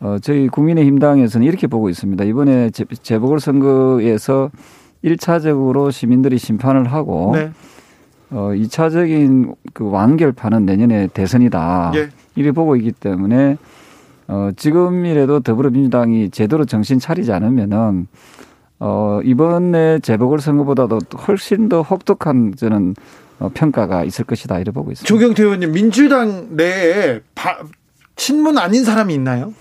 어, 0.00 0.18
저희 0.20 0.48
국민의힘당에서는 0.48 1.46
이렇게 1.46 1.66
보고 1.66 1.88
있습니다. 1.88 2.24
이번에 2.24 2.70
재보궐선거에서 2.70 4.50
1차적으로 5.04 5.90
시민들이 5.90 6.38
심판을 6.38 6.92
하고 6.92 7.32
네. 7.34 7.50
어, 8.32 8.50
2차적인 8.54 9.54
그 9.74 9.88
완결판은 9.88 10.64
내년에 10.64 11.08
대선이다. 11.08 11.92
예. 11.96 12.08
이렇게 12.34 12.52
보고 12.52 12.76
있기 12.76 12.92
때문에 12.92 13.58
어, 14.26 14.50
지금이라도 14.56 15.40
더불어민주당이 15.40 16.30
제대로 16.30 16.64
정신 16.64 16.98
차리지 16.98 17.30
않으면은 17.32 18.06
어, 18.78 19.20
이번에 19.22 19.98
재보궐선거보다도 20.00 20.98
훨씬 21.28 21.68
더 21.68 21.82
혹독한 21.82 22.54
저는 22.56 22.94
어, 23.38 23.50
평가가 23.52 24.04
있을 24.04 24.24
것이다 24.24 24.56
이렇게 24.56 24.70
보고 24.70 24.90
있습니다. 24.90 25.06
조경태 25.06 25.42
의원님 25.42 25.72
민주당 25.72 26.56
내에 26.56 27.20
바, 27.34 27.58
친문 28.16 28.56
아닌 28.56 28.84
사람이 28.84 29.12
있나요? 29.14 29.52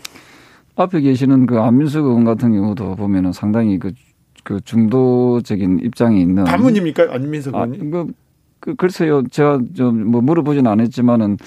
앞에 0.75 1.01
계시는 1.01 1.45
그 1.45 1.59
안민석 1.59 2.05
의원 2.05 2.23
같은 2.23 2.53
경우도 2.53 2.95
보면은 2.95 3.33
상당히 3.33 3.77
그, 3.77 3.91
그 4.43 4.61
중도적인 4.63 5.79
입장에 5.83 6.21
있는 6.21 6.45
반문입니까 6.45 7.07
안민석 7.11 7.53
아, 7.55 7.65
의원님? 7.65 7.93
아, 7.93 8.03
그, 8.03 8.13
그 8.61 8.75
글쎄요 8.75 9.23
제가 9.27 9.59
좀 9.75 10.05
뭐 10.05 10.21
물어보진 10.21 10.65
않았지만은 10.67 11.37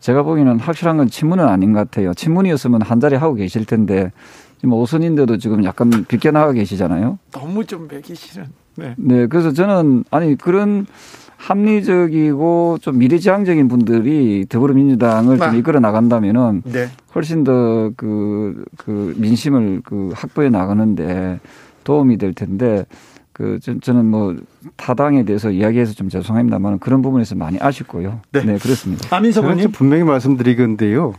제가 0.00 0.22
보기에는 0.22 0.60
확실한 0.60 0.96
건 0.98 1.08
친문은 1.08 1.44
아닌 1.46 1.72
것 1.72 1.80
같아요. 1.80 2.14
친문이었으면 2.14 2.82
한 2.82 3.00
자리 3.00 3.16
하고 3.16 3.34
계실 3.34 3.64
텐데 3.64 4.12
지금 4.58 4.74
오선인데도 4.74 5.38
지금 5.38 5.64
약간 5.64 5.90
비껴나가 6.06 6.52
계시잖아요. 6.52 7.18
너무 7.32 7.64
좀 7.64 7.88
매기 7.90 8.14
싫은. 8.14 8.46
네. 8.76 8.94
네. 8.96 9.26
그래서 9.26 9.52
저는 9.52 10.04
아니 10.10 10.36
그런 10.36 10.86
합리적이고 11.36 12.78
좀 12.80 12.98
미래지향적인 12.98 13.68
분들이 13.68 14.46
더불어민주당을 14.48 15.38
좀 15.38 15.48
아. 15.48 15.54
이끌어 15.54 15.80
나간다면은 15.80 16.62
네. 16.64 16.88
훨씬 17.14 17.44
더 17.44 17.90
그, 17.96 18.64
그 18.76 19.14
민심을 19.16 19.82
그 19.84 20.10
확보해 20.14 20.48
나가는데 20.50 21.40
도움이 21.84 22.18
될 22.18 22.34
텐데 22.34 22.86
그 23.38 23.60
저는 23.60 24.04
뭐 24.06 24.34
타당에 24.76 25.24
대해서 25.24 25.52
이야기해서 25.52 25.94
좀 25.94 26.08
죄송합니다만 26.08 26.80
그런 26.80 27.02
부분에서 27.02 27.36
많이 27.36 27.56
아쉽고요. 27.60 28.20
네, 28.32 28.44
네 28.44 28.58
그렇습니다. 28.58 29.16
아민석 29.16 29.44
의원님 29.44 29.70
분명히 29.70 30.02
말씀드리건데요. 30.02 31.14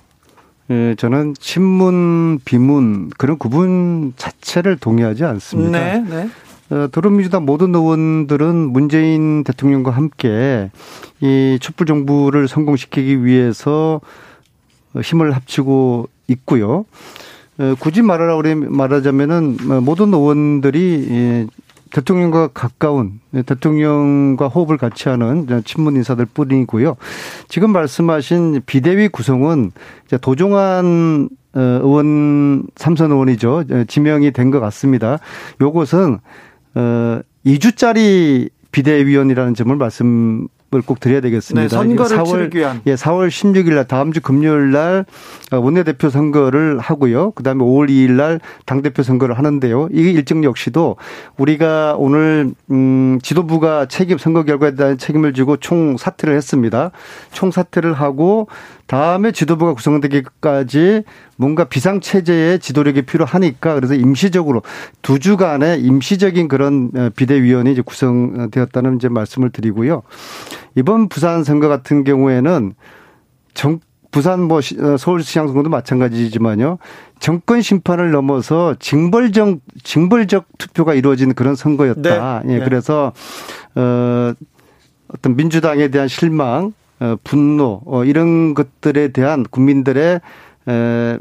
예, 0.69 0.95
저는 0.97 1.33
친문, 1.39 2.39
비문 2.43 3.09
그런 3.17 3.37
구분 3.37 4.11
자체를 4.17 4.75
동의하지 4.75 5.23
않습니다. 5.23 5.79
네, 5.79 5.99
네. 6.01 6.29
어, 6.75 6.89
더불어민주당 6.91 7.45
모든 7.45 7.73
의원들은 7.73 8.55
문재인 8.69 9.45
대통령과 9.45 9.91
함께 9.91 10.69
이 11.21 11.57
촛불 11.61 11.87
정부를 11.87 12.49
성공시키기 12.49 13.23
위해서 13.23 14.01
힘을 15.01 15.31
합치고 15.31 16.09
있고요. 16.27 16.83
어, 17.59 17.75
굳이 17.79 18.01
말하라 18.01 18.41
말하자면은 18.67 19.57
모든 19.83 20.13
의원들이 20.13 21.47
대통령과 21.91 22.49
가까운 22.49 23.19
네, 23.31 23.41
대통령과 23.41 24.47
호흡을 24.47 24.77
같이 24.77 25.09
하는 25.09 25.47
친문 25.65 25.95
인사들 25.95 26.25
뿐이고요. 26.33 26.95
지금 27.47 27.71
말씀하신 27.71 28.61
비대위 28.65 29.07
구성은 29.09 29.71
도종환 30.21 31.29
어, 31.53 31.59
의원 31.59 32.63
삼선 32.75 33.11
의원이죠. 33.11 33.63
지명이 33.87 34.31
된 34.31 34.51
것 34.51 34.59
같습니다. 34.59 35.17
요것은 35.61 36.19
어 36.75 37.21
2주짜리 37.45 38.49
비대위원이라는 38.71 39.55
점을 39.55 39.75
말씀 39.75 40.47
꼭 40.85 40.99
드려야 40.99 41.21
되겠습니다. 41.21 41.61
네, 41.61 41.67
선거를 41.67 42.17
4월, 42.17 42.53
위한. 42.53 42.81
예, 42.85 42.95
4월 42.95 43.27
16일 43.29 43.73
날 43.73 43.87
다음 43.87 44.11
주 44.11 44.21
금요일 44.21 44.71
날 44.71 45.05
어, 45.51 45.57
원내대표 45.57 46.09
선거를 46.09 46.79
하고요. 46.79 47.31
그다음에 47.31 47.63
5월 47.63 47.89
2일 47.89 48.11
날 48.11 48.39
당대표 48.65 49.01
선거를 49.03 49.37
하는데요. 49.37 49.89
이 49.91 49.99
일정 49.99 50.43
역시도 50.43 50.97
우리가 51.37 51.95
오늘 51.97 52.51
음 52.71 53.19
지도부가 53.23 53.87
책임 53.87 54.17
선거 54.17 54.43
결과에 54.43 54.75
대한 54.75 54.97
책임을 54.97 55.33
지고 55.33 55.57
총 55.57 55.97
사퇴를 55.97 56.35
했습니다. 56.35 56.91
총 57.31 57.51
사퇴를 57.51 57.93
하고 57.93 58.47
다음에 58.89 59.31
지도부가 59.31 59.75
구성되기까지 59.75 61.03
뭔가 61.37 61.65
비상 61.65 62.01
체제의 62.01 62.59
지도력이 62.59 63.03
필요하니까 63.03 63.75
그래서 63.75 63.93
임시적으로 63.93 64.63
두 65.03 65.19
주간의 65.19 65.81
임시적인 65.81 66.47
그런 66.47 66.89
어, 66.95 67.09
비대위원이 67.15 67.71
이제 67.71 67.81
구성되었다는 67.81 68.95
이제 68.95 69.07
말씀을 69.07 69.51
드리고요. 69.51 70.01
이번 70.75 71.09
부산 71.09 71.43
선거 71.43 71.67
같은 71.67 72.03
경우에는 72.03 72.73
정 73.53 73.79
부산 74.11 74.41
뭐 74.41 74.57
어, 74.57 74.97
서울시장 74.97 75.47
선거도 75.47 75.69
마찬가지지만요. 75.69 76.79
정권 77.19 77.61
심판을 77.61 78.11
넘어서 78.11 78.75
징벌적 78.79 79.59
징벌적 79.83 80.45
투표가 80.57 80.93
이루어진 80.93 81.33
그런 81.33 81.55
선거였다. 81.55 82.41
네. 82.45 82.53
예, 82.53 82.57
네. 82.59 82.63
그래서 82.63 83.13
어 83.75 84.33
어떤 85.13 85.35
민주당에 85.35 85.89
대한 85.89 86.07
실망 86.07 86.73
어, 86.99 87.15
분노 87.23 87.81
어, 87.85 88.03
이런 88.03 88.53
것들에 88.53 89.09
대한 89.09 89.43
국민들의 89.43 90.21
에, 90.67 91.17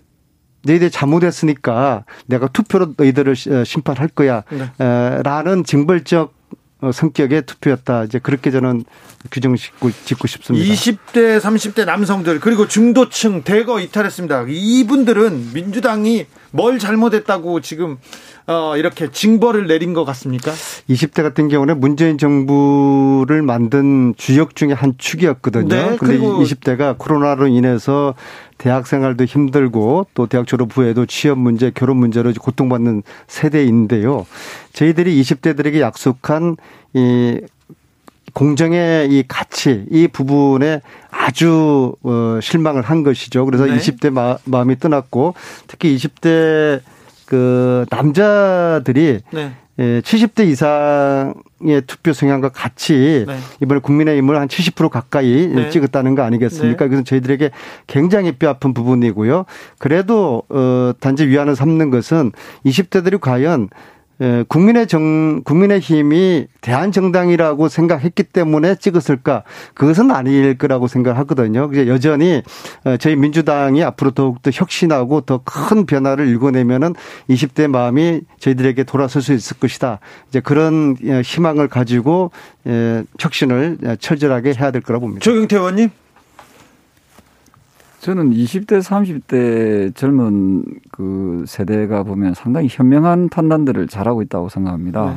너희들이 0.64 0.90
잘못했으니까 0.90 2.04
내가 2.26 2.48
투표로 2.48 2.94
너희들을 2.96 3.32
어, 3.50 3.64
심판할 3.64 4.08
거야. 4.08 4.42
네. 4.50 4.84
에, 4.84 5.22
라는 5.22 5.64
징벌적 5.64 6.34
어, 6.80 6.92
성격의 6.92 7.42
투표였다. 7.42 8.04
이제 8.04 8.18
그렇게 8.18 8.50
저는 8.50 8.84
규정 9.30 9.56
짓고, 9.56 9.90
짓고 10.04 10.26
싶습니다. 10.28 10.72
20대, 10.72 11.40
30대 11.40 11.84
남성들, 11.84 12.40
그리고 12.40 12.68
중도층 12.68 13.42
대거 13.42 13.80
이탈했습니다. 13.80 14.46
이분들은 14.48 15.52
민주당이 15.52 16.26
뭘 16.50 16.78
잘못했다고 16.78 17.60
지금 17.60 17.98
어, 18.46 18.76
이렇게 18.78 19.10
징벌을 19.10 19.66
내린 19.66 19.92
것 19.92 20.04
같습니까? 20.06 20.52
20대 20.88 21.22
같은 21.22 21.48
경우는 21.48 21.80
문재인 21.80 22.16
정부를 22.16 23.42
만든 23.42 24.14
주역 24.16 24.56
중에 24.56 24.72
한 24.72 24.94
축이었거든요. 24.96 25.68
네, 25.68 25.96
그리고 25.98 26.42
20대가 26.42 26.96
코로나로 26.96 27.48
인해서 27.48 28.14
대학 28.56 28.86
생활도 28.86 29.24
힘들고 29.24 30.06
또 30.14 30.26
대학 30.26 30.46
졸업 30.46 30.74
후에도 30.76 31.04
취업 31.04 31.38
문제, 31.38 31.70
결혼 31.70 31.98
문제로 31.98 32.32
고통받는 32.32 33.02
세대인데요. 33.26 34.26
저희들이 34.72 35.20
20대들에게 35.20 35.80
약속한 35.80 36.56
이 36.94 37.40
공정의 38.38 39.10
이 39.10 39.24
가치, 39.26 39.84
이 39.90 40.06
부분에 40.06 40.80
아주 41.10 41.96
어 42.04 42.38
실망을 42.40 42.82
한 42.82 43.02
것이죠. 43.02 43.44
그래서 43.44 43.66
네. 43.66 43.76
20대 43.76 44.10
마, 44.10 44.38
마음이 44.44 44.78
떠났고 44.78 45.34
특히 45.66 45.96
20대 45.96 46.80
그 47.26 47.84
남자들이 47.90 49.22
네. 49.32 49.52
70대 49.76 50.44
예, 50.44 50.50
이상의 50.50 51.82
투표 51.88 52.12
성향과 52.12 52.50
같이 52.50 53.24
네. 53.26 53.38
이번에 53.60 53.80
국민의힘을 53.80 54.38
한 54.38 54.46
70% 54.46 54.88
가까이 54.88 55.48
네. 55.48 55.70
찍었다는 55.70 56.14
거 56.14 56.22
아니겠습니까? 56.22 56.84
네. 56.84 56.88
그래서 56.88 57.02
저희들에게 57.02 57.50
굉장히 57.88 58.30
뼈 58.30 58.50
아픈 58.50 58.72
부분이고요. 58.72 59.46
그래도 59.78 60.44
어 60.48 60.92
단지 61.00 61.26
위안을 61.26 61.56
삼는 61.56 61.90
것은 61.90 62.30
20대들이 62.64 63.20
과연 63.20 63.68
예, 63.72 63.97
국민의 64.48 64.86
정, 64.86 65.42
국민의 65.44 65.80
힘이 65.80 66.46
대한정당이라고 66.60 67.68
생각했기 67.68 68.24
때문에 68.24 68.76
찍었을까? 68.76 69.44
그것은 69.74 70.10
아닐 70.10 70.56
거라고 70.58 70.88
생각하거든요. 70.88 71.70
여전히 71.86 72.42
어, 72.84 72.96
저희 72.96 73.16
민주당이 73.16 73.82
앞으로 73.84 74.12
더욱더 74.12 74.50
혁신하고 74.52 75.22
더 75.22 75.38
큰 75.44 75.86
변화를 75.86 76.28
일궈내면은 76.28 76.94
20대 77.30 77.68
마음이 77.68 78.20
저희들에게 78.38 78.84
돌아설 78.84 79.22
수 79.22 79.32
있을 79.32 79.58
것이다. 79.58 79.98
이제 80.28 80.40
그런 80.40 80.96
어, 81.06 81.20
희망을 81.24 81.68
가지고 81.68 82.30
예, 82.66 83.02
혁신을 83.18 83.78
철저하게 83.98 84.54
해야 84.58 84.70
될 84.70 84.82
거라고 84.82 85.06
봅니다. 85.06 85.24
조경태 85.24 85.56
의원님. 85.56 85.90
저는 88.08 88.30
20대, 88.30 88.80
30대 88.80 89.94
젊은 89.94 90.64
그 90.90 91.44
세대가 91.46 92.04
보면 92.04 92.32
상당히 92.32 92.66
현명한 92.70 93.28
판단들을 93.28 93.86
잘하고 93.86 94.22
있다고 94.22 94.48
생각합니다. 94.48 95.10
네. 95.10 95.16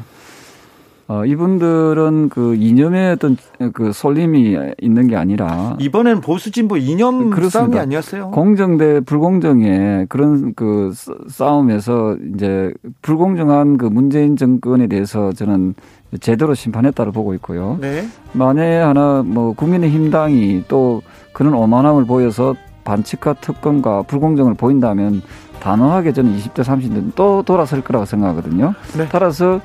어, 1.07 1.25
이분들은 1.25 2.27
그 2.27 2.53
이념의 2.55 3.13
어떤 3.13 3.37
그 3.71 3.93
설림이 3.93 4.57
있는 4.81 5.07
게 5.07 5.15
아니라 5.15 5.77
이번엔 5.79 6.19
보수 6.19 6.51
진보 6.51 6.75
이념 6.75 7.29
그렇습니다. 7.29 7.59
싸움이 7.59 7.79
아니었어요. 7.79 8.31
공정 8.31 8.75
대 8.75 8.99
불공정의 8.99 10.07
그런 10.09 10.53
그 10.53 10.91
싸움에서 11.29 12.17
이제 12.35 12.73
불공정한 13.01 13.77
그 13.77 13.85
문재인 13.85 14.35
정권에 14.35 14.87
대해서 14.87 15.31
저는 15.31 15.75
제대로 16.19 16.53
심판했다고 16.53 17.13
보고 17.13 17.33
있고요. 17.35 17.77
네. 17.79 18.05
만약에 18.33 18.79
하나 18.79 19.23
뭐 19.25 19.53
국민의힘당이 19.53 20.65
또 20.67 21.01
그런 21.31 21.53
오만함을 21.53 22.03
보여서 22.03 22.53
반칙과 22.83 23.33
특검과 23.35 24.03
불공정을 24.03 24.55
보인다면 24.55 25.21
단호하게 25.59 26.13
저는 26.13 26.37
20대 26.37 26.63
30대 26.63 27.11
또 27.15 27.43
돌아설 27.43 27.81
거라고 27.81 28.05
생각하거든요. 28.05 28.73
네. 28.97 29.07
따라서 29.11 29.61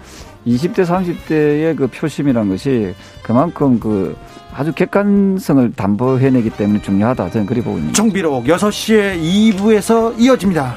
20대 0.47 0.85
30대의 0.85 1.77
그 1.77 1.89
표심이란 1.89 2.49
것이 2.49 2.95
그만큼 3.23 3.81
그 3.81 4.17
아주 4.55 4.73
객관성을 4.73 5.73
담보해내기 5.73 6.51
때문에 6.51 6.81
중요하다 6.81 7.31
저는 7.31 7.47
그리 7.47 7.61
보고 7.61 7.77
있습니다. 7.77 7.97
정비록 7.97 8.45
6시에 8.45 9.21
2부에서 9.21 10.19
이어집니다. 10.19 10.75